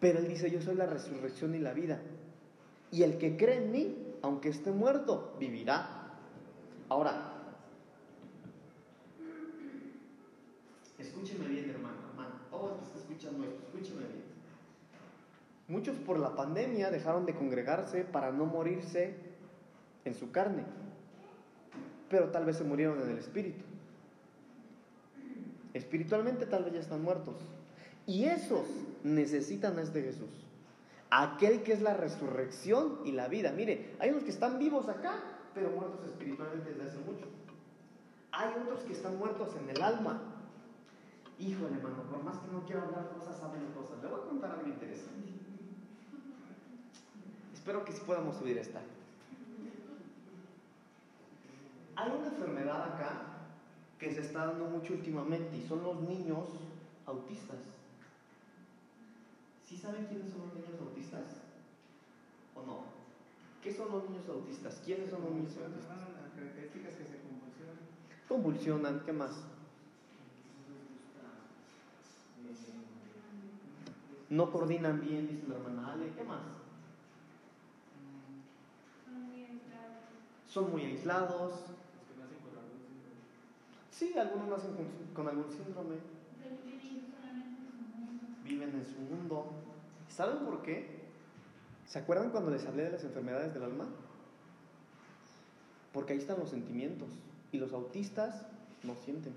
Pero 0.00 0.18
Él 0.18 0.28
dice, 0.28 0.50
yo 0.50 0.60
soy 0.60 0.74
la 0.74 0.86
resurrección 0.86 1.54
y 1.54 1.58
la 1.58 1.72
vida. 1.72 2.00
Y 2.90 3.02
el 3.04 3.18
que 3.18 3.36
cree 3.36 3.58
en 3.58 3.70
mí, 3.70 4.16
aunque 4.22 4.48
esté 4.48 4.72
muerto, 4.72 5.34
vivirá. 5.38 5.99
Ahora, 6.90 7.14
escúcheme 10.98 11.46
bien, 11.46 11.70
hermano, 11.70 11.98
hermano, 12.10 12.34
todo 12.50 12.80
que 12.80 12.98
escúcheme 12.98 13.46
bien. 14.08 14.24
Muchos 15.68 15.96
por 15.98 16.18
la 16.18 16.34
pandemia 16.34 16.90
dejaron 16.90 17.26
de 17.26 17.34
congregarse 17.36 18.02
para 18.02 18.32
no 18.32 18.44
morirse 18.44 19.14
en 20.04 20.14
su 20.16 20.32
carne, 20.32 20.64
pero 22.08 22.30
tal 22.30 22.44
vez 22.44 22.56
se 22.56 22.64
murieron 22.64 23.00
en 23.00 23.10
el 23.10 23.18
espíritu. 23.18 23.62
Espiritualmente 25.72 26.44
tal 26.44 26.64
vez 26.64 26.74
ya 26.74 26.80
están 26.80 27.02
muertos. 27.02 27.36
Y 28.04 28.24
esos 28.24 28.66
necesitan 29.04 29.78
a 29.78 29.82
este 29.82 30.02
Jesús. 30.02 30.44
Aquel 31.08 31.62
que 31.62 31.72
es 31.72 31.82
la 31.82 31.94
resurrección 31.94 32.98
y 33.04 33.12
la 33.12 33.28
vida. 33.28 33.52
Mire, 33.52 33.94
hay 34.00 34.10
unos 34.10 34.24
que 34.24 34.30
están 34.30 34.58
vivos 34.58 34.88
acá, 34.88 35.22
pero 35.54 35.70
muertos 35.70 36.04
espiritualmente 36.04 36.70
desde 36.70 36.88
hace 36.88 36.98
mucho. 36.98 37.26
Hay 38.32 38.54
otros 38.62 38.80
que 38.80 38.92
están 38.92 39.18
muertos 39.18 39.54
en 39.56 39.70
el 39.70 39.82
alma. 39.82 40.20
Híjole, 41.38 41.76
hermano, 41.76 42.02
por 42.04 42.22
más 42.22 42.38
que 42.38 42.52
no 42.52 42.64
quiero 42.64 42.82
hablar 42.82 43.10
cosas, 43.18 43.38
saben 43.38 43.72
cosas. 43.72 44.02
Le 44.02 44.08
voy 44.08 44.20
a 44.20 44.24
contar 44.24 44.50
algo 44.52 44.68
interesante. 44.68 45.30
Espero 47.54 47.84
que 47.84 47.92
sí 47.92 48.02
podamos 48.06 48.36
subir 48.36 48.58
esta. 48.58 48.80
Hay 51.96 52.10
una 52.10 52.28
enfermedad 52.28 52.94
acá 52.94 53.22
que 53.98 54.10
se 54.12 54.20
está 54.20 54.46
dando 54.46 54.66
mucho 54.66 54.94
últimamente 54.94 55.56
y 55.56 55.68
son 55.68 55.82
los 55.82 56.00
niños 56.00 56.48
autistas. 57.06 57.58
¿Sí 59.66 59.76
saben 59.76 60.06
quiénes 60.06 60.30
son 60.30 60.40
los 60.40 60.54
niños 60.54 60.80
autistas? 60.80 61.42
¿O 62.54 62.62
no? 62.62 62.99
¿Qué 63.62 63.72
son 63.72 63.90
los 63.92 64.08
niños 64.08 64.28
autistas? 64.28 64.80
¿Quiénes 64.84 65.10
son 65.10 65.22
los 65.22 65.32
niños 65.32 65.56
autistas? 65.56 65.98
Las 65.98 66.32
características 66.32 66.94
que 66.94 67.04
se 67.04 67.20
convulsionan. 67.20 67.78
Convulsionan, 68.26 69.00
¿qué 69.04 69.12
más? 69.12 69.44
No 74.30 74.50
coordinan 74.50 75.00
bien, 75.00 75.26
dice 75.28 75.48
la 75.48 75.56
hermana 75.56 75.92
Ale, 75.92 76.12
¿qué 76.16 76.22
más? 76.22 76.40
Son 80.46 80.70
muy 80.70 80.84
aislados. 80.84 81.50
Los 81.50 82.06
que 82.06 82.16
nacen 82.16 82.38
con 82.38 82.56
algún 82.58 82.80
síndrome. 82.80 83.20
Sí, 83.90 84.18
algunos 84.18 84.48
nacen 84.48 84.74
con, 84.74 84.86
con 85.14 85.28
algún 85.28 85.50
síndrome, 85.50 85.96
viven 88.44 88.70
en 88.70 88.86
su 88.86 89.00
mundo. 89.00 89.52
¿Saben 90.08 90.44
por 90.44 90.62
qué? 90.62 90.99
¿Se 91.90 91.98
acuerdan 91.98 92.30
cuando 92.30 92.52
les 92.52 92.64
hablé 92.66 92.84
de 92.84 92.92
las 92.92 93.02
enfermedades 93.02 93.52
del 93.52 93.64
alma? 93.64 93.88
Porque 95.92 96.12
ahí 96.12 96.20
están 96.20 96.38
los 96.38 96.50
sentimientos 96.50 97.08
y 97.50 97.58
los 97.58 97.72
autistas 97.72 98.46
no 98.84 98.94
sienten. 98.94 99.34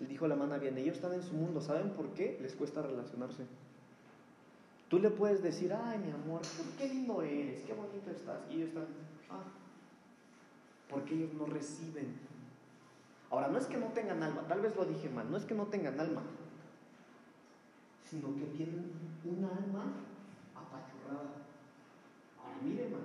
Le 0.00 0.06
dijo 0.08 0.26
la 0.26 0.34
hermana 0.34 0.58
bien, 0.58 0.76
ellos 0.76 0.96
están 0.96 1.12
en 1.12 1.22
su 1.22 1.34
mundo, 1.34 1.60
¿saben 1.60 1.90
por 1.90 2.12
qué? 2.14 2.40
Les 2.42 2.56
cuesta 2.56 2.82
relacionarse. 2.82 3.46
Tú 4.88 4.98
le 4.98 5.10
puedes 5.10 5.44
decir, 5.44 5.72
ay, 5.72 6.00
mi 6.00 6.10
amor, 6.10 6.40
qué 6.76 6.88
lindo 6.88 7.22
eres, 7.22 7.62
qué 7.62 7.72
bonito 7.72 8.10
estás. 8.10 8.40
Y 8.50 8.54
ellos 8.54 8.70
están, 8.70 8.86
ah, 9.30 9.44
porque 10.90 11.14
ellos 11.14 11.34
no 11.34 11.46
reciben. 11.46 12.18
Ahora, 13.30 13.46
no 13.46 13.58
es 13.58 13.66
que 13.66 13.76
no 13.76 13.86
tengan 13.92 14.24
alma, 14.24 14.42
tal 14.48 14.60
vez 14.60 14.74
lo 14.74 14.84
dije 14.86 15.08
mal, 15.08 15.30
no 15.30 15.36
es 15.36 15.44
que 15.44 15.54
no 15.54 15.66
tengan 15.66 16.00
alma, 16.00 16.22
sino 18.10 18.34
que 18.34 18.46
tienen 18.56 18.90
una 19.24 19.50
alma 19.54 20.07
apachurrada. 21.08 21.38
Ahora, 22.38 22.56
mire, 22.62 22.84
hermano, 22.84 23.04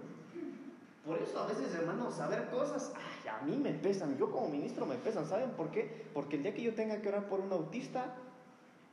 por 1.06 1.18
eso 1.22 1.39
a 1.39 1.48
veces, 1.48 1.74
hermanos, 1.76 2.16
saber 2.16 2.50
cosas, 2.50 2.94
ay, 2.96 3.30
a 3.30 3.42
mí 3.46 3.58
me 3.58 3.74
pesan, 3.74 4.18
yo 4.18 4.32
como 4.32 4.50
ministro 4.50 4.86
me 4.86 4.96
pesan, 4.96 5.28
¿saben 5.28 5.52
por 5.52 5.70
qué? 5.72 6.06
Porque 6.13 6.38
el 6.38 6.44
día 6.44 6.54
que 6.54 6.63
yo 6.63 6.74
tenga 6.74 7.02
que 7.02 7.10
orar 7.10 7.28
por 7.28 7.42
un 7.42 7.52
autista, 7.52 8.16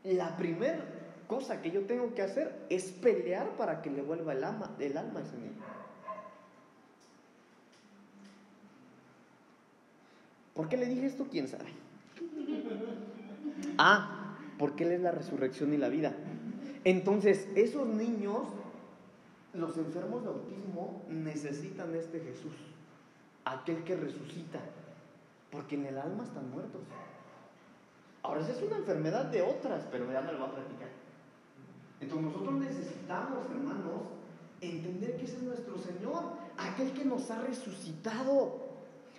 la 0.03 0.37
primera 0.37 0.85
cosa 1.29 1.63
que 1.63 1.71
yo 1.71 1.83
tengo 1.83 2.15
que 2.15 2.23
hacer 2.23 2.67
es 2.69 2.91
pelear 2.91 3.51
para 3.51 3.83
que 3.83 3.91
le 3.91 4.03
vuelva 4.03 4.33
el 4.33 4.43
alma, 4.43 4.75
el 4.81 4.97
alma 4.97 5.21
a 5.21 5.23
ese 5.23 5.37
niño. 5.37 5.63
¿Por 10.55 10.69
qué 10.69 10.77
le 10.77 10.87
dije 10.87 11.07
esto? 11.07 11.27
¿Quién 11.31 11.47
sabe? 11.47 11.73
Ah, 13.79 14.37
porque 14.59 14.85
Él 14.85 14.93
es 14.93 15.01
la 15.01 15.13
resurrección 15.13 15.73
y 15.73 15.77
la 15.77 15.89
vida. 15.89 16.13
Entonces, 16.85 17.49
esos 17.55 17.87
niños, 17.87 18.43
los 19.53 19.77
enfermos 19.77 20.23
de 20.23 20.29
autismo, 20.29 21.03
necesitan 21.09 21.95
este 21.95 22.21
Jesús, 22.21 22.55
aquel 23.45 23.83
que 23.85 23.97
resucita, 23.97 24.61
porque 25.51 25.75
en 25.75 25.87
el 25.87 25.99
alma 25.99 26.25
están 26.25 26.51
muertos. 26.51 26.83
Ahora, 28.23 28.41
esa 28.41 28.53
es 28.53 28.63
una 28.63 28.77
enfermedad 28.77 29.27
de 29.27 29.43
otras, 29.43 29.87
pero 29.91 30.11
ya 30.13 30.21
no 30.21 30.33
lo 30.33 30.39
voy 30.39 30.49
a 30.49 30.53
platicar. 30.53 30.89
Entonces, 32.01 32.27
nosotros 32.27 32.55
necesitamos, 32.61 33.51
hermanos, 33.51 34.03
entender 34.61 35.17
que 35.17 35.25
ese 35.25 35.37
es 35.37 35.43
nuestro 35.43 35.79
Señor, 35.79 36.23
aquel 36.57 36.93
que 36.93 37.05
nos 37.05 37.31
ha 37.31 37.41
resucitado. 37.41 38.71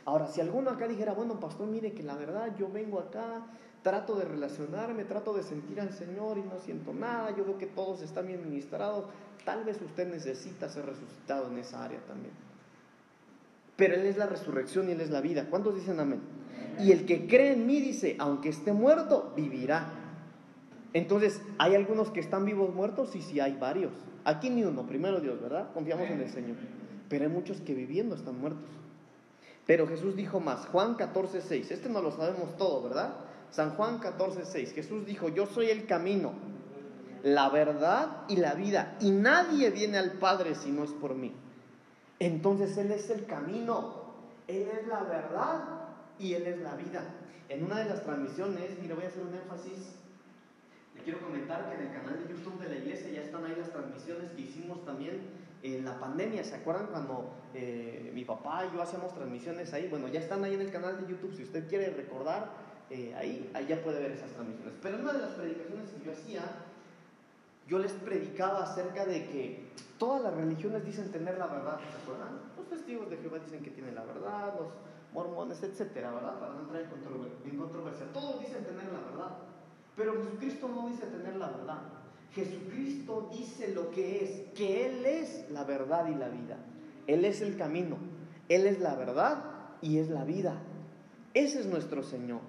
Ahora, 0.05 0.27
si 0.27 0.41
alguno 0.41 0.71
acá 0.71 0.87
dijera, 0.87 1.13
bueno, 1.13 1.39
pastor, 1.39 1.67
mire 1.67 1.93
que 1.93 2.03
la 2.03 2.15
verdad 2.15 2.55
yo 2.57 2.69
vengo 2.71 2.99
acá, 2.99 3.45
trato 3.83 4.15
de 4.15 4.25
relacionarme, 4.25 5.05
trato 5.05 5.33
de 5.33 5.43
sentir 5.43 5.81
al 5.81 5.93
Señor 5.93 6.37
y 6.37 6.43
no 6.43 6.59
siento 6.59 6.93
nada, 6.93 7.35
yo 7.35 7.45
veo 7.45 7.57
que 7.57 7.67
todos 7.67 8.01
están 8.01 8.27
bien 8.27 8.43
ministrados, 8.43 9.05
tal 9.45 9.63
vez 9.63 9.81
usted 9.81 10.07
necesita 10.11 10.69
ser 10.69 10.85
resucitado 10.85 11.47
en 11.51 11.57
esa 11.57 11.83
área 11.83 11.99
también. 12.01 12.33
Pero 13.75 13.95
Él 13.95 14.05
es 14.05 14.17
la 14.17 14.27
resurrección 14.27 14.89
y 14.89 14.91
Él 14.91 15.01
es 15.01 15.09
la 15.09 15.21
vida. 15.21 15.47
¿Cuántos 15.49 15.75
dicen 15.75 15.99
amén? 15.99 16.21
Y 16.79 16.91
el 16.91 17.05
que 17.05 17.27
cree 17.27 17.53
en 17.53 17.65
mí 17.65 17.81
dice, 17.81 18.15
aunque 18.19 18.49
esté 18.49 18.73
muerto, 18.73 19.33
vivirá. 19.35 19.87
Entonces, 20.93 21.41
¿hay 21.57 21.75
algunos 21.75 22.11
que 22.11 22.19
están 22.19 22.45
vivos 22.45 22.73
muertos? 22.73 23.11
Sí, 23.11 23.21
sí, 23.21 23.39
hay 23.39 23.55
varios. 23.55 23.93
Aquí 24.23 24.49
ni 24.49 24.63
uno, 24.63 24.85
primero 24.85 25.19
Dios, 25.19 25.41
¿verdad? 25.41 25.71
Confiamos 25.73 26.09
en 26.09 26.21
el 26.21 26.29
Señor. 26.29 26.57
Pero 27.09 27.25
hay 27.25 27.31
muchos 27.31 27.61
que 27.61 27.73
viviendo 27.73 28.15
están 28.15 28.39
muertos. 28.39 28.69
Pero 29.65 29.87
Jesús 29.87 30.15
dijo 30.15 30.39
más, 30.39 30.65
Juan 30.67 30.95
14, 30.95 31.41
6, 31.41 31.71
este 31.71 31.89
no 31.89 32.01
lo 32.01 32.11
sabemos 32.11 32.57
todo, 32.57 32.83
¿verdad? 32.83 33.13
San 33.51 33.71
Juan 33.71 33.99
14, 33.99 34.45
6, 34.45 34.73
Jesús 34.73 35.05
dijo, 35.05 35.29
yo 35.29 35.45
soy 35.45 35.69
el 35.69 35.85
camino, 35.85 36.33
la 37.23 37.49
verdad 37.49 38.23
y 38.27 38.37
la 38.37 38.53
vida, 38.53 38.97
y 38.99 39.11
nadie 39.11 39.69
viene 39.69 39.97
al 39.97 40.13
Padre 40.13 40.55
si 40.55 40.71
no 40.71 40.83
es 40.83 40.91
por 40.91 41.15
mí. 41.15 41.33
Entonces 42.19 42.77
Él 42.77 42.91
es 42.91 43.09
el 43.09 43.25
camino, 43.25 44.13
Él 44.47 44.67
es 44.67 44.87
la 44.87 45.03
verdad 45.03 45.63
y 46.19 46.33
Él 46.33 46.47
es 46.47 46.59
la 46.59 46.75
vida. 46.75 47.03
En 47.49 47.65
una 47.65 47.79
de 47.79 47.85
las 47.85 48.03
transmisiones, 48.03 48.79
mira, 48.81 48.95
voy 48.95 49.05
a 49.05 49.07
hacer 49.07 49.23
un 49.23 49.33
énfasis, 49.33 49.95
le 50.95 51.01
quiero 51.01 51.19
comentar 51.19 51.69
que 51.69 51.75
en 51.75 51.87
el 51.87 51.93
canal 51.93 52.19
de 52.21 52.33
YouTube 52.33 52.59
de 52.59 52.69
la 52.69 52.75
iglesia 52.75 53.11
ya 53.11 53.21
están 53.21 53.45
ahí 53.45 53.55
las 53.57 53.71
transmisiones 53.71 54.31
que 54.31 54.41
hicimos 54.41 54.85
también 54.85 55.19
en 55.63 55.85
la 55.85 55.99
pandemia, 55.99 56.43
¿se 56.43 56.55
acuerdan 56.55 56.87
cuando 56.87 57.33
eh, 57.53 58.11
mi 58.13 58.25
papá 58.25 58.65
y 58.65 58.75
yo 58.75 58.81
hacíamos 58.81 59.13
transmisiones 59.13 59.71
ahí? 59.73 59.87
Bueno, 59.87 60.07
ya 60.07 60.19
están 60.19 60.43
ahí 60.43 60.55
en 60.55 60.61
el 60.61 60.71
canal 60.71 60.99
de 60.99 61.11
YouTube, 61.11 61.35
si 61.35 61.43
usted 61.43 61.67
quiere 61.67 61.91
recordar, 61.91 62.51
eh, 62.89 63.13
ahí, 63.15 63.49
ahí 63.53 63.67
ya 63.67 63.81
puede 63.83 63.99
ver 63.99 64.11
esas 64.11 64.31
transmisiones. 64.31 64.73
Pero 64.81 64.99
una 64.99 65.13
de 65.13 65.19
las 65.19 65.31
predicaciones 65.31 65.91
que 65.91 66.05
yo 66.05 66.11
hacía, 66.11 66.41
yo 67.67 67.79
les 67.79 67.93
predicaba 67.93 68.63
acerca 68.63 69.05
de 69.05 69.27
que 69.27 69.71
todas 69.97 70.21
las 70.21 70.33
religiones 70.33 70.85
dicen 70.85 71.11
tener 71.11 71.37
la 71.37 71.47
verdad, 71.47 71.79
¿se 71.79 72.01
acuerdan? 72.01 72.39
Los 72.57 72.67
testigos 72.67 73.09
de 73.09 73.17
Jehová 73.17 73.39
dicen 73.39 73.63
que 73.63 73.71
tienen 73.71 73.95
la 73.95 74.03
verdad, 74.03 74.55
los 74.59 74.69
mormones, 75.13 75.61
etcétera, 75.63 76.11
¿verdad? 76.11 76.39
Para 76.39 76.53
no 76.53 76.61
entrar 76.61 76.81
en 76.81 77.57
controversia. 77.57 78.07
Todos 78.13 78.39
dicen 78.39 78.63
tener 78.63 78.85
la 78.85 78.99
verdad, 78.99 79.37
pero 79.95 80.13
Jesucristo 80.13 80.67
no 80.67 80.87
dice 80.87 81.05
tener 81.05 81.35
la 81.35 81.49
verdad. 81.49 81.81
Jesucristo 82.33 83.29
dice 83.31 83.73
lo 83.73 83.91
que 83.91 84.23
es, 84.23 84.57
que 84.57 84.87
Él 84.87 85.05
es 85.05 85.49
la 85.51 85.63
verdad 85.63 86.07
y 86.07 86.15
la 86.15 86.29
vida. 86.29 86.57
Él 87.07 87.25
es 87.25 87.41
el 87.41 87.57
camino, 87.57 87.97
Él 88.47 88.67
es 88.67 88.79
la 88.79 88.95
verdad 88.95 89.43
y 89.81 89.97
es 89.97 90.09
la 90.09 90.23
vida. 90.23 90.61
Ese 91.33 91.59
es 91.59 91.65
nuestro 91.65 92.03
Señor. 92.03 92.39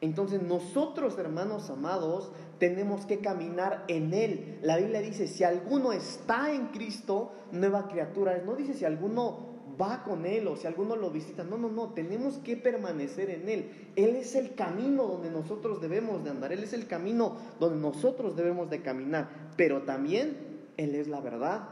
Entonces 0.00 0.42
nosotros, 0.42 1.18
hermanos 1.18 1.70
amados, 1.70 2.30
tenemos 2.58 3.06
que 3.06 3.18
caminar 3.18 3.84
en 3.88 4.12
Él. 4.12 4.58
La 4.62 4.76
Biblia 4.76 5.00
dice, 5.00 5.26
si 5.26 5.44
alguno 5.44 5.92
está 5.92 6.52
en 6.52 6.66
Cristo, 6.68 7.32
nueva 7.52 7.88
criatura. 7.88 8.40
No 8.44 8.56
dice 8.56 8.74
si 8.74 8.84
alguno 8.84 9.56
va 9.80 10.02
con 10.04 10.26
Él 10.26 10.46
o 10.48 10.56
si 10.56 10.66
alguno 10.66 10.96
lo 10.96 11.10
visita. 11.10 11.44
No, 11.44 11.56
no, 11.56 11.70
no, 11.70 11.90
tenemos 11.90 12.38
que 12.38 12.56
permanecer 12.56 13.30
en 13.30 13.48
Él. 13.48 13.90
Él 13.96 14.16
es 14.16 14.34
el 14.34 14.54
camino 14.54 15.06
donde 15.06 15.30
nosotros 15.30 15.80
debemos 15.80 16.22
de 16.24 16.30
andar. 16.30 16.52
Él 16.52 16.62
es 16.62 16.72
el 16.72 16.86
camino 16.86 17.36
donde 17.58 17.80
nosotros 17.80 18.36
debemos 18.36 18.68
de 18.70 18.82
caminar. 18.82 19.28
Pero 19.56 19.82
también 19.82 20.36
Él 20.76 20.94
es 20.94 21.08
la 21.08 21.20
verdad 21.20 21.68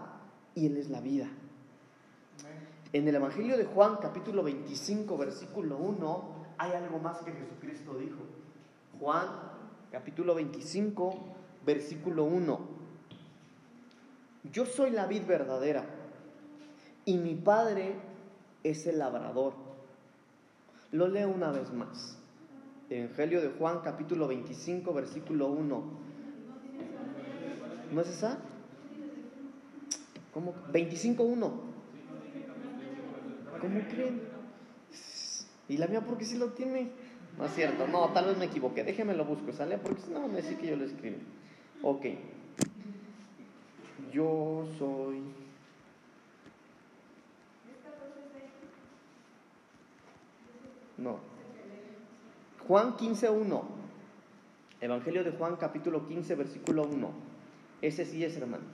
y 0.55 0.67
Él 0.67 0.77
es 0.77 0.89
la 0.89 1.01
vida. 1.01 1.29
En 2.93 3.09
el 3.09 3.17
Evangelio 3.17 3.59
de 3.59 3.65
Juan, 3.65 3.97
capítulo 4.01 4.45
25, 4.45 5.17
versículo 5.19 5.79
1, 5.79 6.34
hay 6.59 6.73
algo 6.73 6.99
más 6.99 7.19
que 7.19 7.33
Jesucristo 7.33 7.95
dijo. 7.95 8.19
Juan, 8.99 9.29
capítulo 9.91 10.35
25, 10.35 11.15
versículo 11.65 12.25
1. 12.25 12.61
Yo 14.53 14.67
soy 14.67 14.91
la 14.91 15.07
vid 15.07 15.25
verdadera 15.27 15.85
y 17.05 17.17
mi 17.17 17.35
Padre 17.35 17.97
es 18.63 18.87
el 18.87 18.99
labrador. 18.99 19.55
Lo 20.93 21.09
leo 21.09 21.29
una 21.29 21.51
vez 21.51 21.73
más. 21.73 22.19
Evangelio 22.91 23.41
de 23.41 23.49
Juan 23.49 23.81
capítulo 23.83 24.29
25 24.29 24.93
versículo 24.93 25.49
1. 25.49 25.83
¿No 27.93 28.01
es 28.01 28.09
esa? 28.09 28.39
¿Cómo? 30.33 30.55
25.1. 30.73 31.17
¿Cómo 33.61 33.81
creen? 33.89 34.34
¿Y 35.69 35.77
la 35.77 35.87
mía 35.87 36.03
porque 36.03 36.25
sí 36.25 36.37
lo 36.37 36.49
tiene? 36.51 36.91
No 37.39 37.47
es 37.47 37.55
cierto, 37.55 37.87
no, 37.89 38.09
tal 38.11 38.27
vez 38.27 38.37
me 38.39 38.45
equivoqué. 38.45 38.85
Déjeme 38.85 39.15
lo 39.15 39.25
busco, 39.25 39.53
¿sale? 39.53 39.79
Porque 39.79 40.03
si 40.03 40.11
no, 40.11 40.29
me 40.29 40.43
dice 40.43 40.57
que 40.57 40.69
yo 40.69 40.77
lo 40.77 40.85
escribí. 40.85 41.17
Ok. 41.83 42.07
Yo 44.13 44.67
soy 44.79 45.23
No. 50.97 51.19
Juan 52.67 52.97
15.1. 52.97 53.63
Evangelio 54.81 55.25
de 55.25 55.33
Juan 55.33 55.57
capítulo 55.57 56.07
15 56.07 56.35
versículo 56.35 56.85
1. 56.85 57.11
Ese 57.83 58.07
sí 58.07 58.25
es, 58.25 58.37
hermanos. 58.37 58.69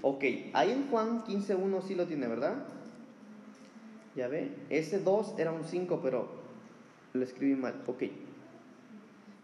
Ok, 0.00 0.24
ahí 0.52 0.70
en 0.72 0.88
Juan 0.90 1.24
15.1 1.24 1.82
sí 1.82 1.94
lo 1.94 2.06
tiene, 2.06 2.26
¿verdad? 2.26 2.64
Ya 4.14 4.28
ve, 4.28 4.54
ese 4.68 4.98
2 4.98 5.34
era 5.38 5.52
un 5.52 5.64
5, 5.64 6.00
pero 6.02 6.28
lo 7.14 7.24
escribí 7.24 7.54
mal. 7.54 7.82
Ok. 7.86 8.02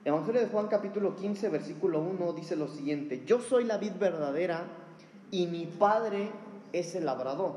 Evangelio 0.04 0.40
de 0.40 0.46
Juan 0.48 0.68
capítulo 0.68 1.16
15 1.16 1.48
versículo 1.48 2.00
1 2.00 2.32
dice 2.32 2.56
lo 2.56 2.68
siguiente, 2.68 3.24
yo 3.26 3.40
soy 3.40 3.64
la 3.64 3.78
vid 3.78 3.92
verdadera 3.98 4.64
y 5.30 5.46
mi 5.46 5.66
padre 5.66 6.30
es 6.72 6.94
el 6.94 7.04
labrador. 7.06 7.56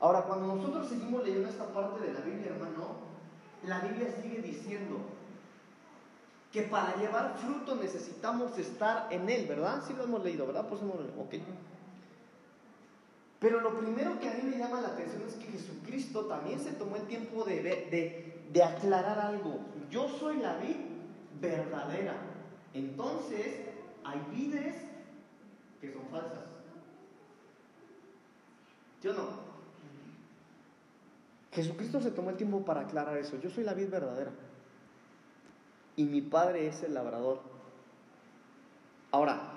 Ahora, 0.00 0.22
cuando 0.22 0.54
nosotros 0.54 0.88
seguimos 0.88 1.24
leyendo 1.24 1.48
esta 1.48 1.66
parte 1.66 2.06
de 2.06 2.12
la 2.12 2.20
Biblia, 2.20 2.52
hermano, 2.54 2.96
la 3.66 3.80
Biblia 3.80 4.08
sigue 4.20 4.42
diciendo 4.42 4.96
que 6.52 6.62
para 6.62 6.96
llevar 6.96 7.36
fruto 7.38 7.76
necesitamos 7.76 8.58
estar 8.58 9.08
en 9.10 9.28
Él, 9.30 9.46
¿verdad? 9.46 9.82
Sí 9.86 9.94
lo 9.96 10.04
hemos 10.04 10.22
leído, 10.22 10.46
¿verdad? 10.46 10.66
Pues 10.68 10.82
hemos 10.82 10.98
leído. 10.98 11.20
Ok. 11.20 11.34
Pero 13.42 13.60
lo 13.60 13.76
primero 13.76 14.20
que 14.20 14.28
a 14.28 14.34
mí 14.34 14.42
me 14.44 14.56
llama 14.56 14.80
la 14.80 14.90
atención 14.90 15.20
es 15.26 15.34
que 15.34 15.46
Jesucristo 15.46 16.26
también 16.26 16.60
se 16.60 16.70
tomó 16.74 16.94
el 16.94 17.08
tiempo 17.08 17.42
de, 17.42 18.36
de, 18.52 18.62
aclarar 18.62 19.18
algo. 19.18 19.58
Yo 19.90 20.08
soy 20.08 20.36
la 20.36 20.58
vid 20.58 20.76
verdadera. 21.40 22.14
Entonces, 22.72 23.68
hay 24.04 24.22
vides 24.30 24.76
que 25.80 25.92
son 25.92 26.02
falsas. 26.08 26.44
¿Yo 29.02 29.12
no? 29.12 29.26
Jesucristo 31.50 32.00
se 32.00 32.12
tomó 32.12 32.30
el 32.30 32.36
tiempo 32.36 32.64
para 32.64 32.82
aclarar 32.82 33.18
eso. 33.18 33.40
Yo 33.40 33.50
soy 33.50 33.64
la 33.64 33.74
vid 33.74 33.90
verdadera. 33.90 34.30
Y 35.96 36.04
mi 36.04 36.20
padre 36.20 36.68
es 36.68 36.84
el 36.84 36.94
labrador. 36.94 37.40
Ahora, 39.10 39.51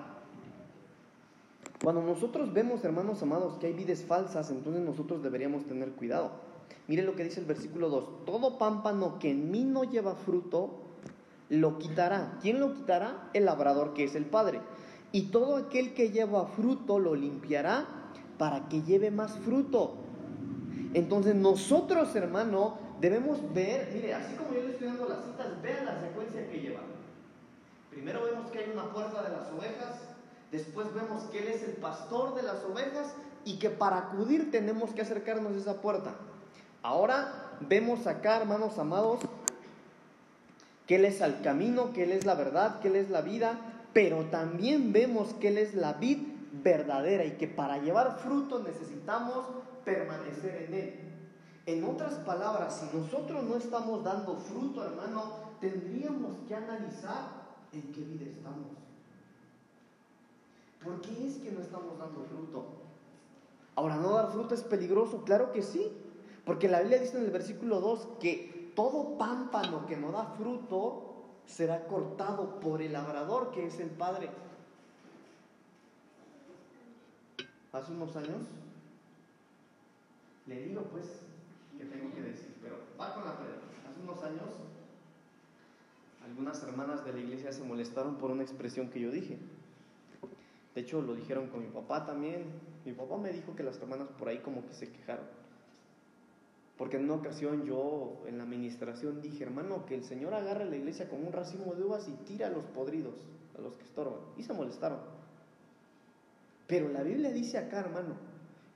Cuando 1.86 2.02
nosotros 2.02 2.52
vemos, 2.52 2.84
hermanos 2.84 3.22
amados, 3.22 3.58
que 3.60 3.68
hay 3.68 3.72
vides 3.72 4.04
falsas, 4.04 4.50
entonces 4.50 4.82
nosotros 4.82 5.22
deberíamos 5.22 5.66
tener 5.66 5.92
cuidado. 5.92 6.32
Mire 6.88 7.04
lo 7.04 7.14
que 7.14 7.22
dice 7.22 7.38
el 7.38 7.46
versículo 7.46 7.88
2. 7.88 8.24
Todo 8.26 8.58
pámpano 8.58 9.20
que 9.20 9.30
en 9.30 9.52
mí 9.52 9.62
no 9.62 9.84
lleva 9.84 10.16
fruto, 10.16 10.80
lo 11.48 11.78
quitará. 11.78 12.38
¿Quién 12.42 12.58
lo 12.58 12.74
quitará? 12.74 13.30
El 13.34 13.44
labrador 13.44 13.94
que 13.94 14.02
es 14.02 14.16
el 14.16 14.24
Padre. 14.24 14.58
Y 15.12 15.26
todo 15.26 15.54
aquel 15.54 15.94
que 15.94 16.10
lleva 16.10 16.46
fruto 16.46 16.98
lo 16.98 17.14
limpiará 17.14 17.86
para 18.36 18.68
que 18.68 18.82
lleve 18.82 19.12
más 19.12 19.38
fruto. 19.38 19.94
Entonces 20.92 21.36
nosotros, 21.36 22.16
hermano, 22.16 22.78
debemos 23.00 23.38
ver, 23.54 23.92
mire, 23.94 24.12
así 24.12 24.34
como 24.34 24.52
yo 24.54 24.62
le 24.62 24.72
estoy 24.72 24.88
dando 24.88 25.08
las 25.08 25.24
citas, 25.24 25.62
vean 25.62 25.86
la 25.86 26.00
secuencia 26.00 26.50
que 26.50 26.58
lleva. 26.58 26.80
Primero 27.90 28.24
vemos 28.24 28.50
que 28.50 28.58
hay 28.58 28.70
una 28.72 28.92
puerta 28.92 29.22
de 29.22 29.28
las 29.28 29.52
ovejas, 29.52 30.15
después 30.52 30.92
vemos 30.94 31.24
que 31.24 31.40
Él 31.40 31.48
es 31.48 31.62
el 31.62 31.74
pastor 31.74 32.34
de 32.34 32.42
las 32.42 32.64
ovejas 32.64 33.14
y 33.44 33.58
que 33.58 33.70
para 33.70 33.98
acudir 33.98 34.50
tenemos 34.50 34.90
que 34.90 35.02
acercarnos 35.02 35.52
a 35.54 35.58
esa 35.58 35.80
puerta. 35.80 36.14
Ahora 36.82 37.56
vemos 37.60 38.06
acá, 38.06 38.38
hermanos 38.38 38.78
amados, 38.78 39.20
que 40.86 40.96
Él 40.96 41.04
es 41.04 41.20
el 41.20 41.40
camino, 41.42 41.92
que 41.92 42.04
Él 42.04 42.12
es 42.12 42.24
la 42.24 42.34
verdad, 42.34 42.80
que 42.80 42.88
Él 42.88 42.96
es 42.96 43.10
la 43.10 43.22
vida, 43.22 43.58
pero 43.92 44.26
también 44.26 44.92
vemos 44.92 45.34
que 45.34 45.48
Él 45.48 45.58
es 45.58 45.74
la 45.74 45.94
vid 45.94 46.18
verdadera 46.62 47.24
y 47.24 47.32
que 47.32 47.48
para 47.48 47.78
llevar 47.78 48.18
fruto 48.18 48.62
necesitamos 48.62 49.46
permanecer 49.84 50.66
en 50.68 50.74
Él. 50.74 51.00
En 51.66 51.84
otras 51.84 52.14
palabras, 52.14 52.80
si 52.80 52.96
nosotros 52.96 53.42
no 53.44 53.56
estamos 53.56 54.04
dando 54.04 54.36
fruto, 54.36 54.84
hermano, 54.84 55.32
tendríamos 55.60 56.36
que 56.46 56.54
analizar 56.54 57.46
en 57.72 57.92
qué 57.92 58.00
vida 58.02 58.26
estamos. 58.26 58.85
¿Por 60.86 61.00
qué 61.00 61.26
es 61.26 61.38
que 61.38 61.50
no 61.50 61.60
estamos 61.60 61.98
dando 61.98 62.22
fruto? 62.22 62.64
Ahora, 63.74 63.96
¿no 63.96 64.12
dar 64.12 64.30
fruto 64.30 64.54
es 64.54 64.62
peligroso? 64.62 65.24
Claro 65.24 65.50
que 65.50 65.62
sí, 65.62 65.90
porque 66.44 66.68
la 66.68 66.80
Biblia 66.80 67.00
dice 67.00 67.18
en 67.18 67.24
el 67.24 67.30
versículo 67.32 67.80
2 67.80 68.08
que 68.20 68.70
todo 68.76 69.18
pámpano 69.18 69.84
que 69.86 69.96
no 69.96 70.12
da 70.12 70.26
fruto 70.38 71.02
será 71.44 71.88
cortado 71.88 72.60
por 72.60 72.80
el 72.82 72.92
labrador 72.92 73.50
que 73.50 73.66
es 73.66 73.80
el 73.80 73.90
Padre. 73.90 74.30
Hace 77.72 77.92
unos 77.92 78.14
años, 78.14 78.42
le 80.46 80.62
digo 80.62 80.82
pues 80.84 81.04
que 81.76 81.84
tengo 81.84 82.14
que 82.14 82.22
decir, 82.22 82.54
pero 82.62 82.76
va 82.98 83.12
con 83.12 83.24
la 83.24 83.36
pedra. 83.36 83.58
Hace 83.90 84.00
unos 84.00 84.22
años, 84.22 84.54
algunas 86.24 86.62
hermanas 86.62 87.04
de 87.04 87.12
la 87.12 87.18
iglesia 87.18 87.52
se 87.52 87.64
molestaron 87.64 88.16
por 88.16 88.30
una 88.30 88.44
expresión 88.44 88.88
que 88.88 89.00
yo 89.00 89.10
dije. 89.10 89.38
De 90.76 90.82
hecho, 90.82 91.00
lo 91.00 91.14
dijeron 91.14 91.48
con 91.48 91.60
mi 91.60 91.68
papá 91.68 92.04
también. 92.04 92.44
Mi 92.84 92.92
papá 92.92 93.16
me 93.16 93.32
dijo 93.32 93.56
que 93.56 93.62
las 93.62 93.78
hermanas 93.78 94.08
por 94.18 94.28
ahí 94.28 94.40
como 94.40 94.66
que 94.66 94.74
se 94.74 94.92
quejaron. 94.92 95.24
Porque 96.76 96.98
en 96.98 97.04
una 97.04 97.14
ocasión 97.14 97.64
yo 97.64 98.22
en 98.26 98.36
la 98.36 98.44
administración 98.44 99.22
dije, 99.22 99.44
hermano, 99.44 99.86
que 99.86 99.94
el 99.94 100.04
Señor 100.04 100.34
agarre 100.34 100.66
la 100.66 100.76
iglesia 100.76 101.08
con 101.08 101.26
un 101.26 101.32
racimo 101.32 101.74
de 101.74 101.82
uvas 101.82 102.06
y 102.08 102.12
tira 102.26 102.48
a 102.48 102.50
los 102.50 102.66
podridos, 102.66 103.14
a 103.56 103.62
los 103.62 103.74
que 103.78 103.84
estorban. 103.84 104.20
Y 104.36 104.42
se 104.42 104.52
molestaron. 104.52 104.98
Pero 106.66 106.90
la 106.90 107.02
Biblia 107.02 107.32
dice 107.32 107.56
acá, 107.56 107.80
hermano, 107.80 108.14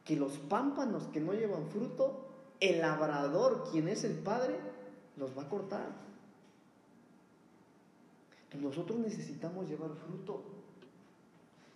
que 0.03 0.17
los 0.17 0.39
pámpanos 0.39 1.07
que 1.09 1.21
no 1.21 1.35
llevan 1.35 1.67
fruto, 1.67 2.31
el 2.61 2.81
labrador, 2.81 3.69
quien 3.71 3.89
es 3.89 4.05
el 4.05 4.15
Padre, 4.15 4.57
los 5.19 5.37
va 5.37 5.43
a 5.43 5.49
cortar. 5.51 5.87
nosotros 8.59 8.99
necesitamos 9.01 9.69
llevar 9.69 9.91
fruto. 9.97 10.60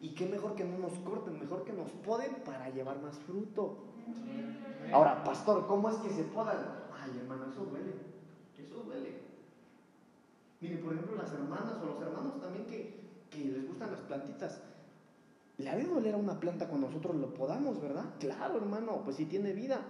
Y 0.00 0.11
qué 0.11 0.26
mejor 0.26 0.54
que 0.54 0.64
no 0.64 0.78
nos 0.78 0.92
corten, 0.98 1.38
mejor 1.38 1.64
que 1.64 1.72
nos 1.72 1.90
poden 1.90 2.35
para 2.44 2.68
llevar 2.70 3.00
más 3.00 3.18
fruto. 3.20 3.78
Ahora, 4.92 5.24
pastor, 5.24 5.66
¿cómo 5.66 5.88
es 5.88 5.96
que 5.96 6.11
se 6.11 6.24
podan? 6.24 6.57
Ay, 6.92 7.18
hermano, 7.18 7.46
eso 7.50 7.64
duele. 7.64 7.94
Eso 8.59 8.83
duele. 8.83 9.20
Mire, 10.61 10.76
por 10.78 10.92
ejemplo, 10.92 11.16
las 11.16 11.33
hermanas 11.33 11.74
o 11.83 11.87
los 11.87 12.00
hermanos 12.02 12.40
también 12.40 12.66
que, 12.66 13.00
que 13.30 13.44
les 13.44 13.66
gustan 13.66 13.92
las 13.92 14.00
plantitas. 14.00 14.61
¿Le 15.59 15.70
ha 15.70 15.76
de 15.76 15.85
doler 15.85 16.14
a 16.14 16.18
una 16.18 16.40
planta 16.40 16.68
cuando 16.68 16.88
nosotros 16.88 17.14
lo 17.16 17.33
podamos, 17.33 17.80
verdad? 17.80 18.04
Claro, 18.18 18.57
hermano, 18.57 19.02
pues 19.04 19.16
si 19.16 19.26
tiene 19.26 19.52
vida. 19.52 19.80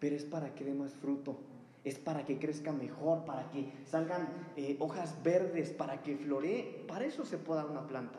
Pero 0.00 0.16
es 0.16 0.24
para 0.24 0.54
que 0.54 0.64
dé 0.64 0.74
más 0.74 0.92
fruto. 0.94 1.36
Es 1.84 1.98
para 1.98 2.24
que 2.24 2.38
crezca 2.38 2.72
mejor, 2.72 3.24
para 3.24 3.50
que 3.50 3.72
salgan 3.86 4.28
eh, 4.56 4.76
hojas 4.80 5.22
verdes, 5.22 5.70
para 5.70 6.02
que 6.02 6.16
floree. 6.16 6.84
Para 6.88 7.04
eso 7.04 7.24
se 7.24 7.38
poda 7.38 7.64
una 7.64 7.86
planta. 7.86 8.18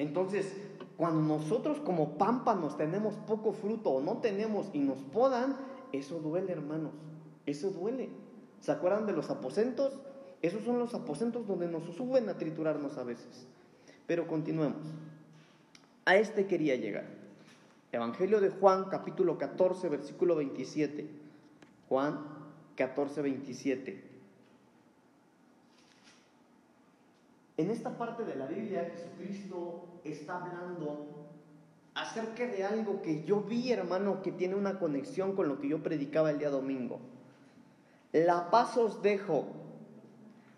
Entonces, 0.00 0.56
cuando 0.96 1.20
nosotros 1.20 1.78
como 1.80 2.16
pámpanos 2.16 2.78
tenemos 2.78 3.14
poco 3.26 3.52
fruto 3.52 3.90
o 3.90 4.00
no 4.00 4.16
tenemos 4.18 4.70
y 4.72 4.78
nos 4.78 4.98
podan, 4.98 5.58
eso 5.92 6.20
duele, 6.20 6.52
hermanos. 6.52 6.92
Eso 7.44 7.70
duele. 7.70 8.08
¿Se 8.60 8.72
acuerdan 8.72 9.04
de 9.04 9.12
los 9.12 9.28
aposentos? 9.28 10.00
Esos 10.40 10.64
son 10.64 10.78
los 10.78 10.94
aposentos 10.94 11.46
donde 11.46 11.68
nos 11.68 11.84
suben 11.94 12.30
a 12.30 12.38
triturarnos 12.38 12.96
a 12.96 13.04
veces. 13.04 13.46
Pero 14.06 14.26
continuemos. 14.26 14.86
A 16.06 16.16
este 16.16 16.46
quería 16.46 16.76
llegar. 16.76 17.04
Evangelio 17.92 18.40
de 18.40 18.48
Juan, 18.48 18.86
capítulo 18.90 19.36
14, 19.36 19.86
versículo 19.90 20.36
27. 20.36 21.10
Juan 21.90 22.20
14, 22.76 23.20
27. 23.20 24.09
En 27.60 27.70
esta 27.70 27.98
parte 27.98 28.24
de 28.24 28.36
la 28.36 28.46
Biblia, 28.46 28.90
Jesucristo 28.90 29.84
está 30.02 30.36
hablando 30.36 31.28
acerca 31.94 32.46
de 32.46 32.64
algo 32.64 33.02
que 33.02 33.22
yo 33.24 33.42
vi, 33.42 33.70
hermano, 33.70 34.22
que 34.22 34.32
tiene 34.32 34.54
una 34.54 34.78
conexión 34.78 35.36
con 35.36 35.46
lo 35.46 35.60
que 35.60 35.68
yo 35.68 35.82
predicaba 35.82 36.30
el 36.30 36.38
día 36.38 36.48
domingo. 36.48 37.00
La 38.12 38.50
paz 38.50 38.78
os 38.78 39.02
dejo, 39.02 39.44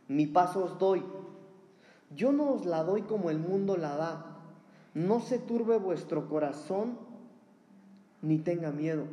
mi 0.06 0.26
paz 0.26 0.54
os 0.54 0.78
doy. 0.78 1.02
Yo 2.14 2.30
no 2.30 2.52
os 2.52 2.66
la 2.66 2.84
doy 2.84 3.02
como 3.02 3.30
el 3.30 3.40
mundo 3.40 3.76
la 3.76 3.96
da. 3.96 4.36
No 4.94 5.18
se 5.18 5.40
turbe 5.40 5.78
vuestro 5.78 6.28
corazón 6.28 6.96
ni 8.20 8.38
tenga 8.38 8.70
miedo. 8.70 9.06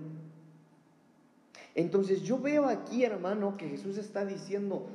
Entonces 1.74 2.22
yo 2.22 2.38
veo 2.38 2.66
aquí, 2.66 3.04
hermano, 3.04 3.58
que 3.58 3.68
Jesús 3.68 3.98
está 3.98 4.26
diciendo, 4.26 4.86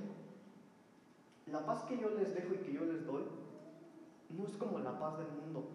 la 1.54 1.64
paz 1.64 1.84
que 1.84 1.96
yo 1.96 2.10
les 2.10 2.34
dejo 2.34 2.52
y 2.54 2.58
que 2.58 2.72
yo 2.72 2.84
les 2.84 3.06
doy 3.06 3.22
no 4.30 4.44
es 4.44 4.56
como 4.56 4.80
la 4.80 4.98
paz 4.98 5.18
del 5.18 5.28
mundo. 5.28 5.68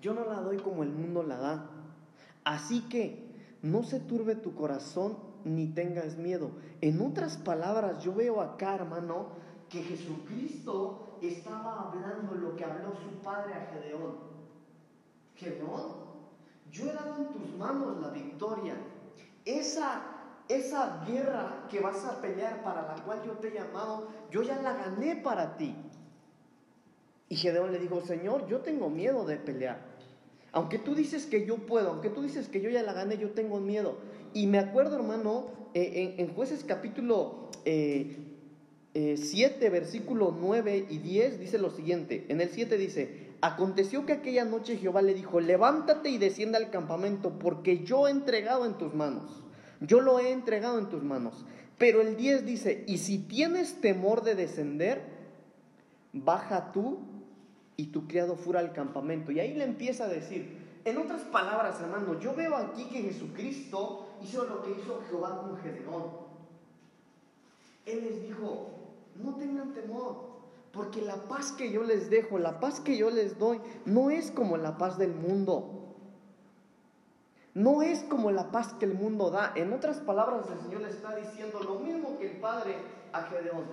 Yo 0.00 0.14
no 0.14 0.24
la 0.24 0.40
doy 0.40 0.56
como 0.56 0.82
el 0.82 0.90
mundo 0.90 1.22
la 1.22 1.36
da. 1.36 1.70
Así 2.42 2.80
que 2.88 3.24
no 3.62 3.84
se 3.84 4.00
turbe 4.00 4.34
tu 4.34 4.56
corazón 4.56 5.16
ni 5.44 5.68
tengas 5.68 6.16
miedo. 6.16 6.50
En 6.80 7.00
otras 7.00 7.36
palabras, 7.36 8.02
yo 8.02 8.12
veo 8.12 8.40
acá, 8.40 8.74
hermano, 8.74 9.26
que 9.68 9.80
Jesucristo 9.84 11.18
estaba 11.22 11.88
hablando 11.88 12.34
lo 12.34 12.56
que 12.56 12.64
habló 12.64 12.96
su 12.96 13.22
padre 13.22 13.54
a 13.54 13.66
Gedeón. 13.66 14.16
Gedeón, 15.36 15.92
yo 16.72 16.90
he 16.90 16.92
dado 16.92 17.16
en 17.18 17.28
tus 17.28 17.56
manos 17.56 18.00
la 18.00 18.10
victoria. 18.10 18.74
Esa 19.44 20.11
esa 20.48 21.04
guerra 21.06 21.66
que 21.70 21.80
vas 21.80 22.04
a 22.04 22.20
pelear 22.20 22.62
para 22.62 22.82
la 22.82 23.02
cual 23.04 23.22
yo 23.24 23.32
te 23.32 23.48
he 23.48 23.52
llamado, 23.52 24.08
yo 24.30 24.42
ya 24.42 24.60
la 24.60 24.74
gané 24.74 25.16
para 25.16 25.56
ti. 25.56 25.74
Y 27.28 27.36
Gedeón 27.36 27.72
le 27.72 27.78
dijo, 27.78 28.00
Señor, 28.02 28.46
yo 28.46 28.60
tengo 28.60 28.90
miedo 28.90 29.24
de 29.24 29.36
pelear. 29.36 29.80
Aunque 30.52 30.78
tú 30.78 30.94
dices 30.94 31.24
que 31.24 31.46
yo 31.46 31.56
puedo, 31.56 31.90
aunque 31.90 32.10
tú 32.10 32.22
dices 32.22 32.48
que 32.48 32.60
yo 32.60 32.68
ya 32.68 32.82
la 32.82 32.92
gané, 32.92 33.16
yo 33.16 33.30
tengo 33.30 33.58
miedo. 33.58 33.96
Y 34.34 34.46
me 34.46 34.58
acuerdo, 34.58 34.96
hermano, 34.96 35.46
eh, 35.72 36.16
en, 36.18 36.34
jueces 36.34 36.62
capítulo 36.64 37.48
7, 37.64 37.66
eh, 38.94 39.56
eh, 39.60 39.70
versículo 39.70 40.36
9 40.38 40.86
y 40.90 40.98
10, 40.98 41.40
dice 41.40 41.58
lo 41.58 41.70
siguiente. 41.70 42.26
En 42.28 42.42
el 42.42 42.50
7 42.50 42.76
dice, 42.76 43.30
aconteció 43.40 44.04
que 44.04 44.12
aquella 44.12 44.44
noche 44.44 44.76
Jehová 44.76 45.00
le 45.00 45.14
dijo, 45.14 45.40
levántate 45.40 46.10
y 46.10 46.18
descienda 46.18 46.58
al 46.58 46.70
campamento, 46.70 47.38
porque 47.38 47.82
yo 47.82 48.08
he 48.08 48.10
entregado 48.10 48.66
en 48.66 48.74
tus 48.74 48.92
manos 48.92 49.41
yo 49.86 50.00
lo 50.00 50.18
he 50.18 50.32
entregado 50.32 50.78
en 50.78 50.88
tus 50.88 51.02
manos. 51.02 51.44
Pero 51.78 52.00
el 52.00 52.16
10 52.16 52.46
dice, 52.46 52.84
y 52.86 52.98
si 52.98 53.18
tienes 53.18 53.80
temor 53.80 54.22
de 54.22 54.34
descender, 54.34 55.02
baja 56.12 56.72
tú 56.72 57.00
y 57.76 57.86
tu 57.86 58.06
criado 58.06 58.36
fuera 58.36 58.60
al 58.60 58.72
campamento. 58.72 59.32
Y 59.32 59.40
ahí 59.40 59.54
le 59.54 59.64
empieza 59.64 60.04
a 60.04 60.08
decir, 60.08 60.58
en 60.84 60.98
otras 60.98 61.22
palabras, 61.22 61.80
hermano, 61.80 62.18
yo 62.20 62.34
veo 62.34 62.56
aquí 62.56 62.84
que 62.84 63.02
Jesucristo 63.02 64.08
hizo 64.22 64.44
lo 64.44 64.62
que 64.62 64.72
hizo 64.72 65.02
Jehová 65.08 65.40
con 65.40 65.56
Gedeón. 65.58 66.04
Él 67.86 68.04
les 68.04 68.22
dijo, 68.22 68.70
no 69.22 69.34
tengan 69.36 69.74
temor, 69.74 70.32
porque 70.72 71.02
la 71.02 71.16
paz 71.16 71.52
que 71.52 71.70
yo 71.70 71.82
les 71.82 72.10
dejo, 72.10 72.38
la 72.38 72.60
paz 72.60 72.80
que 72.80 72.96
yo 72.96 73.10
les 73.10 73.38
doy, 73.38 73.60
no 73.84 74.10
es 74.10 74.30
como 74.30 74.56
la 74.56 74.78
paz 74.78 74.98
del 74.98 75.14
mundo. 75.14 75.81
No 77.54 77.82
es 77.82 78.02
como 78.04 78.30
la 78.30 78.50
paz 78.50 78.72
que 78.74 78.86
el 78.86 78.94
mundo 78.94 79.30
da. 79.30 79.52
En 79.54 79.72
otras 79.72 79.98
palabras, 79.98 80.46
el 80.50 80.60
Señor 80.60 80.82
le 80.82 80.88
está 80.88 81.14
diciendo 81.14 81.60
lo 81.62 81.80
mismo 81.80 82.18
que 82.18 82.32
el 82.32 82.36
Padre 82.38 82.76
a 83.12 83.22
Gedeón. 83.24 83.64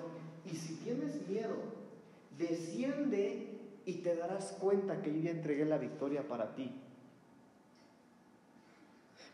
Y 0.45 0.55
si 0.55 0.75
tienes 0.75 1.27
miedo, 1.27 1.55
desciende 2.37 3.59
y 3.85 3.93
te 3.95 4.15
darás 4.15 4.55
cuenta 4.59 5.01
que 5.01 5.13
yo 5.13 5.21
ya 5.21 5.31
entregué 5.31 5.65
la 5.65 5.77
victoria 5.77 6.27
para 6.27 6.55
ti. 6.55 6.73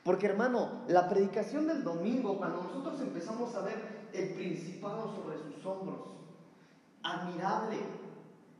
Porque 0.03 0.27
hermano, 0.27 0.83
la 0.87 1.09
predicación 1.09 1.65
del 1.65 1.83
domingo, 1.83 2.37
cuando 2.37 2.61
nosotros 2.61 3.01
empezamos 3.01 3.55
a 3.55 3.61
ver 3.61 4.09
el 4.13 4.35
principado 4.35 5.15
sobre 5.15 5.39
sus 5.39 5.65
hombros, 5.65 6.01
admirable, 7.01 7.77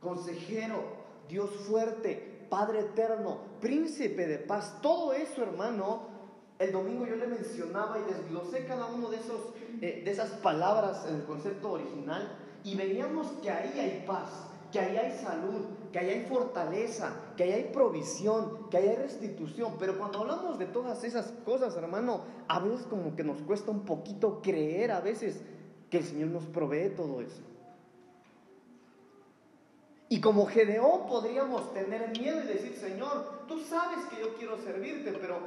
consejero, 0.01 0.83
Dios 1.29 1.51
fuerte, 1.67 2.34
Padre 2.55 2.79
eterno, 2.79 3.39
príncipe 3.59 4.25
de 4.25 4.37
paz, 4.37 4.79
todo 4.81 5.11
eso 5.11 5.43
hermano, 5.43 6.03
el 6.57 6.71
domingo 6.71 7.05
yo 7.05 7.17
le 7.17 7.27
mencionaba 7.27 7.99
y 7.99 8.09
desglosé 8.09 8.65
cada 8.65 8.85
uno 8.85 9.09
de, 9.09 9.17
esos, 9.17 9.41
eh, 9.81 10.03
de 10.05 10.09
esas 10.09 10.29
palabras 10.39 11.05
en 11.09 11.15
el 11.15 11.25
concepto 11.25 11.73
original 11.73 12.31
y 12.63 12.77
veíamos 12.77 13.27
que 13.43 13.51
ahí 13.51 13.77
hay 13.77 14.05
paz, 14.07 14.29
que 14.71 14.79
ahí 14.79 14.95
hay 14.95 15.11
salud, 15.17 15.65
que 15.91 15.99
ahí 15.99 16.09
hay 16.11 16.25
fortaleza, 16.27 17.11
que 17.35 17.43
ahí 17.43 17.51
hay 17.51 17.63
provisión, 17.73 18.69
que 18.69 18.77
ahí 18.77 18.87
hay 18.87 18.95
restitución. 18.95 19.73
Pero 19.77 19.97
cuando 19.97 20.19
hablamos 20.19 20.57
de 20.57 20.67
todas 20.67 21.03
esas 21.03 21.33
cosas, 21.43 21.75
hermano, 21.75 22.21
a 22.47 22.61
veces 22.61 22.85
como 22.85 23.17
que 23.17 23.25
nos 23.25 23.41
cuesta 23.41 23.69
un 23.69 23.83
poquito 23.83 24.41
creer 24.41 24.93
a 24.93 25.01
veces 25.01 25.41
que 25.89 25.97
el 25.97 26.05
Señor 26.05 26.29
nos 26.29 26.45
provee 26.45 26.93
todo 26.95 27.19
eso. 27.19 27.41
Y 30.07 30.21
como 30.21 30.45
Gedeón 30.45 31.07
podríamos 31.07 31.73
tener 31.73 32.09
miedo 32.17 32.43
y 32.43 32.47
decir, 32.47 32.75
Señor, 32.75 33.45
tú 33.47 33.59
sabes 33.59 34.05
que 34.05 34.21
yo 34.21 34.35
quiero 34.35 34.57
servirte, 34.57 35.11
pero 35.13 35.39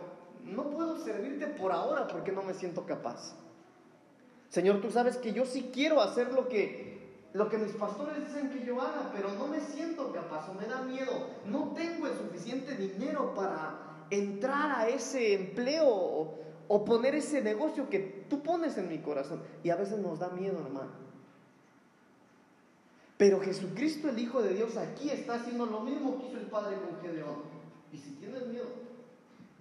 no 0.45 0.71
puedo 0.71 0.99
servirte 0.99 1.47
por 1.47 1.73
ahora 1.73 2.09
porque 2.09 2.33
no 2.33 2.43
me 2.43 2.55
siento 2.55 2.85
capaz. 2.85 3.35
Señor, 4.49 4.81
tú 4.81 4.91
sabes 4.91 5.17
que 5.19 5.33
yo 5.33 5.45
sí 5.45 5.71
quiero 5.73 6.01
hacer 6.01 6.33
lo 6.33 6.49
que 6.49 6.89
lo 7.35 7.49
que 7.51 7.59
mis 7.59 7.73
pastores 7.73 8.27
dicen 8.27 8.51
que 8.51 8.65
yo 8.65 8.81
haga, 8.81 9.13
pero 9.15 9.31
no 9.35 9.49
me 9.49 9.61
siento 9.61 10.13
capaz 10.13 10.49
o 10.49 10.55
me 10.55 10.67
da 10.67 10.83
miedo. 10.83 11.13
No 11.45 11.75
tengo 11.75 12.07
el 12.07 12.17
suficiente 12.17 12.75
dinero 12.75 13.35
para 13.35 14.07
entrar 14.11 14.73
a 14.73 14.89
ese 14.89 15.35
empleo 15.35 15.87
o, 15.87 16.85
poner 16.85 17.15
ese 17.15 17.43
negocio 17.43 17.89
que 17.89 18.27
tú 18.29 18.43
pones 18.43 18.79
en 18.79 18.89
mi 18.89 18.99
corazón. 18.99 19.43
Y 19.63 19.71
a 19.71 19.77
veces 19.77 19.99
nos 19.99 20.19
da 20.19 20.31
miedo, 20.31 20.59
hermano. 20.59 21.08
Pero 23.19 23.41
Jesucristo, 23.41 24.09
el 24.09 24.19
Hijo 24.21 24.41
de 24.41 24.55
Dios, 24.55 24.77
aquí 24.77 25.11
está 25.11 25.35
haciendo 25.35 25.67
lo 25.67 25.81
mismo 25.81 26.19
que 26.19 26.29
hizo 26.29 26.39
el 26.39 26.47
Padre 26.47 26.77
con 26.77 27.01
Gedeón. 27.01 27.43
Y 27.93 27.99
si 27.99 28.13
tienes 28.13 28.47
miedo, 28.47 28.67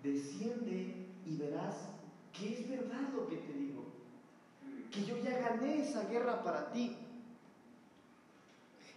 desciende 0.04 1.08
y 1.26 1.38
verás 1.38 1.76
que 2.32 2.54
es 2.54 2.70
verdad 2.70 3.10
lo 3.16 3.28
que 3.28 3.38
te 3.38 3.54
digo. 3.54 3.84
Que 4.92 5.04
yo 5.04 5.18
ya 5.18 5.40
gané 5.40 5.82
esa 5.82 6.04
guerra 6.04 6.44
para 6.44 6.72
ti. 6.72 6.96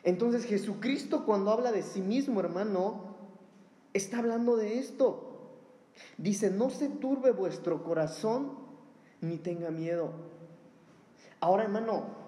Entonces 0.02 0.44
Jesucristo 0.44 1.24
cuando 1.24 1.50
habla 1.50 1.72
de 1.72 1.82
sí 1.82 2.02
mismo, 2.02 2.40
hermano, 2.40 3.16
está 3.94 4.18
hablando 4.18 4.56
de 4.56 4.78
esto. 4.78 5.26
Dice, 6.18 6.50
no 6.50 6.68
se 6.68 6.88
turbe 6.88 7.32
vuestro 7.32 7.82
corazón 7.82 8.52
ni 9.22 9.38
tenga 9.38 9.70
miedo. 9.70 10.12
Ahora, 11.40 11.64
hermano, 11.64 12.19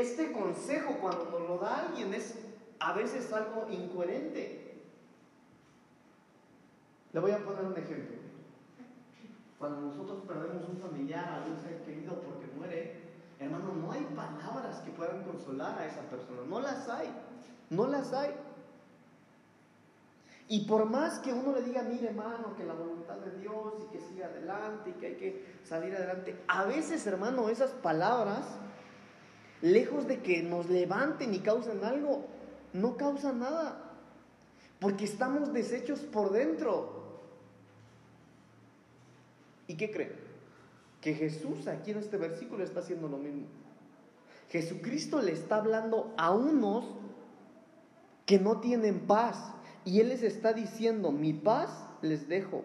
este 0.00 0.32
consejo 0.32 0.98
cuando 1.00 1.24
nos 1.30 1.48
lo 1.48 1.58
da 1.58 1.86
alguien 1.86 2.14
es 2.14 2.38
a 2.80 2.92
veces 2.92 3.32
algo 3.32 3.66
incoherente. 3.70 4.82
Le 7.12 7.20
voy 7.20 7.30
a 7.30 7.38
poner 7.38 7.64
un 7.64 7.76
ejemplo. 7.76 8.16
Cuando 9.58 9.80
nosotros 9.80 10.22
perdemos 10.26 10.68
un 10.68 10.76
familiar, 10.78 11.26
algún 11.28 11.58
ser 11.62 11.82
querido 11.82 12.20
porque 12.20 12.46
muere, 12.56 13.06
Hermano, 13.38 13.74
no 13.74 13.92
hay 13.92 14.02
palabras 14.16 14.78
que 14.80 14.90
puedan 14.92 15.22
consolar 15.24 15.78
a 15.78 15.86
esa 15.86 16.00
persona. 16.02 16.40
No 16.48 16.60
las 16.60 16.88
hay. 16.88 17.08
No 17.68 17.86
las 17.86 18.12
hay. 18.12 18.34
Y 20.48 20.66
por 20.66 20.86
más 20.86 21.18
que 21.18 21.32
uno 21.32 21.52
le 21.52 21.62
diga, 21.62 21.82
mire 21.82 22.08
hermano, 22.08 22.54
que 22.56 22.64
la 22.64 22.72
voluntad 22.72 23.16
de 23.16 23.38
Dios 23.40 23.74
y 23.82 23.92
que 23.92 24.00
siga 24.00 24.26
adelante 24.26 24.90
y 24.90 24.92
que 24.94 25.06
hay 25.06 25.14
que 25.16 25.58
salir 25.64 25.94
adelante, 25.94 26.40
a 26.46 26.64
veces 26.64 27.04
hermano, 27.06 27.48
esas 27.48 27.72
palabras, 27.72 28.46
lejos 29.62 30.06
de 30.06 30.20
que 30.20 30.42
nos 30.42 30.68
levanten 30.68 31.34
y 31.34 31.40
causen 31.40 31.84
algo, 31.84 32.26
no 32.72 32.96
causan 32.96 33.40
nada. 33.40 33.82
Porque 34.80 35.04
estamos 35.04 35.52
deshechos 35.52 36.00
por 36.00 36.32
dentro. 36.32 37.04
¿Y 39.68 39.76
qué 39.76 39.90
creen? 39.90 40.26
que 41.06 41.14
Jesús 41.14 41.68
aquí 41.68 41.92
en 41.92 41.98
este 41.98 42.16
versículo 42.16 42.64
está 42.64 42.80
haciendo 42.80 43.06
lo 43.06 43.16
mismo. 43.16 43.46
Jesucristo 44.50 45.22
le 45.22 45.30
está 45.30 45.58
hablando 45.58 46.12
a 46.16 46.32
unos 46.32 46.84
que 48.24 48.40
no 48.40 48.58
tienen 48.58 49.06
paz 49.06 49.36
y 49.84 50.00
Él 50.00 50.08
les 50.08 50.24
está 50.24 50.52
diciendo, 50.52 51.12
mi 51.12 51.32
paz 51.32 51.70
les 52.02 52.28
dejo, 52.28 52.64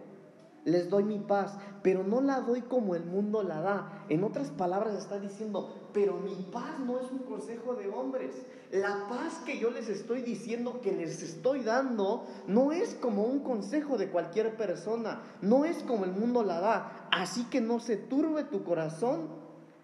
les 0.64 0.90
doy 0.90 1.04
mi 1.04 1.20
paz, 1.20 1.58
pero 1.82 2.04
no 2.04 2.22
la 2.22 2.42
doy 2.42 2.62
como 2.62 2.96
el 2.96 3.04
mundo 3.04 3.42
la 3.44 3.62
da. 3.62 4.06
En 4.10 4.24
otras 4.24 4.52
palabras 4.52 4.96
está 4.96 5.20
diciendo, 5.20 5.90
pero 5.94 6.18
mi 6.18 6.36
paz 6.52 6.80
no 6.80 7.00
es 7.00 7.12
un 7.12 7.20
consejo 7.20 7.74
de 7.74 7.90
hombres. 7.90 8.36
La 8.72 9.08
paz 9.10 9.42
que 9.46 9.60
yo 9.60 9.72
les 9.72 9.90
estoy 9.90 10.22
diciendo 10.22 10.80
que 10.82 10.92
les 10.92 11.22
estoy 11.24 11.62
dando 11.62 12.28
no 12.48 12.72
es 12.72 12.94
como 12.94 13.24
un 13.24 13.40
consejo 13.40 13.98
de 13.98 14.10
cualquier 14.10 14.56
persona, 14.56 15.22
no 15.42 15.66
es 15.66 15.84
como 15.84 16.06
el 16.06 16.12
mundo 16.12 16.44
la 16.44 16.60
da. 16.60 17.08
Así 17.12 17.46
que 17.46 17.60
no 17.60 17.80
se 17.80 17.98
turbe 17.98 18.44
tu 18.44 18.64
corazón 18.64 19.28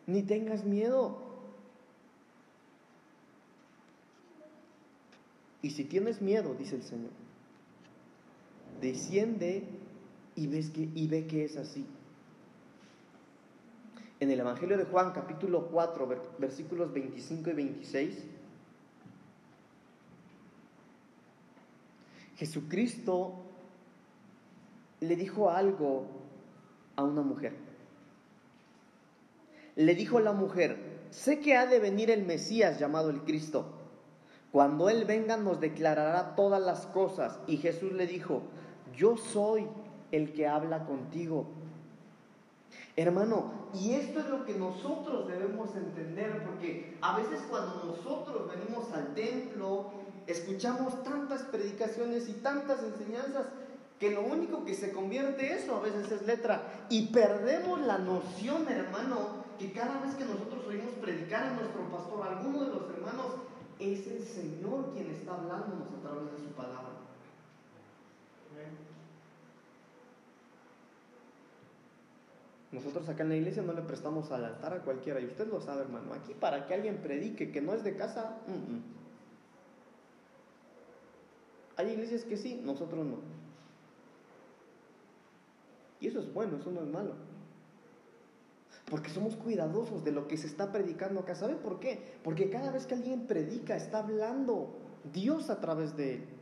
ni 0.05 0.21
tengas 0.21 0.63
miedo. 0.63 1.25
Y 5.61 5.71
si 5.71 5.83
tienes 5.83 6.21
miedo, 6.21 6.53
dice 6.53 6.75
el 6.75 6.83
Señor, 6.83 7.09
desciende 8.79 9.67
y, 10.37 10.45
ves 10.47 10.69
que, 10.69 10.87
y 10.93 11.07
ve 11.07 11.25
que 11.25 11.43
es 11.43 11.57
así. 11.57 11.85
En 14.19 14.31
el 14.31 14.39
Evangelio 14.39 14.77
de 14.77 14.85
Juan, 14.85 15.11
capítulo 15.11 15.67
4, 15.67 16.07
versículos 16.37 16.93
25 16.93 17.49
y 17.49 17.53
26, 17.53 18.23
Jesucristo 22.35 23.33
le 25.01 25.15
dijo 25.15 25.49
algo 25.49 26.05
a 26.95 27.03
una 27.03 27.23
mujer. 27.23 27.55
Le 29.75 29.95
dijo 29.95 30.19
la 30.19 30.33
mujer, 30.33 30.77
sé 31.09 31.39
que 31.39 31.55
ha 31.55 31.65
de 31.65 31.79
venir 31.79 32.11
el 32.11 32.25
Mesías 32.25 32.79
llamado 32.79 33.09
el 33.09 33.21
Cristo. 33.21 33.73
Cuando 34.51 34.89
Él 34.89 35.05
venga 35.05 35.37
nos 35.37 35.59
declarará 35.59 36.35
todas 36.35 36.61
las 36.61 36.85
cosas. 36.87 37.39
Y 37.47 37.57
Jesús 37.57 37.91
le 37.91 38.05
dijo, 38.05 38.43
yo 38.95 39.17
soy 39.17 39.67
el 40.11 40.33
que 40.33 40.47
habla 40.47 40.85
contigo. 40.85 41.45
Hermano, 42.95 43.51
y 43.73 43.93
esto 43.93 44.19
es 44.19 44.25
lo 44.27 44.43
que 44.43 44.55
nosotros 44.55 45.27
debemos 45.27 45.75
entender, 45.75 46.43
porque 46.43 46.97
a 47.01 47.17
veces 47.17 47.41
cuando 47.49 47.83
nosotros 47.83 48.49
venimos 48.49 48.91
al 48.91 49.13
templo, 49.13 49.91
escuchamos 50.25 51.03
tantas 51.03 51.43
predicaciones 51.43 52.27
y 52.27 52.33
tantas 52.33 52.81
enseñanzas, 52.83 53.47
que 53.99 54.11
lo 54.11 54.21
único 54.21 54.63
que 54.63 54.75
se 54.75 54.91
convierte 54.91 55.53
eso 55.53 55.75
a 55.75 55.81
veces 55.81 56.11
es 56.11 56.21
letra, 56.23 56.87
y 56.89 57.07
perdemos 57.07 57.81
la 57.81 57.97
noción, 57.99 58.67
hermano, 58.67 59.45
que 59.59 59.71
cada 59.71 60.01
vez 60.01 60.15
que 60.15 60.25
nosotros 60.25 60.65
oímos 60.67 60.93
predicar 61.01 61.43
a 61.43 61.53
nuestro 61.53 61.81
pastor, 61.89 62.27
alguno 62.27 62.63
de 62.63 62.69
los 62.69 62.89
hermanos, 62.91 63.25
es 63.79 64.07
el 64.07 64.23
Señor 64.23 64.91
quien 64.93 65.11
está 65.11 65.35
hablándonos 65.35 65.87
a 65.97 66.01
través 66.01 66.31
de 66.31 66.37
su 66.39 66.51
palabra. 66.55 66.97
Nosotros 72.77 73.09
acá 73.09 73.23
en 73.23 73.29
la 73.29 73.35
iglesia 73.37 73.63
no 73.63 73.73
le 73.73 73.81
prestamos 73.81 74.31
al 74.31 74.45
altar 74.45 74.71
a 74.71 74.81
cualquiera, 74.83 75.19
y 75.19 75.25
usted 75.25 75.47
lo 75.47 75.59
sabe, 75.59 75.81
hermano. 75.81 76.13
Aquí 76.13 76.35
para 76.35 76.67
que 76.67 76.75
alguien 76.75 76.97
predique 76.97 77.51
que 77.51 77.59
no 77.59 77.73
es 77.73 77.83
de 77.83 77.95
casa, 77.95 78.37
hay 81.75 81.89
iglesias 81.89 82.23
que 82.23 82.37
sí, 82.37 82.61
nosotros 82.63 83.03
no. 83.03 83.17
Y 85.99 86.05
eso 86.05 86.19
es 86.19 86.31
bueno, 86.31 86.57
eso 86.57 86.69
no 86.69 86.81
es 86.81 86.87
malo. 86.87 87.15
Porque 88.91 89.09
somos 89.09 89.35
cuidadosos 89.35 90.03
de 90.03 90.11
lo 90.11 90.27
que 90.27 90.37
se 90.37 90.45
está 90.45 90.71
predicando 90.71 91.21
acá. 91.21 91.33
¿Sabe 91.33 91.55
por 91.55 91.79
qué? 91.79 92.19
Porque 92.23 92.51
cada 92.51 92.71
vez 92.71 92.85
que 92.85 92.93
alguien 92.93 93.25
predica, 93.25 93.75
está 93.75 93.99
hablando 93.99 94.75
Dios 95.11 95.49
a 95.49 95.59
través 95.59 95.97
de 95.97 96.13
él. 96.13 96.36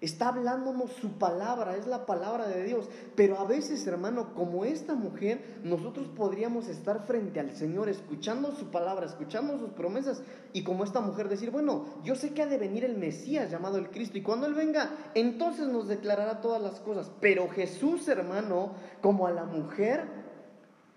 Está 0.00 0.28
hablándonos 0.28 0.90
su 0.92 1.12
palabra, 1.12 1.76
es 1.76 1.86
la 1.86 2.04
palabra 2.04 2.46
de 2.46 2.64
Dios. 2.64 2.88
Pero 3.14 3.38
a 3.38 3.44
veces, 3.44 3.86
hermano, 3.86 4.34
como 4.34 4.64
esta 4.64 4.94
mujer, 4.94 5.60
nosotros 5.62 6.08
podríamos 6.08 6.68
estar 6.68 7.06
frente 7.06 7.40
al 7.40 7.52
Señor 7.56 7.88
escuchando 7.88 8.52
su 8.52 8.66
palabra, 8.66 9.06
escuchando 9.06 9.58
sus 9.58 9.70
promesas. 9.70 10.22
Y 10.52 10.62
como 10.62 10.84
esta 10.84 11.00
mujer 11.00 11.28
decir, 11.28 11.50
bueno, 11.50 11.86
yo 12.02 12.16
sé 12.16 12.34
que 12.34 12.42
ha 12.42 12.46
de 12.46 12.58
venir 12.58 12.84
el 12.84 12.98
Mesías 12.98 13.50
llamado 13.50 13.78
el 13.78 13.90
Cristo. 13.90 14.18
Y 14.18 14.22
cuando 14.22 14.46
Él 14.46 14.54
venga, 14.54 14.90
entonces 15.14 15.68
nos 15.68 15.88
declarará 15.88 16.40
todas 16.40 16.60
las 16.60 16.80
cosas. 16.80 17.10
Pero 17.20 17.48
Jesús, 17.48 18.06
hermano, 18.08 18.72
como 19.00 19.26
a 19.26 19.30
la 19.30 19.44
mujer, 19.44 20.04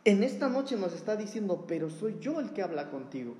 en 0.03 0.23
esta 0.23 0.49
noche 0.49 0.75
nos 0.75 0.93
está 0.93 1.15
diciendo, 1.15 1.65
pero 1.67 1.89
soy 1.89 2.17
yo 2.19 2.39
el 2.39 2.51
que 2.51 2.61
habla 2.61 2.89
contigo. 2.89 3.35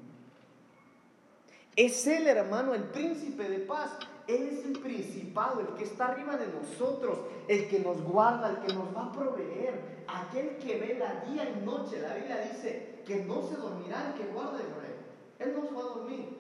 Es 1.76 2.08
Él, 2.08 2.28
hermano, 2.28 2.74
el 2.74 2.84
príncipe 2.84 3.50
de 3.50 3.60
paz 3.60 3.92
es 4.28 4.66
el 4.66 4.80
principado, 4.80 5.62
el 5.62 5.68
que 5.76 5.84
está 5.84 6.08
arriba 6.08 6.38
de 6.38 6.48
nosotros, 6.48 7.20
el 7.48 7.68
que 7.70 7.80
nos 7.80 8.02
guarda, 8.02 8.50
el 8.50 8.58
que 8.58 8.74
nos 8.74 8.96
va 8.96 9.06
a 9.06 9.12
proveer, 9.12 10.04
aquel 10.08 10.58
que 10.58 10.80
vela 10.80 11.24
día 11.28 11.50
y 11.50 11.66
noche. 11.66 12.02
La 12.02 12.16
Biblia 12.16 12.50
dice 12.52 13.02
que 13.06 13.24
no 13.24 13.42
se 13.48 13.56
dormirá 13.56 14.08
el 14.10 14.22
que 14.22 14.32
guarda 14.32 14.60
Israel. 14.60 14.96
Él 15.40 15.54
no 15.56 15.68
se 15.68 15.74
va 15.74 15.80
a 15.80 15.96
dormir. 15.96 16.38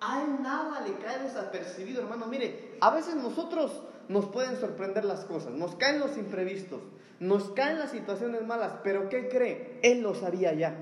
A 0.00 0.22
él 0.22 0.42
nada 0.42 0.80
le 0.80 0.94
cae 0.94 1.22
desapercibido, 1.24 2.02
hermano. 2.02 2.26
Mire, 2.26 2.76
a 2.80 2.90
veces 2.90 3.16
nosotros 3.16 3.82
nos 4.08 4.26
pueden 4.26 4.56
sorprender 4.56 5.04
las 5.04 5.24
cosas, 5.24 5.52
nos 5.52 5.74
caen 5.76 6.00
los 6.00 6.16
imprevistos, 6.16 6.80
nos 7.18 7.50
caen 7.50 7.78
las 7.78 7.90
situaciones 7.90 8.46
malas, 8.46 8.72
pero 8.82 9.08
¿qué 9.08 9.28
cree? 9.28 9.78
Él 9.82 10.00
lo 10.00 10.14
sabía 10.14 10.54
ya. 10.54 10.74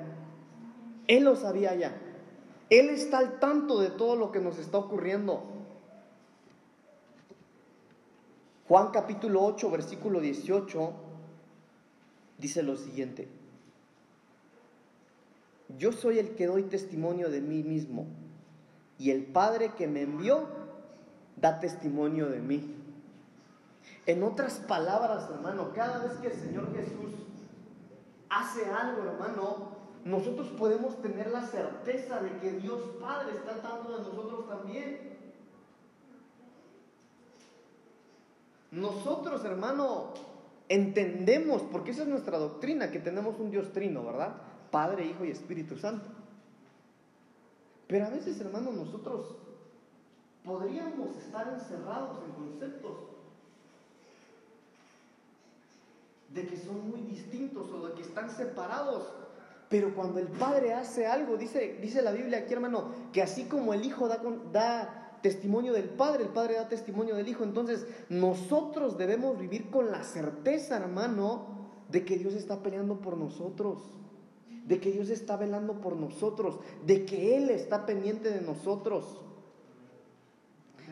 Él 1.08 1.24
lo 1.24 1.36
sabía 1.36 1.74
ya. 1.74 1.96
Él 2.70 2.90
está 2.90 3.18
al 3.18 3.40
tanto 3.40 3.80
de 3.80 3.90
todo 3.90 4.14
lo 4.14 4.30
que 4.30 4.40
nos 4.40 4.58
está 4.58 4.78
ocurriendo. 4.78 5.57
Juan 8.68 8.90
capítulo 8.90 9.42
8, 9.44 9.70
versículo 9.70 10.20
18, 10.20 10.92
dice 12.36 12.62
lo 12.62 12.76
siguiente. 12.76 13.26
Yo 15.78 15.90
soy 15.92 16.18
el 16.18 16.34
que 16.34 16.46
doy 16.46 16.64
testimonio 16.64 17.30
de 17.30 17.40
mí 17.40 17.62
mismo 17.62 18.06
y 18.98 19.10
el 19.10 19.24
Padre 19.24 19.72
que 19.74 19.86
me 19.86 20.02
envió 20.02 20.46
da 21.36 21.60
testimonio 21.60 22.28
de 22.28 22.40
mí. 22.40 22.74
En 24.04 24.22
otras 24.22 24.56
palabras, 24.58 25.30
hermano, 25.30 25.72
cada 25.72 26.04
vez 26.04 26.12
que 26.18 26.28
el 26.28 26.34
Señor 26.34 26.74
Jesús 26.74 27.14
hace 28.28 28.66
algo, 28.66 29.02
hermano, 29.02 29.78
nosotros 30.04 30.48
podemos 30.58 31.00
tener 31.00 31.30
la 31.30 31.46
certeza 31.46 32.20
de 32.20 32.38
que 32.38 32.52
Dios 32.52 32.80
Padre 33.00 33.32
está 33.34 33.54
tratando 33.60 33.96
de 33.96 34.04
nosotros 34.04 34.46
también. 34.46 35.17
Nosotros, 38.70 39.44
hermano, 39.44 40.12
entendemos, 40.68 41.62
porque 41.62 41.92
esa 41.92 42.02
es 42.02 42.08
nuestra 42.08 42.38
doctrina, 42.38 42.90
que 42.90 42.98
tenemos 42.98 43.38
un 43.38 43.50
Dios 43.50 43.72
trino, 43.72 44.04
¿verdad? 44.04 44.34
Padre, 44.70 45.06
Hijo 45.06 45.24
y 45.24 45.30
Espíritu 45.30 45.78
Santo. 45.78 46.06
Pero 47.86 48.06
a 48.06 48.10
veces, 48.10 48.38
hermano, 48.40 48.70
nosotros 48.70 49.36
podríamos 50.44 51.16
estar 51.16 51.48
encerrados 51.48 52.18
en 52.24 52.32
conceptos 52.32 52.98
de 56.34 56.46
que 56.46 56.56
son 56.58 56.90
muy 56.90 57.00
distintos 57.00 57.70
o 57.70 57.88
de 57.88 57.94
que 57.94 58.02
están 58.02 58.30
separados. 58.30 59.08
Pero 59.70 59.94
cuando 59.94 60.18
el 60.18 60.28
Padre 60.28 60.74
hace 60.74 61.06
algo, 61.06 61.36
dice, 61.36 61.78
dice 61.80 62.02
la 62.02 62.12
Biblia 62.12 62.38
aquí, 62.38 62.52
hermano, 62.52 62.90
que 63.12 63.22
así 63.22 63.44
como 63.44 63.72
el 63.72 63.84
Hijo 63.84 64.08
da, 64.08 64.20
da 64.52 64.97
testimonio 65.22 65.72
del 65.72 65.88
Padre, 65.88 66.24
el 66.24 66.30
Padre 66.30 66.54
da 66.54 66.68
testimonio 66.68 67.14
del 67.14 67.28
Hijo. 67.28 67.44
Entonces 67.44 67.86
nosotros 68.08 68.98
debemos 68.98 69.38
vivir 69.38 69.70
con 69.70 69.90
la 69.90 70.02
certeza, 70.04 70.76
hermano, 70.76 71.58
de 71.90 72.04
que 72.04 72.18
Dios 72.18 72.34
está 72.34 72.62
peleando 72.62 73.00
por 73.00 73.16
nosotros, 73.16 73.78
de 74.66 74.80
que 74.80 74.92
Dios 74.92 75.08
está 75.10 75.36
velando 75.36 75.80
por 75.80 75.96
nosotros, 75.96 76.58
de 76.86 77.04
que 77.04 77.36
Él 77.36 77.50
está 77.50 77.86
pendiente 77.86 78.30
de 78.30 78.40
nosotros. 78.40 79.24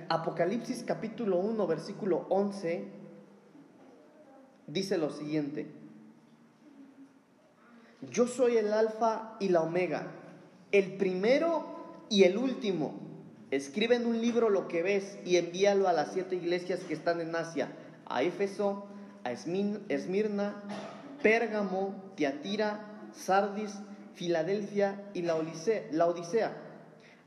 Apocalipsis 0.09 0.83
capítulo 0.85 1.39
1, 1.39 1.67
versículo 1.67 2.27
11, 2.29 2.85
dice 4.67 4.99
lo 4.99 5.11
siguiente. 5.11 5.71
Yo 8.11 8.27
soy 8.27 8.57
el 8.57 8.73
alfa 8.73 9.37
y 9.41 9.49
la 9.49 9.63
omega, 9.63 10.13
el 10.71 10.97
primero 10.97 11.65
y 12.09 12.25
el 12.25 12.37
último 12.37 13.06
Escribe 13.51 13.95
en 13.95 14.07
un 14.07 14.21
libro 14.21 14.51
lo 14.51 14.67
que 14.67 14.83
ves 14.83 15.19
y 15.25 15.37
envíalo 15.37 15.89
a 15.89 15.93
las 15.93 16.13
siete 16.13 16.35
iglesias 16.35 16.81
que 16.81 16.95
están 16.95 17.21
en 17.21 17.35
Asia, 17.35 17.69
a 18.07 18.23
Éfeso, 18.23 18.87
a 19.23 19.31
Esmirna, 19.33 20.63
Pérgamo, 21.23 22.13
Tiatira, 22.17 23.09
Sardis, 23.13 23.73
Filadelfia 24.15 25.11
y 25.15 25.23
la 25.23 25.37
Odisea. 25.37 26.57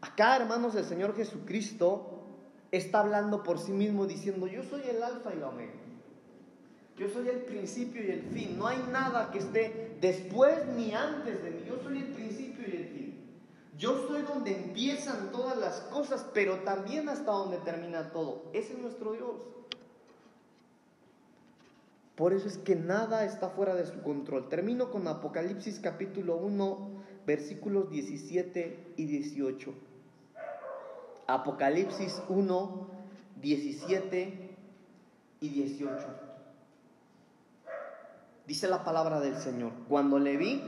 Acá, 0.02 0.36
hermanos, 0.36 0.76
el 0.76 0.86
Señor 0.86 1.16
Jesucristo 1.16 2.24
está 2.72 3.00
hablando 3.00 3.44
por 3.44 3.60
sí 3.60 3.72
mismo 3.72 4.06
diciendo, 4.06 4.48
yo 4.48 4.64
soy 4.64 4.82
el 4.90 5.02
alfa 5.02 5.34
y 5.34 5.40
la 5.40 5.50
omega. 5.50 5.74
Yo 6.98 7.08
soy 7.08 7.30
el 7.30 7.40
principio 7.40 8.04
y 8.04 8.12
el 8.12 8.22
fin. 8.24 8.58
No 8.58 8.68
hay 8.68 8.84
nada 8.92 9.32
que 9.32 9.40
esté 9.40 9.96
después 10.02 10.66
ni 10.76 10.94
antes 10.94 11.42
de 11.42 11.52
mí. 11.52 11.64
Yo 11.66 11.82
soy 11.82 12.00
el 12.00 12.08
principio 12.08 12.68
y 12.68 12.76
el 12.76 12.88
fin. 12.88 13.16
Yo 13.80 14.06
soy 14.10 14.24
donde 14.24 14.54
empiezan 14.58 15.32
todas 15.32 15.58
las 15.58 15.80
cosas, 15.80 16.26
pero 16.34 16.58
también 16.64 17.08
hasta 17.08 17.32
donde 17.32 17.58
termina 17.60 18.12
todo. 18.12 18.44
Ese 18.52 18.74
es 18.74 18.80
nuestro 18.80 19.14
Dios. 19.14 19.38
Por 22.18 22.34
eso 22.34 22.50
es 22.50 22.58
que 22.58 22.76
nada 22.76 23.24
está 23.24 23.48
fuera 23.48 23.76
de 23.76 23.86
su 23.86 24.02
control. 24.02 24.50
Termino 24.50 24.92
con 24.92 25.08
Apocalipsis 25.08 25.80
capítulo 25.80 26.36
1, 26.36 26.90
versículos 27.26 27.90
17 27.90 28.96
y 28.98 29.06
18. 29.06 29.74
Apocalipsis 31.28 32.22
1, 32.28 32.88
17 33.42 34.58
y 35.40 35.48
18. 35.48 36.06
Dice 38.46 38.68
la 38.68 38.84
palabra 38.84 39.22
del 39.22 39.38
Señor. 39.38 39.72
Cuando 39.88 40.20
le 40.20 40.36
vi, 40.36 40.62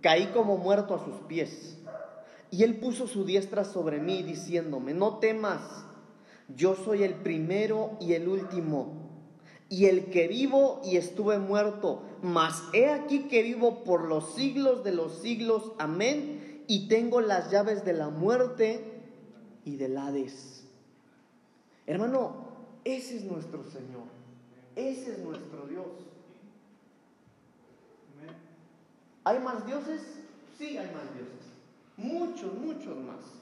caí 0.00 0.28
como 0.28 0.56
muerto 0.56 0.94
a 0.94 1.04
sus 1.04 1.16
pies. 1.26 1.79
Y 2.50 2.64
él 2.64 2.78
puso 2.78 3.06
su 3.06 3.24
diestra 3.24 3.64
sobre 3.64 4.00
mí, 4.00 4.22
diciéndome, 4.22 4.92
no 4.92 5.18
temas, 5.18 5.84
yo 6.48 6.74
soy 6.74 7.04
el 7.04 7.14
primero 7.14 7.96
y 8.00 8.14
el 8.14 8.28
último, 8.28 9.08
y 9.68 9.86
el 9.86 10.10
que 10.10 10.26
vivo 10.26 10.80
y 10.84 10.96
estuve 10.96 11.38
muerto, 11.38 12.02
mas 12.22 12.64
he 12.72 12.90
aquí 12.90 13.28
que 13.28 13.42
vivo 13.42 13.84
por 13.84 14.04
los 14.04 14.34
siglos 14.34 14.82
de 14.82 14.92
los 14.92 15.18
siglos, 15.20 15.72
amén, 15.78 16.64
y 16.66 16.88
tengo 16.88 17.20
las 17.20 17.52
llaves 17.52 17.84
de 17.84 17.92
la 17.92 18.08
muerte 18.08 19.00
y 19.64 19.76
del 19.76 19.96
Hades. 19.96 20.64
Hermano, 21.86 22.48
ese 22.84 23.18
es 23.18 23.24
nuestro 23.24 23.62
Señor, 23.62 24.08
ese 24.74 25.12
es 25.12 25.18
nuestro 25.20 25.66
Dios. 25.68 25.86
¿Hay 29.22 29.38
más 29.38 29.64
dioses? 29.66 30.00
Sí, 30.58 30.76
hay 30.76 30.90
más 30.92 31.14
dioses 31.14 31.49
muchos, 32.02 32.52
muchos 32.54 32.96
más. 32.96 33.40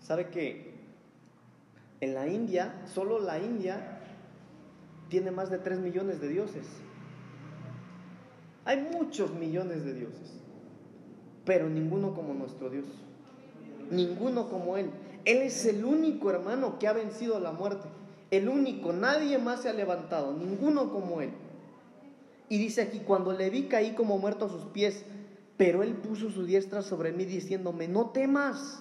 ¿Sabe 0.00 0.28
que 0.28 0.74
en 2.00 2.14
la 2.14 2.28
India, 2.28 2.82
solo 2.86 3.18
la 3.18 3.38
India, 3.38 4.00
tiene 5.08 5.30
más 5.30 5.50
de 5.50 5.58
3 5.58 5.80
millones 5.80 6.20
de 6.20 6.28
dioses? 6.28 6.66
Hay 8.66 8.86
muchos 8.92 9.32
millones 9.32 9.84
de 9.84 9.94
dioses, 9.94 10.40
pero 11.44 11.68
ninguno 11.68 12.14
como 12.14 12.34
nuestro 12.34 12.70
Dios. 12.70 12.86
Ninguno 13.90 14.48
como 14.48 14.76
Él. 14.76 14.90
Él 15.24 15.38
es 15.38 15.64
el 15.66 15.84
único 15.84 16.30
hermano 16.30 16.78
que 16.78 16.88
ha 16.88 16.92
vencido 16.92 17.40
la 17.40 17.52
muerte. 17.52 17.88
El 18.30 18.48
único, 18.48 18.92
nadie 18.92 19.38
más 19.38 19.60
se 19.62 19.68
ha 19.68 19.72
levantado, 19.72 20.34
ninguno 20.34 20.90
como 20.92 21.20
Él. 21.20 21.30
Y 22.54 22.58
dice 22.58 22.82
aquí, 22.82 23.00
cuando 23.00 23.32
le 23.32 23.50
vi 23.50 23.64
caí 23.64 23.96
como 23.96 24.16
muerto 24.16 24.44
a 24.44 24.48
sus 24.48 24.66
pies, 24.66 25.02
pero 25.56 25.82
él 25.82 25.96
puso 25.96 26.30
su 26.30 26.44
diestra 26.44 26.82
sobre 26.82 27.10
mí 27.10 27.24
diciéndome, 27.24 27.88
no 27.88 28.10
temas, 28.10 28.78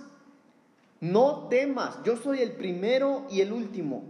no 1.01 1.47
temas, 1.49 1.97
yo 2.03 2.15
soy 2.15 2.41
el 2.41 2.51
primero 2.51 3.25
y 3.31 3.41
el 3.41 3.51
último, 3.51 4.03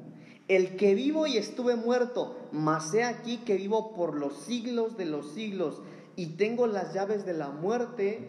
el 0.50 0.76
que 0.76 0.96
vivo 0.96 1.28
y 1.28 1.38
estuve 1.38 1.78
muerto, 1.78 2.36
mas 2.52 2.94
he 2.94 3.06
aquí 3.06 3.38
que 3.38 3.56
vivo 3.56 3.94
por 3.94 4.18
los 4.18 4.36
siglos 4.40 4.98
de 4.98 5.06
los 5.06 5.32
siglos 5.32 5.82
y 6.18 6.36
tengo 6.36 6.68
las 6.68 6.94
llaves 6.94 7.26
de 7.26 7.32
la 7.32 7.48
muerte 7.48 8.28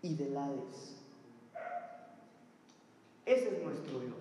y 0.00 0.14
del 0.14 0.36
Hades. 0.36 0.94
Ese 3.24 3.48
es 3.48 3.64
nuestro 3.64 3.98
Dios. 3.98 4.14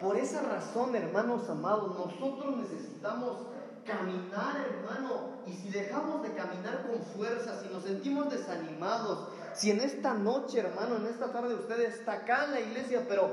Por 0.00 0.16
esa 0.16 0.40
razón, 0.40 0.96
hermanos 0.96 1.50
amados, 1.50 1.98
nosotros 1.98 2.56
necesitamos 2.56 3.55
caminar, 3.86 4.56
hermano. 4.68 5.36
Y 5.46 5.52
si 5.52 5.70
dejamos 5.70 6.22
de 6.22 6.32
caminar 6.32 6.86
con 6.86 7.00
fuerza, 7.00 7.62
si 7.62 7.68
nos 7.72 7.84
sentimos 7.84 8.30
desanimados, 8.30 9.28
si 9.54 9.70
en 9.70 9.80
esta 9.80 10.14
noche, 10.14 10.58
hermano, 10.58 10.96
en 10.96 11.06
esta 11.06 11.32
tarde 11.32 11.54
usted 11.54 11.80
está 11.80 12.12
acá 12.12 12.44
en 12.46 12.50
la 12.50 12.60
iglesia, 12.60 13.06
pero 13.08 13.30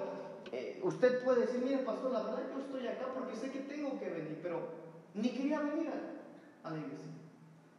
eh, 0.51 0.79
usted 0.83 1.23
puede 1.23 1.41
decir, 1.41 1.61
mire, 1.63 1.79
pastor, 1.79 2.11
la 2.11 2.23
verdad 2.23 2.43
yo 2.53 2.61
estoy 2.61 2.87
acá 2.87 3.07
porque 3.13 3.35
sé 3.35 3.51
que 3.51 3.59
tengo 3.59 3.99
que 3.99 4.09
venir, 4.09 4.39
pero 4.41 4.61
ni 5.13 5.29
quería 5.29 5.59
venir 5.59 5.89
a, 5.89 6.67
a 6.67 6.71
la 6.71 6.77
iglesia. 6.77 7.09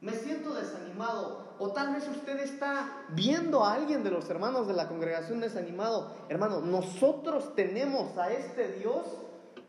Me 0.01 0.13
siento 0.13 0.53
desanimado. 0.53 1.45
O 1.59 1.73
tal 1.73 1.95
vez 1.95 2.07
usted 2.09 2.41
está 2.41 3.05
viendo 3.11 3.65
a 3.65 3.75
alguien 3.75 4.03
de 4.03 4.11
los 4.11 4.29
hermanos 4.29 4.67
de 4.67 4.75
la 4.75 4.89
congregación 4.89 5.41
desanimado. 5.41 6.11
Hermano, 6.29 6.61
nosotros 6.61 7.55
tenemos 7.55 8.19
a 8.19 8.31
este 8.33 8.73
Dios 8.73 9.07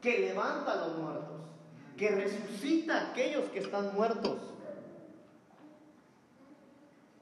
que 0.02 0.20
levanta 0.20 0.74
a 0.74 0.88
los 0.88 0.98
muertos 0.98 1.35
que 1.98 2.10
resucita 2.10 2.98
a 2.98 3.12
aquellos 3.12 3.50
que 3.50 3.60
están 3.60 3.94
muertos. 3.96 4.40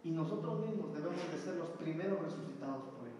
Y 0.03 0.11
nosotros 0.11 0.65
mismos 0.65 0.93
debemos 0.93 1.31
de 1.31 1.39
ser 1.39 1.55
los 1.55 1.69
primeros 1.69 2.21
resucitados 2.21 2.83
por 2.97 3.07
Él. 3.07 3.13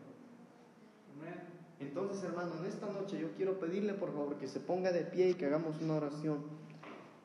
Entonces, 1.79 2.23
hermano, 2.23 2.53
en 2.59 2.65
esta 2.65 2.87
noche 2.87 3.19
yo 3.19 3.31
quiero 3.35 3.59
pedirle 3.59 3.93
por 3.93 4.11
favor 4.13 4.37
que 4.37 4.47
se 4.47 4.59
ponga 4.59 4.91
de 4.91 5.01
pie 5.01 5.29
y 5.29 5.33
que 5.33 5.45
hagamos 5.45 5.81
una 5.81 5.95
oración 5.95 6.43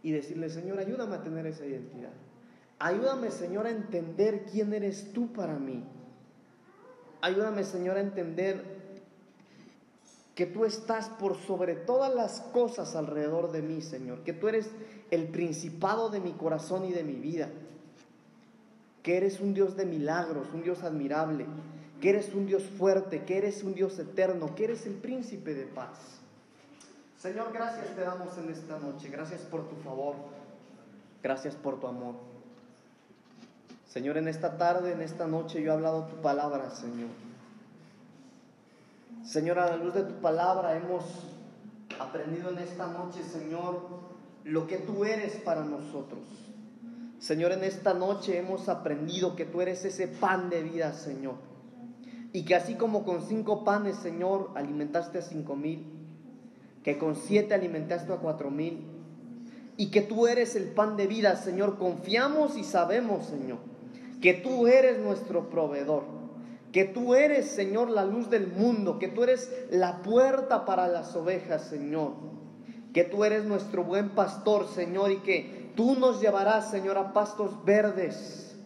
y 0.02 0.12
decirle, 0.12 0.50
Señor, 0.50 0.78
ayúdame 0.78 1.16
a 1.16 1.22
tener 1.22 1.46
esa 1.46 1.64
identidad. 1.64 2.12
Ayúdame, 2.78 3.30
Señor, 3.30 3.66
a 3.66 3.70
entender 3.70 4.44
quién 4.50 4.72
eres 4.72 5.12
tú 5.12 5.32
para 5.32 5.58
mí. 5.58 5.84
Ayúdame, 7.20 7.64
Señor, 7.64 7.96
a 7.96 8.00
entender 8.00 8.62
que 10.39 10.47
tú 10.47 10.64
estás 10.64 11.09
por 11.09 11.36
sobre 11.36 11.74
todas 11.74 12.14
las 12.14 12.41
cosas 12.53 12.95
alrededor 12.95 13.51
de 13.51 13.61
mí, 13.61 13.82
Señor. 13.82 14.22
Que 14.22 14.32
tú 14.32 14.47
eres 14.47 14.70
el 15.11 15.26
principado 15.26 16.11
de 16.11 16.20
mi 16.20 16.30
corazón 16.30 16.84
y 16.84 16.93
de 16.93 17.03
mi 17.03 17.14
vida. 17.14 17.49
Que 19.03 19.16
eres 19.16 19.41
un 19.41 19.53
Dios 19.53 19.76
de 19.76 19.84
milagros, 19.84 20.47
un 20.55 20.62
Dios 20.62 20.84
admirable. 20.84 21.45
Que 22.01 22.11
eres 22.11 22.32
un 22.34 22.47
Dios 22.47 22.62
fuerte, 22.62 23.24
que 23.24 23.36
eres 23.36 23.64
un 23.64 23.74
Dios 23.74 23.99
eterno, 23.99 24.55
que 24.55 24.66
eres 24.66 24.86
el 24.86 24.95
príncipe 24.95 25.55
de 25.55 25.66
paz. 25.66 25.99
Señor, 27.18 27.53
gracias 27.53 27.97
te 27.97 28.03
damos 28.03 28.39
en 28.39 28.49
esta 28.51 28.78
noche. 28.78 29.09
Gracias 29.09 29.41
por 29.41 29.68
tu 29.68 29.74
favor. 29.82 30.14
Gracias 31.20 31.57
por 31.57 31.80
tu 31.80 31.89
amor. 31.89 32.14
Señor, 33.89 34.16
en 34.16 34.28
esta 34.28 34.57
tarde, 34.57 34.93
en 34.93 35.03
esta 35.03 35.26
noche, 35.26 35.61
yo 35.64 35.72
he 35.72 35.74
hablado 35.74 36.05
tu 36.05 36.14
palabra, 36.22 36.70
Señor. 36.70 37.09
Señor, 39.24 39.58
a 39.58 39.66
la 39.66 39.76
luz 39.76 39.94
de 39.94 40.04
tu 40.04 40.14
palabra 40.20 40.76
hemos 40.76 41.04
aprendido 41.98 42.50
en 42.50 42.58
esta 42.58 42.86
noche, 42.86 43.22
Señor, 43.22 43.82
lo 44.44 44.66
que 44.66 44.78
tú 44.78 45.04
eres 45.04 45.36
para 45.36 45.64
nosotros. 45.64 46.20
Señor, 47.18 47.52
en 47.52 47.64
esta 47.64 47.94
noche 47.94 48.38
hemos 48.38 48.68
aprendido 48.68 49.34
que 49.36 49.44
tú 49.44 49.60
eres 49.60 49.84
ese 49.84 50.08
pan 50.08 50.48
de 50.50 50.62
vida, 50.62 50.92
Señor. 50.92 51.34
Y 52.32 52.44
que 52.44 52.54
así 52.54 52.74
como 52.74 53.04
con 53.04 53.22
cinco 53.22 53.64
panes, 53.64 53.96
Señor, 53.96 54.50
alimentaste 54.54 55.18
a 55.18 55.22
cinco 55.22 55.56
mil, 55.56 55.84
que 56.84 56.96
con 56.96 57.16
siete 57.16 57.54
alimentaste 57.54 58.12
a 58.12 58.16
cuatro 58.16 58.50
mil, 58.50 58.86
y 59.76 59.90
que 59.90 60.00
tú 60.00 60.26
eres 60.26 60.56
el 60.56 60.64
pan 60.68 60.96
de 60.96 61.06
vida, 61.06 61.36
Señor, 61.36 61.78
confiamos 61.78 62.56
y 62.56 62.64
sabemos, 62.64 63.26
Señor, 63.26 63.58
que 64.20 64.34
tú 64.34 64.66
eres 64.66 64.98
nuestro 64.98 65.50
proveedor, 65.50 66.04
que 66.72 66.84
tú 66.84 67.14
eres, 67.14 67.46
Señor, 67.46 67.90
la 67.90 68.04
luz 68.04 68.28
del 68.28 68.46
mundo, 68.46 68.98
que 68.98 69.08
tú 69.08 69.22
eres 69.22 69.50
la 69.70 70.02
puerta 70.02 70.64
para 70.64 70.86
las 70.86 71.14
ovejas, 71.16 71.64
Señor, 71.64 72.12
que 72.92 73.04
tú 73.04 73.24
eres 73.24 73.44
nuestro 73.44 73.84
buen 73.84 74.10
pastor, 74.10 74.68
Señor, 74.68 75.10
y 75.12 75.16
que 75.18 75.72
tú 75.74 75.94
nos 75.94 76.20
llevarás, 76.20 76.70
Señor, 76.70 76.98
a 76.98 77.12
pastos 77.12 77.64
verdes, 77.64 78.56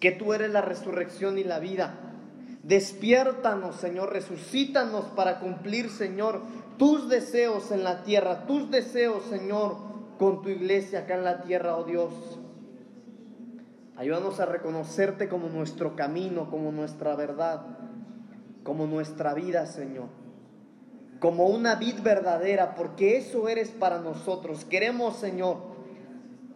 que 0.00 0.10
tú 0.10 0.34
eres 0.34 0.50
la 0.50 0.60
resurrección 0.60 1.38
y 1.38 1.44
la 1.44 1.60
vida. 1.60 1.98
Despiértanos, 2.62 3.76
Señor, 3.76 4.12
resucítanos 4.12 5.06
para 5.16 5.38
cumplir, 5.40 5.90
Señor, 5.90 6.42
tus 6.78 7.08
deseos 7.08 7.70
en 7.70 7.84
la 7.84 8.02
tierra, 8.02 8.46
tus 8.46 8.70
deseos, 8.70 9.24
Señor, 9.30 9.76
con 10.18 10.42
tu 10.42 10.48
iglesia 10.48 11.00
acá 11.00 11.14
en 11.14 11.24
la 11.24 11.42
tierra, 11.42 11.76
oh 11.76 11.84
Dios. 11.84 12.12
Ayúdanos 13.96 14.40
a 14.40 14.46
reconocerte 14.46 15.28
como 15.28 15.48
nuestro 15.48 15.94
camino, 15.94 16.50
como 16.50 16.72
nuestra 16.72 17.14
verdad, 17.14 17.64
como 18.64 18.86
nuestra 18.86 19.34
vida, 19.34 19.66
Señor. 19.66 20.08
Como 21.20 21.46
una 21.46 21.76
vid 21.76 22.02
verdadera, 22.02 22.74
porque 22.74 23.16
eso 23.16 23.48
eres 23.48 23.70
para 23.70 24.00
nosotros. 24.00 24.64
Queremos, 24.64 25.16
Señor, 25.16 25.58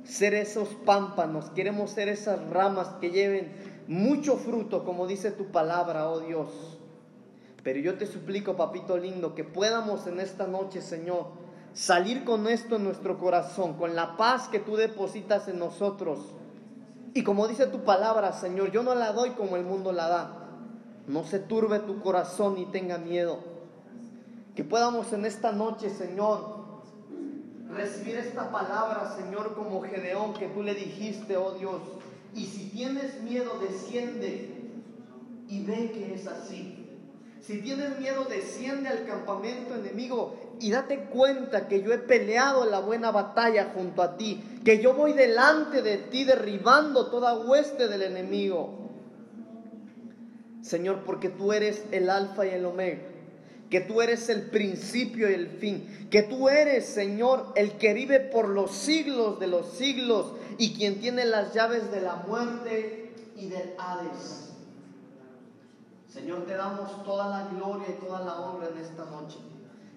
ser 0.02 0.34
esos 0.34 0.68
pámpanos, 0.84 1.50
queremos 1.50 1.90
ser 1.90 2.08
esas 2.08 2.40
ramas 2.50 2.88
que 3.00 3.10
lleven 3.10 3.52
mucho 3.86 4.36
fruto, 4.36 4.84
como 4.84 5.06
dice 5.06 5.30
tu 5.30 5.46
palabra, 5.46 6.10
oh 6.10 6.20
Dios. 6.20 6.78
Pero 7.62 7.78
yo 7.78 7.98
te 7.98 8.06
suplico, 8.06 8.56
papito 8.56 8.96
lindo, 8.96 9.34
que 9.34 9.44
podamos 9.44 10.06
en 10.06 10.18
esta 10.20 10.46
noche, 10.46 10.80
Señor, 10.80 11.26
salir 11.72 12.24
con 12.24 12.48
esto 12.48 12.76
en 12.76 12.84
nuestro 12.84 13.18
corazón, 13.18 13.74
con 13.74 13.94
la 13.94 14.16
paz 14.16 14.48
que 14.48 14.58
tú 14.58 14.76
depositas 14.76 15.46
en 15.48 15.58
nosotros. 15.58 16.34
Y 17.18 17.24
como 17.24 17.48
dice 17.48 17.66
tu 17.66 17.82
palabra, 17.82 18.32
Señor, 18.32 18.70
yo 18.70 18.84
no 18.84 18.94
la 18.94 19.10
doy 19.10 19.30
como 19.30 19.56
el 19.56 19.64
mundo 19.64 19.90
la 19.90 20.06
da. 20.06 20.50
No 21.08 21.24
se 21.24 21.40
turbe 21.40 21.80
tu 21.80 22.00
corazón 22.00 22.54
ni 22.54 22.66
tenga 22.66 22.96
miedo. 22.96 23.40
Que 24.54 24.62
podamos 24.62 25.12
en 25.12 25.24
esta 25.24 25.50
noche, 25.50 25.90
Señor, 25.90 26.58
recibir 27.74 28.18
esta 28.18 28.52
palabra, 28.52 29.16
Señor, 29.16 29.56
como 29.56 29.82
Gedeón 29.82 30.32
que 30.34 30.46
tú 30.46 30.62
le 30.62 30.76
dijiste, 30.76 31.36
oh 31.36 31.54
Dios. 31.54 31.82
Y 32.36 32.46
si 32.46 32.68
tienes 32.68 33.20
miedo, 33.20 33.58
desciende 33.58 34.70
y 35.48 35.64
ve 35.64 35.90
que 35.90 36.14
es 36.14 36.28
así. 36.28 36.77
Si 37.48 37.62
tienes 37.62 37.98
miedo, 37.98 38.26
desciende 38.26 38.90
al 38.90 39.06
campamento 39.06 39.74
enemigo 39.74 40.36
y 40.60 40.70
date 40.70 41.04
cuenta 41.04 41.66
que 41.66 41.80
yo 41.80 41.94
he 41.94 41.98
peleado 41.98 42.66
la 42.66 42.80
buena 42.80 43.10
batalla 43.10 43.72
junto 43.74 44.02
a 44.02 44.18
ti, 44.18 44.60
que 44.66 44.82
yo 44.82 44.92
voy 44.92 45.14
delante 45.14 45.80
de 45.80 45.96
ti 45.96 46.24
derribando 46.24 47.06
toda 47.06 47.38
hueste 47.38 47.88
del 47.88 48.02
enemigo. 48.02 48.90
Señor, 50.60 51.04
porque 51.06 51.30
tú 51.30 51.54
eres 51.54 51.84
el 51.90 52.10
alfa 52.10 52.44
y 52.44 52.50
el 52.50 52.66
omega, 52.66 52.98
que 53.70 53.80
tú 53.80 54.02
eres 54.02 54.28
el 54.28 54.50
principio 54.50 55.30
y 55.30 55.32
el 55.32 55.48
fin, 55.48 56.06
que 56.10 56.24
tú 56.24 56.50
eres, 56.50 56.84
Señor, 56.84 57.54
el 57.56 57.78
que 57.78 57.94
vive 57.94 58.20
por 58.20 58.50
los 58.50 58.72
siglos 58.72 59.40
de 59.40 59.46
los 59.46 59.72
siglos 59.72 60.34
y 60.58 60.74
quien 60.74 61.00
tiene 61.00 61.24
las 61.24 61.54
llaves 61.54 61.90
de 61.90 62.02
la 62.02 62.16
muerte 62.16 63.10
y 63.36 63.48
del 63.48 63.72
Hades. 63.78 64.47
Señor, 66.18 66.46
te 66.46 66.54
damos 66.54 67.04
toda 67.04 67.28
la 67.28 67.48
gloria 67.48 67.86
y 67.90 68.04
toda 68.04 68.20
la 68.20 68.40
honra 68.40 68.68
en 68.68 68.78
esta 68.78 69.04
noche. 69.04 69.38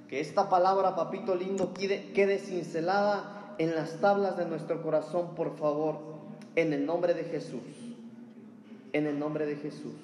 Que 0.07 0.19
esta 0.19 0.49
palabra, 0.49 0.95
papito 0.95 1.35
lindo, 1.35 1.73
quede, 1.73 2.11
quede 2.13 2.37
cincelada 2.37 3.55
en 3.57 3.75
las 3.75 3.99
tablas 3.99 4.37
de 4.37 4.45
nuestro 4.45 4.83
corazón, 4.83 5.33
por 5.35 5.57
favor, 5.57 5.99
en 6.55 6.73
el 6.73 6.85
nombre 6.85 7.13
de 7.13 7.23
Jesús. 7.23 7.61
En 8.93 9.07
el 9.07 9.17
nombre 9.17 9.45
de 9.45 9.55
Jesús. 9.55 9.95